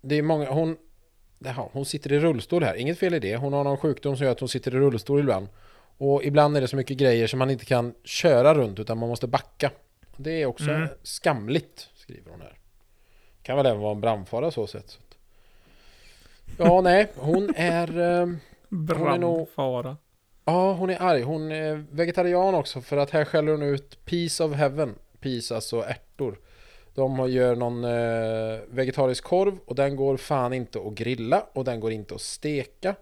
Det 0.00 0.14
är 0.14 0.22
många... 0.22 0.50
Hon... 0.50 0.76
Jaha, 1.38 1.68
hon 1.72 1.84
sitter 1.84 2.12
i 2.12 2.18
rullstol 2.18 2.62
här. 2.62 2.74
Inget 2.74 2.98
fel 2.98 3.14
i 3.14 3.18
det. 3.18 3.36
Hon 3.36 3.52
har 3.52 3.64
någon 3.64 3.78
sjukdom 3.78 4.16
som 4.16 4.24
gör 4.24 4.32
att 4.32 4.40
hon 4.40 4.48
sitter 4.48 4.74
i 4.74 4.78
rullstol 4.78 5.20
ibland. 5.20 5.48
Och 5.98 6.24
ibland 6.24 6.56
är 6.56 6.60
det 6.60 6.68
så 6.68 6.76
mycket 6.76 6.96
grejer 6.96 7.26
som 7.26 7.38
man 7.38 7.50
inte 7.50 7.64
kan 7.64 7.94
köra 8.04 8.54
runt 8.54 8.78
utan 8.78 8.98
man 8.98 9.08
måste 9.08 9.26
backa. 9.26 9.70
Det 10.16 10.42
är 10.42 10.46
också 10.46 10.70
Mm. 10.70 10.88
skamligt, 11.02 11.88
skriver 11.94 12.30
hon 12.30 12.40
här. 12.40 12.58
Kan 13.42 13.56
väl 13.56 13.66
även 13.66 13.80
vara 13.80 13.92
en 13.94 14.00
brandfara 14.00 14.50
så 14.50 14.66
sett. 14.66 14.98
Ja, 16.58 16.80
nej, 16.84 17.08
hon 17.16 17.54
är... 17.56 17.88
ehm, 17.98 17.98
är 18.00 19.18
nog- 19.18 19.36
Brandfara. 19.36 19.96
Ja, 20.44 20.72
hon 20.72 20.90
är 20.90 21.02
arg. 21.02 21.22
Hon 21.22 21.52
är 21.52 21.84
vegetarian 21.90 22.54
också 22.54 22.80
för 22.80 22.96
att 22.96 23.10
här 23.10 23.24
skäller 23.24 23.52
hon 23.52 23.62
ut 23.62 24.04
Piece 24.04 24.44
of 24.44 24.52
Heaven. 24.54 24.94
Peas, 25.20 25.52
alltså 25.52 25.80
ärtor. 25.82 26.38
De 26.94 27.18
har- 27.18 27.26
gör 27.28 27.56
någon 27.56 27.84
eh, 27.84 28.60
vegetarisk 28.68 29.24
korv 29.24 29.58
och 29.66 29.74
den 29.74 29.96
går 29.96 30.16
fan 30.16 30.52
inte 30.52 30.78
att 30.78 30.92
grilla 30.94 31.46
och 31.52 31.64
den 31.64 31.80
går 31.80 31.92
inte 31.92 32.14
att 32.14 32.20
steka. 32.20 32.94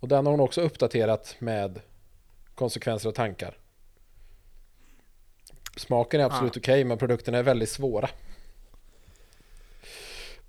Och 0.00 0.08
den 0.08 0.26
har 0.26 0.30
hon 0.32 0.40
också 0.40 0.60
uppdaterat 0.60 1.36
med 1.38 1.80
konsekvenser 2.56 3.08
och 3.08 3.14
tankar. 3.14 3.58
Smaken 5.76 6.20
är 6.20 6.24
absolut 6.24 6.56
okej 6.56 6.84
men 6.84 6.98
produkterna 6.98 7.38
är 7.38 7.42
väldigt 7.42 7.70
svåra. 7.70 8.10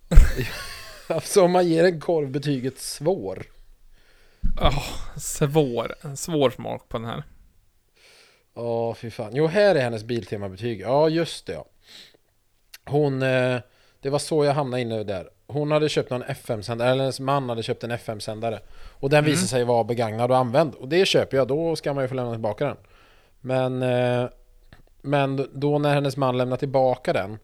alltså 1.08 1.42
om 1.42 1.52
man 1.52 1.68
ger 1.68 1.84
en 1.84 2.02
korv 2.02 2.32
betyget 2.32 2.80
svår. 2.80 3.44
Ja, 4.60 4.84
svår. 5.18 5.96
En 6.02 6.18
svår 6.18 6.50
smak 6.50 6.90
på 6.90 6.98
den 6.98 7.08
här. 7.08 7.24
Ja, 8.54 8.94
fy 8.94 9.12
fan. 9.12 9.36
Jo, 9.36 9.48
här 9.48 9.76
är 9.76 9.82
hennes 9.82 10.04
Biltema-betyg. 10.04 10.80
Ja, 10.82 11.10
just 11.10 11.46
det. 11.46 11.54
Ja. 11.54 11.66
Hon... 12.86 13.22
Eh, 13.22 13.60
det 14.00 14.10
var 14.10 14.20
så 14.20 14.46
jag 14.46 14.54
hamnade 14.54 14.82
inne 14.82 15.04
där. 15.04 15.30
Hon 15.48 15.72
hade 15.72 15.90
köpt 15.90 16.10
någon 16.10 16.24
FM-sändare, 16.24 16.90
eller 16.90 17.04
hennes 17.04 17.20
man 17.20 17.50
hade 17.50 17.64
köpt 17.64 17.84
en 17.84 17.92
FM-sändare. 17.92 18.60
Och 18.94 19.10
den 19.10 19.26
visade 19.26 19.48
sig 19.48 19.64
vara 19.64 19.84
begagnad 19.84 20.32
och 20.32 20.38
använd. 20.38 20.76
Och 20.76 20.88
det 20.88 21.06
köper 21.06 21.38
jag, 21.38 21.48
då 21.48 21.76
ska 21.76 21.94
man 21.94 22.04
ju 22.04 22.08
få 22.08 22.16
lämna 22.16 22.32
tillbaka 22.32 22.66
den. 22.66 22.78
Men, 23.42 23.84
eh, 23.84 24.30
men 25.02 25.48
då 25.54 25.80
när 25.80 25.94
hennes 25.94 26.18
man 26.18 26.38
lämnade 26.38 26.60
tillbaka 26.60 27.14
den 27.14 27.38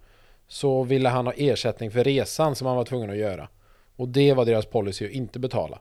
så 0.47 0.83
ville 0.83 1.09
han 1.09 1.25
ha 1.25 1.33
ersättning 1.33 1.91
för 1.91 2.03
resan 2.03 2.55
som 2.55 2.67
han 2.67 2.75
var 2.75 2.85
tvungen 2.85 3.09
att 3.09 3.17
göra. 3.17 3.47
Och 3.95 4.07
det 4.07 4.33
var 4.33 4.45
deras 4.45 4.65
policy 4.65 5.05
att 5.05 5.11
inte 5.11 5.39
betala. 5.39 5.79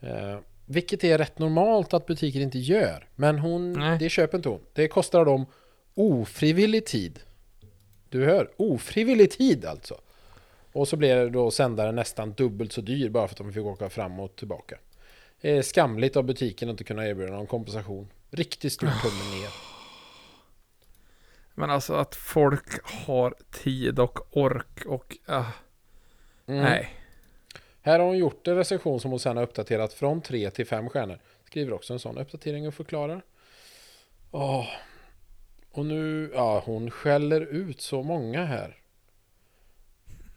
Eh, 0.00 0.38
vilket 0.66 1.04
är 1.04 1.18
rätt 1.18 1.38
normalt 1.38 1.94
att 1.94 2.06
butiker 2.06 2.40
inte 2.40 2.58
gör. 2.58 3.08
Men 3.14 3.38
hon, 3.38 3.72
Nej. 3.72 3.98
det 3.98 4.08
köper 4.08 4.38
inte 4.38 4.48
hon. 4.48 4.60
Det 4.72 4.88
kostar 4.88 5.24
dem 5.24 5.46
ofrivillig 5.94 6.86
tid. 6.86 7.20
Du 8.08 8.24
hör, 8.24 8.50
ofrivillig 8.56 9.30
tid 9.30 9.64
alltså. 9.64 9.94
Och 10.78 10.88
så 10.88 10.96
blev 10.96 11.32
då 11.32 11.50
sändaren 11.50 11.94
nästan 11.94 12.32
dubbelt 12.32 12.72
så 12.72 12.80
dyr 12.80 13.08
bara 13.08 13.28
för 13.28 13.34
att 13.34 13.38
de 13.38 13.52
fick 13.52 13.64
åka 13.64 13.90
fram 13.90 14.20
och 14.20 14.36
tillbaka. 14.36 14.78
Är 15.40 15.62
skamligt 15.62 16.16
av 16.16 16.24
butiken 16.24 16.68
att 16.68 16.72
inte 16.72 16.84
kunna 16.84 17.08
erbjuda 17.08 17.32
någon 17.32 17.46
kompensation. 17.46 18.08
Riktigt 18.30 18.72
stor 18.72 18.86
tumme 18.86 19.40
ner. 19.40 19.50
Men 21.54 21.70
alltså 21.70 21.94
att 21.94 22.14
folk 22.14 22.84
har 23.06 23.34
tid 23.50 23.98
och 23.98 24.36
ork 24.36 24.86
och... 24.86 25.16
ah, 25.26 25.44
Mm. 26.46 26.62
Nej. 26.62 26.88
Här 27.82 27.98
har 27.98 28.06
hon 28.06 28.18
gjort 28.18 28.48
en 28.48 28.56
recension 28.56 29.00
som 29.00 29.10
hon 29.10 29.20
sedan 29.20 29.36
har 29.36 29.44
uppdaterat 29.44 29.92
från 29.92 30.20
3 30.20 30.50
till 30.50 30.66
5 30.66 30.88
stjärnor. 30.88 31.18
Skriver 31.44 31.72
också 31.72 31.92
en 31.92 31.98
sån 31.98 32.18
uppdatering 32.18 32.68
och 32.68 32.74
förklarar. 32.74 33.22
Åh. 34.30 34.66
Och 35.72 35.86
nu, 35.86 36.30
ja 36.34 36.62
hon 36.64 36.90
skäller 36.90 37.40
ut 37.40 37.80
så 37.80 38.02
många 38.02 38.44
här. 38.44 38.77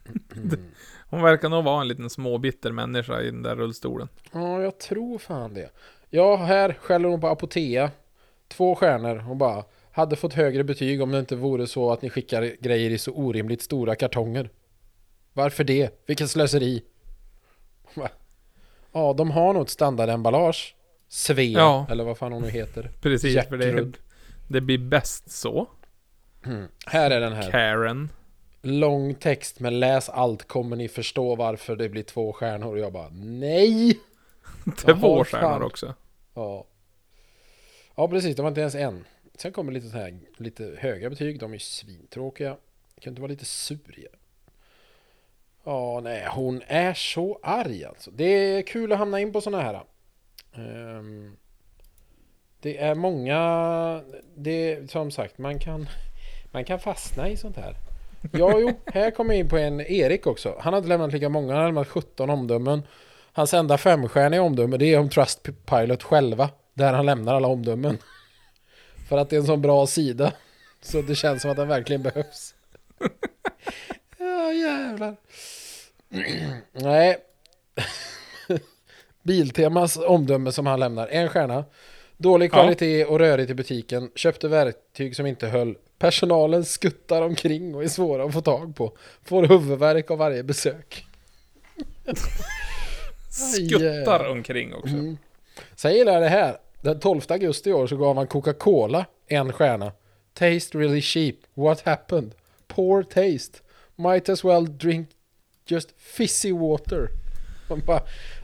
Hon 1.10 1.22
verkar 1.22 1.50
nog 1.50 1.64
vara 1.64 1.82
en 1.82 1.88
liten 1.88 2.10
småbitter 2.10 2.72
människa 2.72 3.22
i 3.22 3.26
den 3.26 3.44
där 3.44 3.56
rullstolen. 3.56 4.08
Ja, 4.32 4.62
jag 4.62 4.78
tror 4.78 5.18
fan 5.18 5.54
det. 5.54 5.70
Ja, 6.10 6.36
här 6.36 6.74
skäller 6.82 7.10
hon 7.10 7.22
på 7.22 7.28
Apotea. 7.28 7.92
Två 8.48 8.76
stjärnor 8.76 9.30
och 9.30 9.36
bara 9.36 9.64
hade 9.92 10.16
fått 10.16 10.34
högre 10.34 10.64
betyg 10.64 11.02
om 11.02 11.12
det 11.12 11.20
inte 11.20 11.36
vore 11.36 11.68
så 11.68 11.92
att 11.92 12.02
ni 12.02 12.10
skickar 12.10 12.56
grejer 12.60 12.90
i 12.90 12.98
så 12.98 13.12
orimligt 13.12 13.62
stora 13.62 13.96
kartonger. 13.96 14.50
Varför 15.34 15.64
det? 15.64 16.04
Vilket 16.08 16.30
slöseri. 16.30 16.84
Bara, 17.96 18.10
Ja, 18.92 19.14
de 19.14 19.32
har 19.32 19.54
nog 19.54 19.62
ett 19.64 19.70
standardemballage. 19.70 20.76
Svea, 21.08 21.60
Ja. 21.60 21.88
eller 21.90 22.04
vad 22.04 22.18
fan 22.18 22.32
hon 22.32 22.42
nu 22.42 22.50
heter. 22.50 22.92
Precis, 23.02 23.48
för 23.48 23.58
det, 23.58 23.92
det 24.48 24.62
blir 24.62 24.78
bäst 24.78 25.32
så. 25.32 25.68
Mm. 26.46 26.66
Här 26.86 27.12
är 27.12 27.20
den 27.22 27.34
här. 27.34 27.52
Karen. 27.52 28.10
Lång 28.62 29.16
text, 29.16 29.60
men 29.60 29.80
läs 29.80 30.10
allt 30.10 30.48
kommer 30.48 30.76
ni 30.76 30.88
förstå 30.88 31.36
varför 31.36 31.76
det 31.76 31.90
blir 31.90 32.04
två 32.04 32.34
stjärnor. 32.34 32.72
Och 32.72 32.80
jag 32.80 32.94
bara, 32.94 33.10
nej! 33.14 34.00
Två 34.78 35.24
stjärnor 35.24 35.64
också. 35.64 35.94
Ja. 36.34 36.66
Ja 37.96 38.08
precis, 38.08 38.36
de 38.36 38.42
var 38.42 38.50
inte 38.50 38.62
ens 38.62 38.76
en. 38.76 39.06
Sen 39.36 39.52
kommer 39.52 39.72
lite 39.72 39.90
så 39.90 39.98
här 39.98 40.20
lite 40.38 40.76
höga 40.80 41.10
betyg. 41.10 41.40
De 41.40 41.52
är 41.52 41.56
ju 41.56 41.60
svintråkiga. 41.60 42.58
Kan 43.02 43.12
inte 43.12 43.22
vara 43.22 43.32
lite 43.32 43.46
sur 43.46 44.00
igen. 44.00 44.16
Ja, 45.64 46.00
nej, 46.04 46.28
hon 46.32 46.62
är 46.68 46.94
så 46.94 47.40
arg 47.44 47.86
alltså. 47.86 48.12
Det 48.12 48.26
är 48.26 48.62
kul 48.62 48.92
att 48.92 48.98
hamna 48.98 49.20
in 49.20 49.34
på 49.34 49.42
såna 49.42 49.62
här. 49.62 49.84
Ehm, 50.54 51.38
det 52.60 52.78
är 52.78 52.96
många, 52.96 54.04
det 54.36 54.92
som 54.92 55.12
sagt, 55.12 55.38
man 55.38 55.60
kan, 55.60 55.88
man 56.52 56.66
kan 56.66 56.80
fastna 56.80 57.30
i 57.30 57.38
sånt 57.38 57.58
här. 57.58 57.76
Ja, 58.32 58.60
jo, 58.60 58.72
här 58.86 59.12
kommer 59.12 59.34
jag 59.34 59.40
in 59.40 59.50
på 59.50 59.58
en 59.58 59.82
Erik 59.82 60.28
också. 60.28 60.56
Han 60.60 60.74
har 60.74 60.78
inte 60.78 60.90
lämnat 60.90 61.14
lika 61.14 61.30
många, 61.30 61.54
han 61.54 61.62
har 61.62 61.68
lämnat 61.68 61.88
17 61.88 62.30
omdömen. 62.30 62.84
Hans 63.34 63.54
enda 63.54 63.78
femstjärniga 63.78 64.42
omdöme 64.42 64.78
det 64.78 64.86
är 64.86 65.00
om 65.00 65.10
Trustpilot 65.10 66.04
själva. 66.04 66.50
Där 66.74 66.94
han 66.94 67.06
lämnar 67.06 67.36
alla 67.36 67.48
omdömen. 67.48 67.98
För 69.10 69.18
att 69.18 69.30
det 69.30 69.36
är 69.36 69.40
en 69.40 69.46
sån 69.46 69.62
bra 69.62 69.88
sida. 69.88 70.34
Så 70.82 71.02
det 71.02 71.16
känns 71.16 71.42
som 71.42 71.52
att 71.52 71.58
den 71.58 71.68
verkligen 71.68 72.02
behövs. 72.02 72.56
ja 74.18 74.54
jävlar. 74.54 75.16
Nej. 76.72 77.18
Biltemas 79.24 79.98
omdöme 79.98 80.52
som 80.52 80.66
han 80.66 80.80
lämnar. 80.80 81.08
En 81.08 81.30
stjärna. 81.30 81.66
Dålig 82.22 82.46
Ja. 82.46 82.50
kvalitet 82.50 83.06
och 83.06 83.20
rörigt 83.20 83.52
i 83.52 83.54
butiken. 83.54 84.12
Köpte 84.16 84.48
verktyg 84.48 85.16
som 85.16 85.26
inte 85.26 85.48
höll. 85.48 85.76
Personalen 86.00 86.66
skuttar 86.66 87.22
omkring 87.22 87.76
och 87.76 87.84
är 87.84 87.88
svåra 87.88 88.24
att 88.24 88.34
få 88.34 88.42
tag 88.42 88.76
på. 88.76 88.98
Får 89.24 89.48
huvudvärk 89.48 90.12
av 90.12 90.18
varje 90.18 90.44
besök. 90.44 91.06
Skuttar 93.30 93.84
jävlar. 93.86 94.30
omkring 94.30 94.74
också. 94.74 94.94
Mm. 94.94 95.18
Sen 95.76 95.94
gillar 95.94 96.14
jag 96.14 96.22
det 96.22 96.30
här. 96.30 96.58
Den 96.82 97.00
12 97.00 97.22
augusti 97.30 97.70
i 97.70 97.74
år 97.74 97.88
så 97.88 97.98
gav 97.98 98.16
han 98.16 98.28
Coca-Cola 98.28 99.06
en 99.28 99.54
stjärna. 99.54 99.92
Taste 100.34 100.78
really 100.78 101.02
cheap. 101.02 101.36
What 101.54 101.82
happened? 101.82 102.32
Poor 102.68 103.04
taste. 103.04 103.60
Might 103.96 104.30
as 104.30 104.44
well 104.46 104.78
drink 104.78 105.10
just 105.68 105.90
fizzy 105.98 106.52
water. 106.52 107.08
Man 107.70 107.80
bara, 107.86 108.02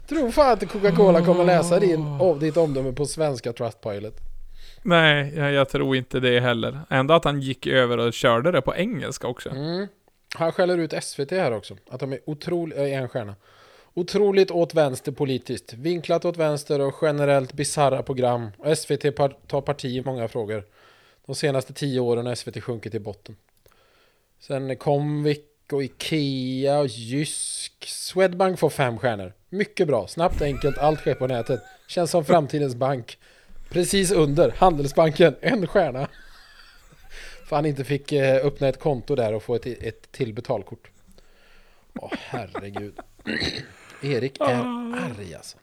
tror 0.08 0.32
fan 0.32 0.54
att 0.54 0.72
Coca-Cola 0.72 1.26
kommer 1.26 1.46
läsa 1.46 1.80
din, 1.80 2.02
oh, 2.02 2.40
ditt 2.40 2.58
omdöme 2.58 2.92
på 2.92 3.06
svenska 3.06 3.54
Trustpilot. 3.54 4.16
Nej, 4.82 5.34
jag, 5.36 5.54
jag 5.54 5.70
tror 5.70 5.96
inte 5.96 6.20
det 6.20 6.40
heller. 6.40 6.80
Ändå 6.90 7.14
att 7.14 7.26
han 7.26 7.42
gick 7.42 7.68
över 7.68 7.98
och 7.98 8.14
körde 8.14 8.52
det 8.52 8.62
på 8.62 8.76
engelska 8.76 9.28
också. 9.28 9.50
Mm. 9.50 9.88
Han 10.36 10.52
skäller 10.52 10.78
ut 10.78 11.04
SVT 11.04 11.32
här 11.32 11.52
också. 11.52 11.78
Att 11.90 12.00
de 12.00 12.14
är 12.14 12.20
otroligt, 12.26 12.78
äh, 12.78 12.94
en 12.94 13.10
stjärna. 13.10 13.36
Otroligt 13.94 14.52
åt 14.52 14.74
vänster 14.74 15.12
politiskt. 15.12 15.74
Vinklat 15.74 16.26
åt 16.26 16.38
vänster 16.38 16.82
och 16.82 16.96
generellt 17.02 17.54
bizarra 17.54 18.04
program. 18.04 18.50
Och 18.58 18.78
SVT 18.78 19.16
par 19.16 19.30
tar 19.48 19.62
parti 19.62 19.86
i 19.86 20.04
många 20.06 20.28
frågor. 20.28 20.64
De 21.26 21.36
senaste 21.36 21.74
tio 21.74 22.00
åren 22.00 22.26
har 22.26 22.36
SVT 22.36 22.64
sjunkit 22.64 22.96
i 22.96 23.00
botten. 23.00 23.36
Sen 24.40 24.76
Comvik 24.76 25.46
och 25.72 25.84
Ikea 25.84 26.80
och 26.80 26.88
Jysk. 26.88 27.74
Swedbank 27.88 28.60
får 28.60 28.70
fem 28.70 28.98
stjärnor. 28.98 29.34
Mycket 29.50 29.88
bra. 29.88 30.08
Snabbt, 30.08 30.42
enkelt, 30.42 30.78
allt 30.78 31.00
sker 31.00 31.16
på 31.16 31.28
nätet. 31.28 31.64
Känns 31.88 32.12
som 32.12 32.26
framtidens 32.26 32.76
bank. 32.76 33.18
Precis 33.70 34.12
under 34.12 34.52
Handelsbanken, 34.52 35.36
en 35.42 35.68
stjärna. 35.68 36.08
För 37.46 37.56
han 37.56 37.66
inte 37.66 37.84
fick 37.84 38.12
eh, 38.12 38.46
öppna 38.46 38.68
ett 38.68 38.80
konto 38.80 39.16
där 39.16 39.34
och 39.34 39.44
få 39.44 39.56
ett, 39.56 39.66
ett 39.66 40.12
till 40.12 40.34
betalkort. 40.34 40.92
Åh 42.00 42.14
herregud. 42.18 43.00
Erik 44.04 44.38
är 44.40 44.64
arg 44.96 45.36
alltså. 45.36 45.58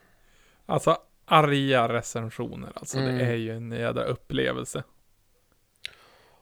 Alltså, 0.66 0.98
arga 1.24 1.88
recensioner 1.88 2.72
alltså. 2.74 2.98
Mm. 2.98 3.18
Det 3.18 3.24
är 3.24 3.34
ju 3.34 3.56
en 3.56 3.72
jädra 3.72 4.04
upplevelse. 4.04 4.82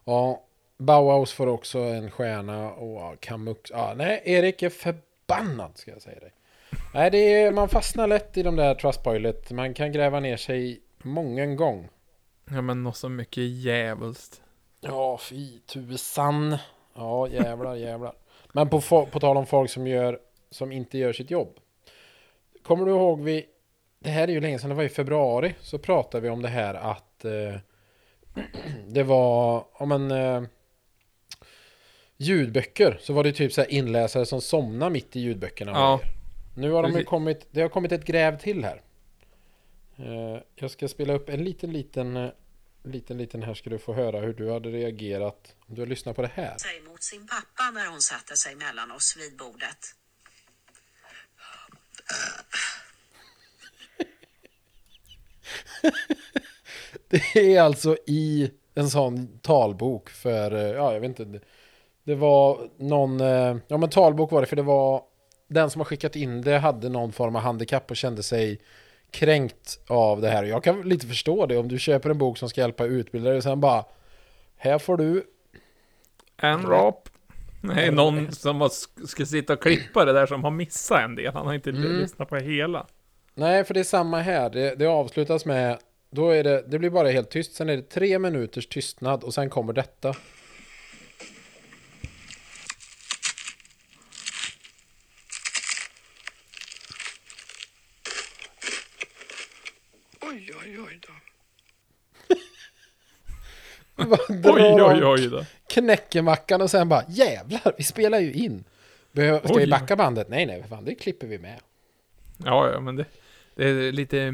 Ja, 0.03 0.43
Bauhaus 0.77 1.33
får 1.33 1.47
också 1.47 1.79
en 1.79 2.11
stjärna 2.11 2.71
och 2.71 3.19
Kamux. 3.19 3.71
Ja, 3.71 3.93
nej, 3.97 4.21
Erik 4.25 4.63
är 4.63 4.69
förbannad 4.69 5.77
ska 5.77 5.91
jag 5.91 6.01
säga 6.01 6.19
dig. 6.19 6.33
Nej, 6.95 7.11
det 7.11 7.17
är, 7.17 7.51
man 7.51 7.69
fastnar 7.69 8.07
lätt 8.07 8.37
i 8.37 8.43
de 8.43 8.55
där 8.55 8.75
Trustpilot. 8.75 9.51
Man 9.51 9.73
kan 9.73 9.91
gräva 9.91 10.19
ner 10.19 10.37
sig 10.37 10.81
många 11.03 11.45
gång. 11.45 11.89
Ja 12.49 12.61
men 12.61 12.83
något 12.83 12.97
så 12.97 13.09
mycket 13.09 13.43
djävulskt. 13.43 14.41
Ja, 14.81 15.17
fy 15.17 15.59
tusan. 15.59 16.57
Ja, 16.95 17.27
jävlar, 17.27 17.75
jävlar. 17.75 18.13
Men 18.51 18.69
på, 18.69 18.81
på 19.05 19.19
tal 19.19 19.37
om 19.37 19.45
folk 19.45 19.69
som, 19.69 19.87
gör, 19.87 20.19
som 20.49 20.71
inte 20.71 20.97
gör 20.97 21.13
sitt 21.13 21.31
jobb. 21.31 21.59
Kommer 22.63 22.85
du 22.85 22.91
ihåg 22.91 23.21
vi... 23.21 23.45
Det 23.99 24.09
här 24.09 24.27
är 24.27 24.31
ju 24.31 24.41
länge 24.41 24.59
sedan, 24.59 24.69
det 24.69 24.75
var 24.75 24.83
i 24.83 24.89
februari. 24.89 25.55
Så 25.61 25.77
pratade 25.77 26.21
vi 26.21 26.29
om 26.29 26.41
det 26.41 26.49
här 26.49 26.73
att... 26.73 27.25
Eh, 27.25 27.59
det 28.87 29.03
var... 29.03 29.65
Om 29.73 29.91
en... 29.91 30.11
Eh, 30.11 30.43
ljudböcker. 32.17 32.97
Så 33.01 33.13
var 33.13 33.23
det 33.23 33.31
typ 33.31 33.53
så 33.53 33.61
här 33.61 33.71
inläsare 33.71 34.25
som 34.25 34.41
somnar 34.41 34.89
mitt 34.89 35.15
i 35.15 35.19
ljudböckerna. 35.19 35.71
Ja. 35.71 35.97
grejer. 35.97 36.22
Nu 36.53 36.71
har 36.71 36.83
de 36.83 36.87
ju 36.91 36.93
Precis. 36.93 37.09
kommit... 37.09 37.47
Det 37.51 37.61
har 37.61 37.69
kommit 37.69 37.91
ett 37.91 38.05
gräv 38.05 38.37
till 38.39 38.63
här. 38.65 38.81
Eh, 39.97 40.41
jag 40.55 40.71
ska 40.71 40.87
spela 40.87 41.13
upp 41.13 41.29
en 41.29 41.43
liten, 41.43 41.73
liten... 41.73 42.17
eh, 42.17 42.29
Liten, 42.85 43.17
liten 43.17 43.43
här 43.43 43.53
ska 43.53 43.69
du 43.69 43.77
få 43.79 43.93
höra 43.93 44.19
hur 44.19 44.33
du 44.33 44.51
hade 44.51 44.69
reagerat 44.69 45.55
om 45.67 45.75
du 45.75 45.81
har 45.81 45.85
lyssnat 45.87 46.15
på 46.15 46.21
det 46.21 46.31
här. 46.33 46.57
sig 46.57 46.81
mot 46.81 47.03
sin 47.03 47.27
pappa 47.27 47.71
när 47.73 47.87
hon 47.87 48.01
satte 48.01 48.35
sig 48.35 48.55
mellan 48.55 48.91
oss 48.91 49.17
vid 49.19 49.37
bordet. 49.37 49.77
Det 57.09 57.35
är 57.55 57.61
alltså 57.61 57.97
i 58.07 58.51
en 58.75 58.89
sån 58.89 59.39
talbok 59.39 60.09
för, 60.09 60.51
eh, 60.55 60.61
ja 60.71 60.93
jag 60.93 60.99
vet 60.99 61.19
inte. 61.19 61.39
det- 62.03 62.15
var 62.15 62.69
någon, 62.77 63.19
ja 63.67 63.77
men 63.77 63.89
talbok 63.89 64.31
var 64.31 64.41
det 64.41 64.47
för 64.47 64.55
det 64.55 64.61
var 64.61 65.03
den 65.53 65.69
som 65.69 65.79
har 65.81 65.85
skickat 65.85 66.15
in 66.15 66.41
det 66.41 66.57
hade 66.57 66.89
någon 66.89 67.11
form 67.11 67.35
av 67.35 67.41
handikapp 67.41 67.91
och 67.91 67.97
kände 67.97 68.23
sig 68.23 68.59
kränkt 69.11 69.79
av 69.87 70.21
det 70.21 70.29
här. 70.29 70.43
Jag 70.43 70.63
kan 70.63 70.81
lite 70.81 71.07
förstå 71.07 71.45
det 71.45 71.57
om 71.57 71.67
du 71.67 71.79
köper 71.79 72.09
en 72.09 72.17
bok 72.17 72.37
som 72.37 72.49
ska 72.49 72.61
hjälpa 72.61 72.85
utbildare 72.85 73.37
och 73.37 73.43
sen 73.43 73.61
bara 73.61 73.85
här 74.57 74.79
får 74.79 74.97
du 74.97 75.23
En 76.37 76.61
rap. 76.65 77.09
Nej, 77.61 77.91
någon 77.91 78.31
som 78.31 78.69
ska 79.05 79.25
sitta 79.25 79.53
och 79.53 79.61
klippa 79.61 80.05
det 80.05 80.13
där 80.13 80.25
som 80.25 80.43
har 80.43 80.51
missat 80.51 81.01
en 81.01 81.15
del. 81.15 81.33
Han 81.33 81.45
har 81.47 81.53
inte 81.53 81.69
Mm. 81.69 81.99
lyssnat 81.99 82.29
på 82.29 82.35
hela. 82.35 82.87
Nej, 83.35 83.63
för 83.63 83.73
det 83.73 83.79
är 83.79 83.83
samma 83.83 84.19
här. 84.19 84.49
Det, 84.49 84.75
det 84.75 84.85
avslutas 84.85 85.45
med 85.45 85.77
Då 86.09 86.29
är 86.29 86.43
det, 86.43 86.63
det 86.67 86.79
blir 86.79 86.89
bara 86.89 87.09
helt 87.09 87.29
tyst. 87.29 87.53
Sen 87.55 87.69
är 87.69 87.75
det 87.77 87.89
tre 87.89 88.19
minuters 88.19 88.67
tystnad 88.67 89.23
och 89.23 89.33
sen 89.33 89.49
kommer 89.49 89.73
detta. 89.73 90.15
Oj, 100.21 100.51
oj, 100.61 100.79
oj 100.79 100.99
då. 101.07 101.13
Drar 104.43 104.53
Oj, 104.53 104.81
oj, 104.81 105.05
oj 105.05 105.29
då. 105.29 105.45
Knäcker 105.67 106.21
mackan 106.21 106.61
och 106.61 106.71
sen 106.71 106.89
bara 106.89 107.03
jävlar, 107.07 107.73
vi 107.77 107.83
spelar 107.83 108.19
ju 108.19 108.33
in. 108.33 108.63
Behöver, 109.11 109.39
ska 109.39 109.53
Oj. 109.53 109.65
vi 109.65 109.71
backa 109.71 109.95
bandet? 109.95 110.29
Nej, 110.29 110.45
nej, 110.45 110.63
fan, 110.69 110.85
det 110.85 110.95
klipper 110.95 111.27
vi 111.27 111.39
med. 111.39 111.59
Ja, 112.45 112.71
ja, 112.71 112.79
men 112.79 112.95
det, 112.95 113.05
det 113.55 113.63
är 113.63 113.91
lite 113.91 114.33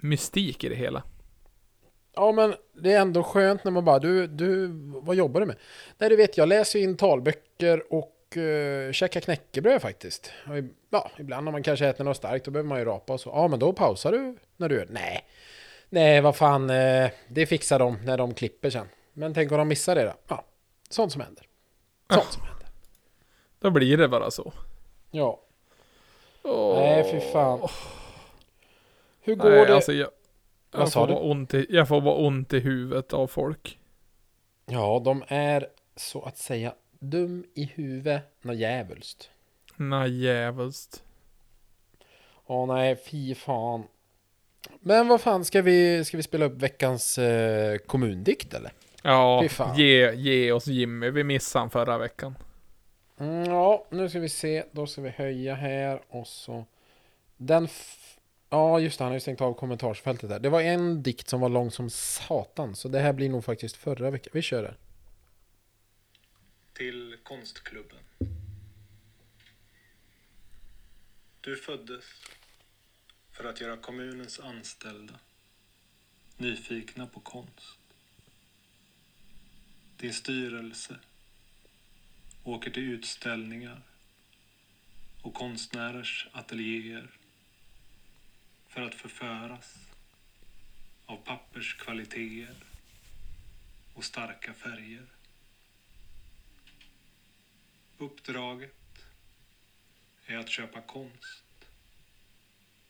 mystik 0.00 0.64
i 0.64 0.68
det 0.68 0.74
hela. 0.74 1.02
Ja, 2.14 2.32
men 2.32 2.54
det 2.72 2.92
är 2.92 3.00
ändå 3.00 3.22
skönt 3.22 3.64
när 3.64 3.72
man 3.72 3.84
bara, 3.84 3.98
du, 3.98 4.26
du, 4.26 4.66
vad 5.02 5.16
jobbar 5.16 5.40
du 5.40 5.46
med? 5.46 5.56
Nej, 5.98 6.10
du 6.10 6.16
vet, 6.16 6.36
jag 6.36 6.48
läser 6.48 6.78
ju 6.78 6.84
in 6.84 6.96
talböcker 6.96 7.92
och 7.92 8.36
uh, 8.36 8.92
käkar 8.92 9.20
knäckebröd 9.20 9.82
faktiskt. 9.82 10.32
Ja, 10.90 11.10
ibland 11.18 11.48
om 11.48 11.52
man 11.52 11.62
kanske 11.62 11.86
äter 11.86 12.04
något 12.04 12.16
starkt, 12.16 12.44
då 12.44 12.50
behöver 12.50 12.68
man 12.68 12.78
ju 12.78 12.84
rapa 12.84 13.12
och 13.12 13.20
så. 13.20 13.30
Ja, 13.30 13.48
men 13.48 13.58
då 13.58 13.72
pausar 13.72 14.12
du 14.12 14.36
när 14.56 14.68
du 14.68 14.74
gör 14.74 14.86
Nej, 14.90 15.24
nej, 15.88 16.20
vad 16.20 16.36
fan, 16.36 16.70
eh, 16.70 17.10
det 17.28 17.46
fixar 17.46 17.78
de 17.78 17.98
när 18.04 18.16
de 18.16 18.34
klipper 18.34 18.70
sen. 18.70 18.86
Men 19.18 19.34
tänk 19.34 19.52
om 19.52 19.58
de 19.58 19.68
missar 19.68 19.94
det 19.94 20.04
då? 20.04 20.14
Ja, 20.28 20.44
sånt 20.90 21.12
som 21.12 21.20
händer. 21.20 21.44
Sånt 22.10 22.32
som 22.32 22.42
händer. 22.42 22.66
Då 23.60 23.70
blir 23.70 23.96
det 23.96 24.08
bara 24.08 24.30
så. 24.30 24.52
Ja, 25.10 25.40
Åh. 26.42 26.78
nej, 26.80 27.10
fy 27.12 27.20
fan. 27.32 27.68
Hur 29.20 29.34
går 29.34 29.50
Nej, 29.50 29.66
det? 29.66 29.74
alltså 29.74 29.92
jag, 29.92 30.10
Vad 30.70 30.82
jag, 30.82 30.88
sa 30.88 31.06
får 31.06 31.14
du? 31.14 31.20
ont 31.30 31.54
i, 31.54 31.66
jag 31.70 31.88
får 31.88 32.00
bara 32.00 32.14
ont 32.14 32.52
i 32.52 32.58
huvudet 32.58 33.12
av 33.12 33.26
folk. 33.26 33.78
Ja, 34.66 35.00
de 35.04 35.24
är 35.28 35.68
så 35.96 36.22
att 36.22 36.38
säga 36.38 36.74
dum 36.98 37.44
i 37.54 37.64
huvudet 37.64 38.22
när 38.40 38.54
djävulskt. 38.54 39.30
Nej, 39.76 40.22
jävligt. 40.24 41.02
Åh 42.46 42.66
nej, 42.66 42.96
fy 42.96 43.34
fan. 43.34 43.82
Men 44.80 45.08
vad 45.08 45.20
fan, 45.20 45.44
ska 45.44 45.62
vi, 45.62 46.04
ska 46.04 46.16
vi 46.16 46.22
spela 46.22 46.44
upp 46.44 46.62
veckans 46.62 47.18
eh, 47.18 47.78
kommundikt 47.78 48.54
eller? 48.54 48.72
Ja, 49.02 49.44
ge, 49.76 50.12
ge 50.14 50.52
oss 50.52 50.66
Jimmy. 50.66 51.10
Vi 51.10 51.24
missade 51.24 51.62
han 51.62 51.70
förra 51.70 51.98
veckan. 51.98 52.34
Mm, 53.18 53.44
ja, 53.44 53.86
nu 53.90 54.08
ska 54.08 54.20
vi 54.20 54.28
se. 54.28 54.64
Då 54.72 54.86
ska 54.86 55.02
vi 55.02 55.08
höja 55.08 55.54
här 55.54 56.02
och 56.08 56.26
så. 56.26 56.64
Den... 57.36 57.64
F- 57.64 58.18
ja, 58.50 58.80
just 58.80 58.98
det. 58.98 59.04
Han 59.04 59.10
har 59.10 59.16
ju 59.16 59.20
stängt 59.20 59.40
av 59.40 59.54
kommentarsfältet 59.54 60.28
där. 60.30 60.38
Det 60.38 60.48
var 60.48 60.60
en 60.60 61.02
dikt 61.02 61.28
som 61.28 61.40
var 61.40 61.48
lång 61.48 61.70
som 61.70 61.90
satan. 61.90 62.76
Så 62.76 62.88
det 62.88 63.00
här 63.00 63.12
blir 63.12 63.28
nog 63.28 63.44
faktiskt 63.44 63.76
förra 63.76 64.10
veckan. 64.10 64.30
Vi 64.34 64.42
kör 64.42 64.62
det. 64.62 64.74
till 66.72 67.16
konstklubben. 67.22 67.98
Du 71.40 71.56
föddes 71.56 72.04
för 73.32 73.44
att 73.44 73.60
göra 73.60 73.76
kommunens 73.76 74.40
anställda 74.40 75.14
nyfikna 76.36 77.06
på 77.06 77.20
konst. 77.20 77.77
Din 80.00 80.14
styrelse 80.14 80.96
åker 82.44 82.70
till 82.70 82.82
utställningar 82.82 83.82
och 85.22 85.34
konstnärers 85.34 86.28
ateljéer 86.32 87.10
för 88.68 88.82
att 88.82 88.94
förföras 88.94 89.74
av 91.06 91.16
papperskvaliteter 91.16 92.56
och 93.94 94.04
starka 94.04 94.54
färger. 94.54 95.06
Uppdraget 97.98 98.74
är 100.26 100.36
att 100.36 100.48
köpa 100.48 100.80
konst 100.80 101.44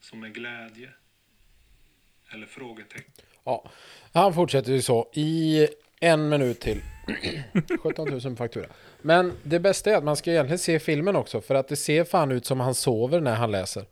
som 0.00 0.24
är 0.24 0.28
glädje 0.28 0.92
eller 2.28 2.46
frågetecken. 2.46 3.24
Ja, 3.44 3.70
han 4.12 4.34
fortsätter 4.34 4.72
ju 4.72 4.82
så 4.82 5.10
i 5.14 5.68
en 6.00 6.28
minut 6.28 6.60
till. 6.60 6.82
17 7.82 8.08
000 8.24 8.36
faktura. 8.36 8.66
Men 9.02 9.32
det 9.42 9.60
bästa 9.60 9.90
är 9.90 9.96
att 9.96 10.04
man 10.04 10.16
ska 10.16 10.30
egentligen 10.30 10.58
se 10.58 10.78
filmen 10.78 11.16
också. 11.16 11.40
För 11.40 11.54
att 11.54 11.68
det 11.68 11.76
ser 11.76 12.04
fan 12.04 12.32
ut 12.32 12.46
som 12.46 12.60
han 12.60 12.74
sover 12.74 13.20
när 13.20 13.34
han 13.34 13.50
läser. 13.50 13.84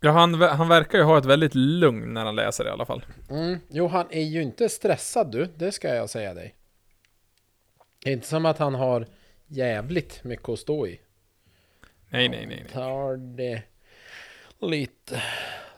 Ja, 0.00 0.10
han, 0.10 0.34
han 0.34 0.68
verkar 0.68 0.98
ju 0.98 1.04
ha 1.04 1.18
ett 1.18 1.24
väldigt 1.24 1.54
lugn 1.54 2.14
när 2.14 2.24
han 2.24 2.36
läser 2.36 2.66
i 2.66 2.68
alla 2.68 2.86
fall. 2.86 3.04
Mm. 3.30 3.58
Jo, 3.68 3.86
han 3.86 4.06
är 4.10 4.22
ju 4.22 4.42
inte 4.42 4.68
stressad 4.68 5.32
du. 5.32 5.48
Det 5.56 5.72
ska 5.72 5.94
jag 5.94 6.10
säga 6.10 6.34
dig. 6.34 6.54
Det 8.04 8.10
är 8.10 8.12
inte 8.12 8.26
som 8.26 8.46
att 8.46 8.58
han 8.58 8.74
har 8.74 9.06
jävligt 9.46 10.24
mycket 10.24 10.48
att 10.48 10.58
stå 10.58 10.86
i. 10.86 11.00
Nej, 12.08 12.28
nej, 12.28 12.46
nej. 12.46 12.56
nej. 12.56 12.72
Tar 12.72 13.16
det 13.16 13.62
lite 14.60 15.22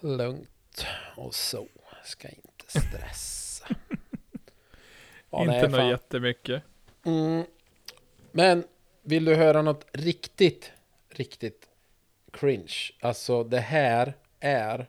lugnt 0.01 0.87
och 1.17 1.35
så. 1.35 1.69
Ska 2.05 2.29
inte 2.29 2.81
stressa. 2.81 3.44
Ja, 5.35 5.55
Inte 5.55 5.69
något 5.69 5.91
jättemycket. 5.91 6.63
Mm. 7.05 7.45
Men 8.33 8.65
vill 9.03 9.25
du 9.25 9.35
höra 9.35 9.63
något 9.63 9.87
riktigt, 9.93 10.73
riktigt 11.09 11.69
cringe? 12.33 12.75
Alltså 13.01 13.45
det 13.45 13.61
här 13.61 14.15
är... 14.41 14.87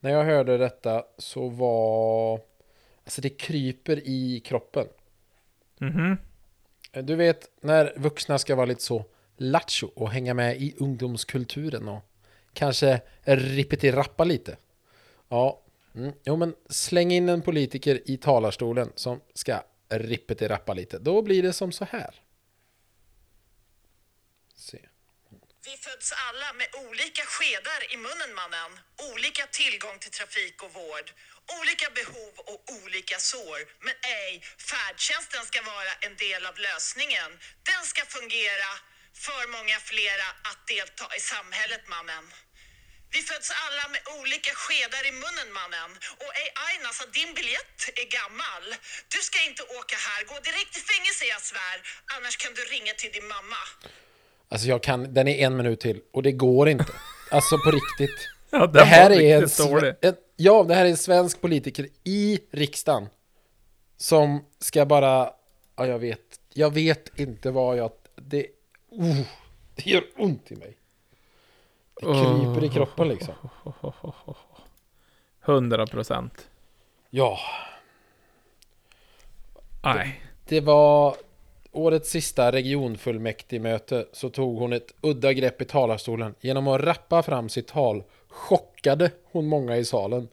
När 0.00 0.10
jag 0.10 0.24
hörde 0.24 0.58
detta 0.58 1.04
så 1.18 1.48
var... 1.48 2.40
Alltså 3.04 3.20
det 3.20 3.28
kryper 3.28 4.08
i 4.08 4.40
kroppen. 4.40 4.86
Mhm. 5.78 6.16
Du 6.92 7.14
vet 7.16 7.50
när 7.60 7.92
vuxna 7.96 8.38
ska 8.38 8.54
vara 8.54 8.66
lite 8.66 8.82
så 8.82 9.04
lattjo 9.36 9.90
och 9.94 10.10
hänga 10.10 10.34
med 10.34 10.62
i 10.62 10.74
ungdomskulturen 10.78 11.88
och 11.88 12.02
kanske 12.52 13.00
rippeti-rappa 13.24 14.24
lite. 14.24 14.56
Ja, 15.28 15.61
mm. 15.94 16.12
jo 16.24 16.36
men 16.36 16.54
släng 16.70 17.12
in 17.12 17.28
en 17.28 17.42
politiker 17.42 18.10
i 18.10 18.16
talarstolen 18.16 18.92
som 18.94 19.20
ska 19.34 19.62
rippeti-rappa 19.88 20.74
lite. 20.74 20.98
Då 20.98 21.22
blir 21.22 21.42
det 21.42 21.52
som 21.52 21.72
så 21.72 21.84
här. 21.84 22.14
Se. 24.56 24.88
Vi 25.64 25.76
föds 25.76 26.12
alla 26.28 26.52
med 26.52 26.68
olika 26.88 27.24
skedar 27.34 27.80
i 27.94 27.96
munnen 27.96 28.32
mannen. 28.40 28.70
Olika 29.12 29.44
tillgång 29.46 29.98
till 29.98 30.14
trafik 30.18 30.62
och 30.62 30.72
vård. 30.80 31.08
Olika 31.58 31.88
behov 32.00 32.34
och 32.50 32.60
olika 32.82 33.18
sår. 33.18 33.58
Men 33.86 33.96
ej, 34.20 34.30
färdtjänsten 34.70 35.44
ska 35.50 35.58
vara 35.74 35.92
en 36.06 36.14
del 36.26 36.42
av 36.50 36.56
lösningen. 36.68 37.30
Den 37.70 37.82
ska 37.92 38.02
fungera 38.16 38.70
för 39.26 39.42
många 39.56 39.76
flera 39.90 40.28
att 40.50 40.62
delta 40.74 41.06
i 41.18 41.20
samhället 41.32 41.84
mannen. 41.94 42.24
Vi 43.14 43.20
föds 43.30 43.48
alla 43.66 43.84
med 43.94 44.02
olika 44.18 44.52
skedar 44.62 45.02
i 45.10 45.12
munnen 45.24 45.48
mannen. 45.60 45.90
Och 46.22 46.32
ej 46.40 46.48
Aina, 46.66 46.90
så 46.98 47.04
din 47.18 47.30
biljett 47.38 47.78
är 48.02 48.06
gammal. 48.18 48.64
Du 49.14 49.18
ska 49.28 49.36
inte 49.50 49.62
åka 49.78 49.96
här. 50.08 50.20
Gå 50.30 50.36
direkt 50.48 50.72
i 50.80 50.82
fängelse 50.92 51.22
jag 51.34 51.42
svär. 51.50 51.76
Annars 52.14 52.36
kan 52.42 52.52
du 52.58 52.62
ringa 52.74 52.92
till 53.00 53.12
din 53.16 53.28
mamma. 53.34 53.60
Alltså 54.52 54.66
jag 54.74 54.80
kan, 54.88 55.14
den 55.16 55.26
är 55.28 55.36
en 55.46 55.54
minut 55.56 55.80
till 55.86 55.98
och 56.12 56.22
det 56.26 56.32
går 56.32 56.68
inte. 56.68 56.92
Alltså 57.36 57.58
på 57.58 57.70
riktigt. 57.70 58.18
Ja, 58.50 58.66
Det 58.66 58.84
här 58.84 59.10
är 59.10 59.36
en, 59.36 59.94
en, 60.00 60.16
ja, 60.36 60.64
det 60.68 60.74
här 60.74 60.84
är 60.84 60.88
en 60.90 60.96
svensk 60.96 61.40
politiker 61.40 61.88
i 62.04 62.40
riksdagen. 62.50 63.08
Som 63.96 64.44
ska 64.58 64.86
bara, 64.86 65.30
ja 65.76 65.86
jag 65.86 65.98
vet, 65.98 66.40
jag 66.52 66.74
vet 66.74 67.18
inte 67.18 67.50
vad 67.50 67.76
jag, 67.76 67.92
det, 68.16 68.46
oh, 68.90 69.20
det 69.74 69.86
gör 69.86 70.04
ont 70.16 70.50
i 70.50 70.56
mig. 70.56 70.76
Det 72.02 72.14
kryper 72.14 72.64
i 72.64 72.68
kroppen 72.68 73.08
liksom. 73.08 73.34
100 75.44 75.86
procent. 75.86 76.48
Ja, 77.10 77.38
Nej. 79.82 80.22
det 80.44 80.60
var 80.60 81.16
årets 81.72 82.10
sista 82.10 82.52
regionfullmäktigmöte 82.52 84.06
så 84.12 84.30
tog 84.30 84.58
hon 84.58 84.72
ett 84.72 84.94
udda 85.00 85.32
grepp 85.32 85.62
i 85.62 85.64
talarstolen. 85.64 86.34
Genom 86.40 86.68
att 86.68 86.80
rappa 86.80 87.22
fram 87.22 87.48
sitt 87.48 87.68
tal 87.68 88.02
chockade 88.28 89.10
hon 89.32 89.46
många 89.46 89.76
i 89.76 89.84
salen. 89.84 90.28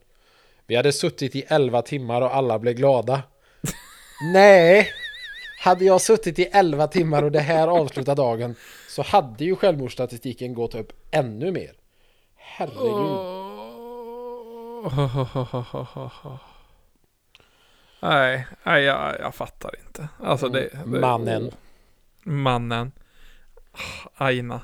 Vi 0.67 0.75
hade 0.75 0.91
suttit 0.91 1.35
i 1.35 1.43
11 1.47 1.81
timmar 1.81 2.21
och 2.21 2.35
alla 2.35 2.59
blev 2.59 2.73
glada. 2.73 3.23
Nej! 4.33 4.87
Hade 5.59 5.85
jag 5.85 6.01
suttit 6.01 6.39
i 6.39 6.43
11 6.43 6.87
timmar 6.87 7.23
och 7.23 7.31
det 7.31 7.39
här 7.39 7.67
avslutar 7.67 8.15
dagen 8.15 8.55
så 8.89 9.01
hade 9.01 9.45
ju 9.45 9.55
självmordsstatistiken 9.55 10.53
gått 10.53 10.75
upp 10.75 10.93
ännu 11.11 11.51
mer. 11.51 11.71
Herregud. 12.35 13.39
Nej, 18.01 18.47
nej 18.63 18.83
jag, 18.83 19.19
jag 19.19 19.35
fattar 19.35 19.71
inte. 19.87 20.07
Alltså 20.23 20.49
det, 20.49 20.69
det 20.85 20.99
Mannen. 20.99 21.51
Mannen. 22.23 22.91
Aina. 24.15 24.61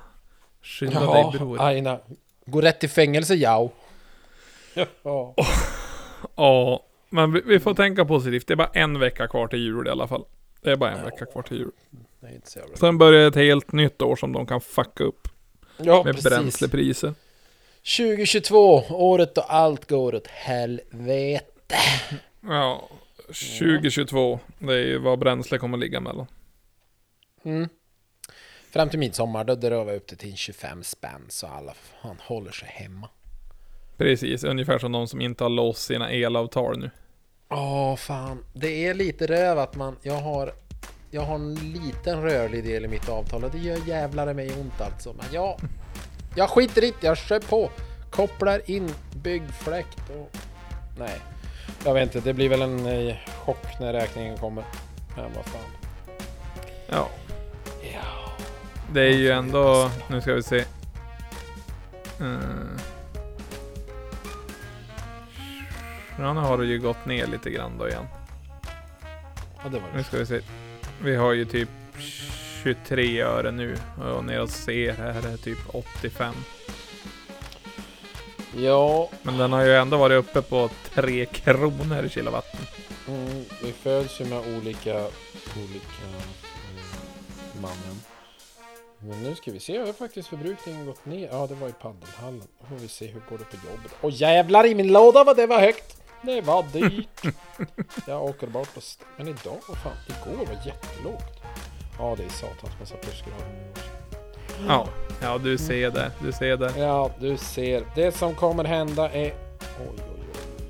Skynda 0.62 1.02
Ja, 1.02 1.14
dig 1.14 1.40
bror. 1.40 1.62
Aina. 1.62 2.00
Gå 2.46 2.62
rätt 2.62 2.84
i 2.84 2.88
fängelse, 2.88 3.36
ja. 3.36 3.70
Ja. 5.04 5.36
Ja, 6.36 6.86
Men 7.10 7.34
vi, 7.34 7.42
vi 7.46 7.60
får 7.60 7.74
tänka 7.74 8.06
positivt. 8.06 8.48
Det 8.48 8.54
är 8.54 8.56
bara 8.56 8.72
en 8.74 9.00
vecka 9.00 9.28
kvar 9.28 9.48
till 9.48 9.60
jul 9.60 9.88
i 9.88 9.90
alla 9.90 10.08
fall. 10.08 10.26
Det 10.66 10.72
är 10.72 10.76
bara 10.76 10.92
en 10.92 11.06
vecka 11.06 11.26
kvar 11.26 11.42
till 11.42 11.58
jul. 11.58 11.72
Det 12.20 12.28
är 12.28 12.32
inte 12.36 12.52
så 12.52 12.60
jävla 12.60 12.76
Sen 12.78 12.98
börjar 12.98 13.28
ett 13.28 13.36
helt 13.36 13.72
nytt 13.72 14.02
år 14.02 14.16
som 14.16 14.34
de 14.34 14.46
kan 14.46 14.62
fucka 14.62 15.04
upp 15.04 15.28
Ja, 15.78 16.04
med 16.04 16.16
precis. 16.16 16.30
bränslepriser. 16.30 17.14
2022, 17.98 18.84
året 18.90 19.36
då 19.36 19.42
allt 19.42 19.90
går 19.90 20.16
åt 20.16 20.28
helvete. 20.28 21.76
Ja, 22.42 22.90
2022. 23.28 24.40
Det 24.60 24.74
är 24.74 24.78
ju 24.78 24.98
vad 24.98 25.20
bränsle 25.20 25.58
kommer 25.58 25.78
ligga 25.78 26.00
mellan. 26.00 26.28
Mm. 27.44 27.70
Fram 28.72 28.90
till 28.90 29.00
midsommar 29.00 29.44
då 29.44 29.56
drar 29.56 29.86
vi 29.86 29.96
upp 29.96 30.08
det 30.08 30.16
till 30.16 30.36
25 30.38 30.84
spänn 30.84 31.26
så 31.30 31.48
alla 31.48 31.74
fan 31.74 32.18
håller 32.22 32.52
sig 32.52 32.68
hemma. 32.72 33.10
Precis, 33.98 34.44
ungefär 34.44 34.80
som 34.80 34.92
de 34.92 35.08
som 35.08 35.22
inte 35.22 35.44
har 35.44 35.50
låst 35.50 35.82
sina 35.82 36.12
elavtal 36.12 36.80
nu. 36.80 36.90
Åh 37.50 37.96
fan, 37.96 38.44
det 38.54 38.88
är 38.88 38.94
lite 38.94 39.28
röv 39.28 39.60
att 39.60 39.76
man, 39.76 39.96
jag 40.02 40.22
har 40.22 40.54
jag 41.12 41.22
har 41.22 41.36
en 41.36 41.56
liten 41.56 42.22
rörlig 42.22 42.64
del 42.64 42.86
i 42.86 42.88
mitt 42.88 43.10
avtal 43.10 43.44
och 43.44 43.52
det 43.52 43.58
gör 43.58 43.78
jävlar 43.88 44.34
mig 44.34 44.52
ont 44.62 44.82
alltså. 44.82 45.14
Men 45.14 45.26
jag, 45.32 45.60
jag 46.36 46.50
skiter 46.50 46.84
i 46.84 46.94
det, 47.02 47.08
jag 47.08 47.18
kör 47.18 47.40
på. 47.40 47.70
Kopplar 48.12 48.72
in 48.72 48.92
byggfläkt 49.16 50.10
och... 50.10 50.38
Nej, 51.00 51.20
jag 51.86 51.94
vet 51.94 52.04
inte, 52.16 52.28
det 52.28 52.34
blir 52.34 52.50
väl 52.50 52.62
en 52.62 52.86
eh, 52.86 53.16
chock 53.46 53.80
när 53.80 53.94
räkningen 53.94 54.38
kommer. 54.38 54.64
Men 55.16 55.26
vad 55.36 55.46
fan. 55.46 55.72
Ja, 56.90 57.10
Ja. 57.94 58.32
det 58.94 59.02
är 59.02 59.14
ju 59.14 59.28
Ja, 59.28 59.36
ändå... 59.36 59.92
Nu 60.10 60.22
ska 60.22 60.34
vi 60.34 60.44
se. 60.44 60.66
Uh. 62.22 62.40
Ja, 66.20 66.34
nu 66.34 66.40
har 66.40 66.58
det 66.58 66.66
ju 66.66 66.80
gått 66.80 67.06
ner 67.06 67.28
lite 67.28 67.50
grann 67.50 67.78
då 67.78 67.88
igen. 67.88 68.06
ja, 69.64 69.70
det 69.70 69.80
var 69.80 69.88
Nu 69.94 69.98
det. 69.98 70.04
ska 70.04 70.18
vi 70.18 70.26
se. 70.26 70.42
Vi 71.02 71.16
har 71.16 71.34
ju 71.34 71.46
typ 71.46 71.70
23 72.64 73.22
öre 73.22 73.52
nu 73.52 73.78
och 74.16 74.26
ner 74.26 74.42
och 74.42 74.50
ser 74.50 74.94
här 74.94 75.28
är 75.34 75.38
typ 75.38 75.58
85. 75.68 76.34
Ja, 78.58 79.10
Men 79.24 79.38
den 79.38 79.54
har 79.54 79.64
ju 79.66 79.76
ändå 79.76 79.98
varit 79.98 80.18
uppe 80.20 80.42
på 80.42 80.70
3 80.94 81.26
kronor 81.26 82.04
i 82.06 82.10
kilowatten. 82.10 82.60
mm, 83.08 83.46
vi 83.64 83.72
föds 83.72 84.22
ju 84.22 84.26
med 84.26 84.40
olika, 84.58 84.94
olika 85.56 86.06
mm, 86.10 86.22
mannen. 87.62 88.02
Men 89.00 89.24
nu 89.24 89.36
ska 89.36 89.52
vi 89.52 89.60
se, 89.60 89.78
har 89.78 89.94
faktiskt 89.94 90.28
förbrukningen 90.30 90.86
gått 90.86 91.06
ner? 91.06 91.30
Ja, 91.32 91.48
det 91.48 91.56
var 91.56 91.70
i 91.70 91.74
paddelhallen. 91.82 92.44
Då 92.60 92.66
får 92.66 92.76
vi 92.76 92.88
se 92.88 93.08
hur 93.08 93.22
går 93.30 93.38
det 93.38 93.44
på 93.58 93.68
jobbet. 93.72 93.92
Åh 94.02 94.12
jävlar 94.14 94.66
i 94.66 94.76
min 94.76 94.88
låda 94.88 95.24
vad 95.24 95.38
det 95.38 95.48
var 95.48 95.60
högt! 95.60 95.98
Det 96.26 96.42
var 96.42 96.64
dyrt! 96.74 97.36
Jag 98.08 98.24
åker 98.24 98.48
bort 98.48 98.78
st- 98.78 99.06
Men 99.18 99.28
idag, 99.28 99.58
vad 99.68 99.78
fan? 99.78 99.94
Igår 100.08 100.46
var 100.46 100.66
jättelågt. 100.66 101.42
Ja, 102.00 102.16
det 102.18 102.24
är 102.26 102.30
satans 102.30 102.80
massa 102.80 102.96
plusgrader. 102.96 103.72
Ja, 104.68 104.88
ja 105.22 105.38
du 105.38 105.58
ser 105.58 105.92
det. 105.92 106.12
Du 106.24 106.32
ser 106.32 106.58
det. 106.58 106.74
Ja, 106.78 107.12
du 107.20 107.38
ser. 107.38 107.84
Det 107.96 108.12
som 108.12 108.36
kommer 108.36 108.64
hända 108.64 109.10
är... 109.10 109.26
Oj, 109.26 109.34
oj, 109.80 110.00
oj. 110.08 110.66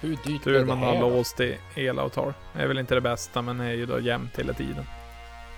Hur 0.00 0.16
dyrt 0.24 0.44
Tur 0.44 0.64
man 0.64 0.80
det 0.80 0.86
har 0.86 1.00
låst 1.00 1.40
i 1.40 1.58
elavtal. 1.76 2.32
Det 2.52 2.62
är 2.62 2.66
väl 2.66 2.78
inte 2.78 2.94
det 2.94 3.00
bästa 3.00 3.42
men 3.42 3.60
är 3.60 3.72
ju 3.72 3.86
då 3.86 4.00
jämnt 4.00 4.38
hela 4.38 4.52
tiden. 4.52 4.84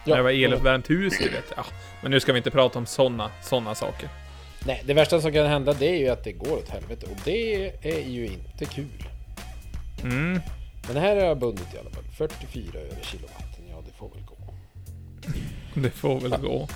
Ja, 0.04 0.16
det 0.16 0.22
var 0.22 0.30
eluppvärmt 0.30 0.90
hus 0.90 1.18
du 1.18 1.28
vet. 1.28 1.52
Ja, 1.56 1.64
men 2.02 2.10
nu 2.10 2.20
ska 2.20 2.32
vi 2.32 2.36
inte 2.38 2.50
prata 2.50 2.78
om 2.78 2.86
sådana 2.86 3.30
såna 3.42 3.74
saker. 3.74 4.08
Nej, 4.66 4.82
det 4.86 4.94
värsta 4.94 5.20
som 5.20 5.32
kan 5.32 5.46
hända 5.46 5.72
det 5.72 5.86
är 5.86 5.96
ju 5.96 6.08
att 6.08 6.24
det 6.24 6.32
går 6.32 6.52
åt 6.56 6.68
helvete 6.68 7.06
och 7.10 7.16
det 7.24 7.66
är 7.82 8.08
ju 8.08 8.26
inte 8.26 8.64
kul. 8.64 9.08
Mm, 10.02 10.40
Men 10.88 10.96
här 10.96 11.16
har 11.16 11.22
jag 11.22 11.38
bundit 11.38 11.74
i 11.74 11.78
alla 11.78 11.90
fall. 11.90 12.04
44 12.18 12.80
öre 12.80 13.02
kilowatten. 13.02 13.64
Ja, 13.70 13.76
det 13.86 13.92
får 13.98 14.08
väl 14.08 14.22
gå. 14.24 14.36
det 15.74 15.90
får 15.90 16.20
väl 16.20 16.40
gå. 16.40 16.68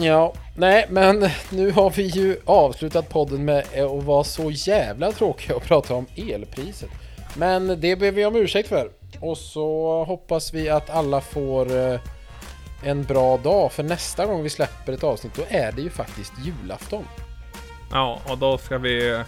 Ja, 0.00 0.32
nej, 0.56 0.86
men 0.90 1.28
nu 1.50 1.70
har 1.70 1.90
vi 1.90 2.02
ju 2.02 2.36
avslutat 2.44 3.08
podden 3.08 3.44
med 3.44 3.58
att 3.58 4.04
vara 4.04 4.24
så 4.24 4.50
jävla 4.50 5.12
tråkiga 5.12 5.56
och 5.56 5.62
prata 5.62 5.94
om 5.94 6.06
elpriset. 6.16 6.90
Men 7.36 7.80
det 7.80 7.96
ber 7.96 8.10
vi 8.12 8.24
om 8.24 8.36
ursäkt 8.36 8.68
för. 8.68 8.90
Och 9.20 9.38
så 9.38 10.04
hoppas 10.04 10.54
vi 10.54 10.68
att 10.68 10.90
alla 10.90 11.20
får 11.20 11.76
eh, 11.78 12.00
en 12.82 13.02
bra 13.02 13.36
dag. 13.36 13.72
För 13.72 13.82
nästa 13.82 14.26
gång 14.26 14.42
vi 14.42 14.50
släpper 14.50 14.92
ett 14.92 15.04
avsnitt, 15.04 15.34
då 15.34 15.42
är 15.48 15.72
det 15.72 15.82
ju 15.82 15.90
faktiskt 15.90 16.32
julafton. 16.44 17.04
Ja, 17.92 18.20
och 18.28 18.38
då 18.38 18.58
ska 18.58 18.78
vi... 18.78 19.24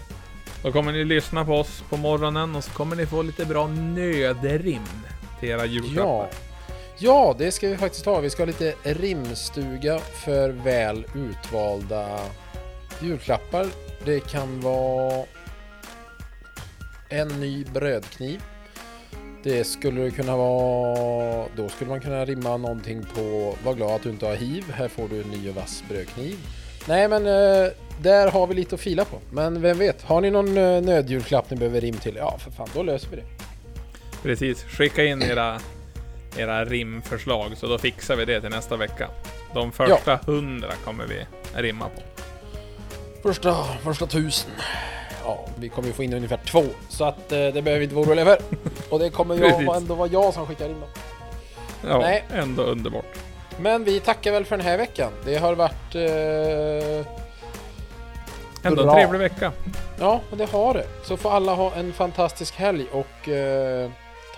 Då 0.63 0.71
kommer 0.71 0.91
ni 0.91 1.03
lyssna 1.05 1.45
på 1.45 1.53
oss 1.53 1.83
på 1.89 1.97
morgonen 1.97 2.55
och 2.55 2.63
så 2.63 2.71
kommer 2.71 2.95
ni 2.95 3.05
få 3.05 3.21
lite 3.21 3.45
bra 3.45 3.67
nödrim 3.67 4.81
till 5.39 5.49
era 5.49 5.59
Ja. 5.59 5.65
julklappar. 5.65 6.29
ja, 6.97 7.35
det 7.37 7.51
ska 7.51 7.67
vi 7.67 7.77
faktiskt 7.77 8.05
ha. 8.05 8.19
Vi 8.19 8.29
ska 8.29 8.41
ha 8.41 8.47
lite 8.47 8.75
rimstuga 8.83 9.99
för 9.99 10.49
väl 10.49 11.05
utvalda 11.15 12.19
julklappar. 13.01 13.67
Det 14.05 14.19
kan 14.19 14.61
vara 14.61 15.25
en 17.09 17.27
ny 17.27 17.65
brödkniv. 17.65 18.41
Det 19.43 19.63
skulle 19.63 20.01
det 20.01 20.11
kunna 20.11 20.37
vara... 20.37 21.45
Då 21.55 21.69
skulle 21.69 21.89
man 21.89 22.01
kunna 22.01 22.25
rimma 22.25 22.57
någonting 22.57 23.05
på 23.15 23.55
Var 23.63 23.73
glad 23.73 23.91
att 23.91 24.03
du 24.03 24.09
inte 24.09 24.25
har 24.25 24.35
hiv. 24.35 24.71
Här 24.71 24.87
får 24.87 25.07
du 25.07 25.21
en 25.21 25.27
ny 25.27 25.49
och 25.49 25.55
vass 25.55 25.83
brödkniv. 25.89 26.37
Nej 26.87 27.07
men 27.07 27.27
eh, 27.27 27.71
där 28.01 28.31
har 28.31 28.47
vi 28.47 28.53
lite 28.53 28.75
att 28.75 28.81
fila 28.81 29.05
på. 29.05 29.19
Men 29.31 29.61
vem 29.61 29.77
vet, 29.77 30.01
har 30.01 30.21
ni 30.21 30.31
någon 30.31 30.57
eh, 30.57 30.81
nödjulklapp 30.81 31.49
ni 31.49 31.57
behöver 31.57 31.81
rim 31.81 31.95
till? 31.95 32.15
Ja 32.15 32.37
för 32.37 32.51
fan, 32.51 32.69
då 32.73 32.83
löser 32.83 33.09
vi 33.09 33.15
det. 33.15 33.23
Precis, 34.23 34.63
skicka 34.63 35.05
in 35.05 35.21
era, 35.21 35.59
era 36.37 36.65
rimförslag 36.65 37.57
så 37.57 37.67
då 37.67 37.77
fixar 37.77 38.15
vi 38.15 38.25
det 38.25 38.41
till 38.41 38.49
nästa 38.49 38.77
vecka. 38.77 39.09
De 39.53 39.71
första 39.71 40.19
hundra 40.25 40.71
kommer 40.85 41.05
vi 41.07 41.25
rimma 41.61 41.85
på. 41.85 42.01
Första, 43.23 43.63
första 43.83 44.07
tusen. 44.07 44.51
Ja, 45.25 45.45
vi 45.55 45.69
kommer 45.69 45.87
ju 45.87 45.93
få 45.93 46.03
in 46.03 46.13
ungefär 46.13 46.37
två. 46.45 46.63
Så 46.89 47.05
att 47.05 47.31
eh, 47.31 47.37
det 47.39 47.61
behöver 47.61 47.77
vi 47.77 47.83
inte 47.83 47.95
vara 47.95 48.05
oroliga 48.07 48.25
för. 48.25 48.37
Och 48.89 48.99
det 48.99 49.09
kommer 49.09 49.37
Precis. 49.49 49.69
ändå 49.75 49.95
vara 49.95 50.07
jag 50.07 50.33
som 50.33 50.47
skickar 50.47 50.65
in 50.65 50.79
dem. 50.79 50.89
Ja, 51.87 51.97
Nej. 51.99 52.23
ändå 52.33 52.63
underbart. 52.63 53.05
Men 53.59 53.83
vi 53.83 53.99
tackar 53.99 54.31
väl 54.31 54.45
för 54.45 54.57
den 54.57 54.65
här 54.65 54.77
veckan. 54.77 55.11
Det 55.25 55.37
har 55.37 55.55
varit... 55.55 55.95
Eh, 55.95 57.05
Ändå 58.63 58.81
en 58.81 58.87
Bra. 58.87 58.93
trevlig 58.95 59.19
vecka. 59.19 59.51
ja, 59.99 60.21
men 60.29 60.37
det 60.39 60.45
har 60.51 60.73
det. 60.73 60.85
Så 61.03 61.17
får 61.17 61.31
alla 61.31 61.53
ha 61.53 61.73
en 61.75 61.93
fantastisk 61.93 62.55
helg 62.55 62.85
och 62.91 63.29
eh, 63.29 63.89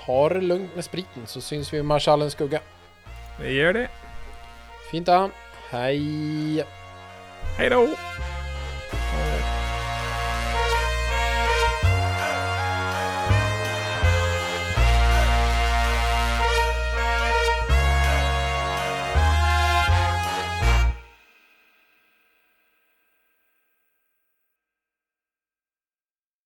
ta 0.06 0.30
det 0.30 0.42
lugnt 0.42 0.76
med 0.76 0.84
spriten 0.86 1.24
så 1.28 1.42
syns 1.42 1.74
vi 1.74 1.78
i 1.78 1.84
Marschallens 1.84 2.34
skugga. 2.34 2.60
Vi 3.42 3.52
gör 3.54 3.74
det. 3.74 3.88
Fint 4.92 5.10
an. 5.10 5.32
Hej! 5.70 6.64
Hej 7.58 7.70
då! 7.70 7.88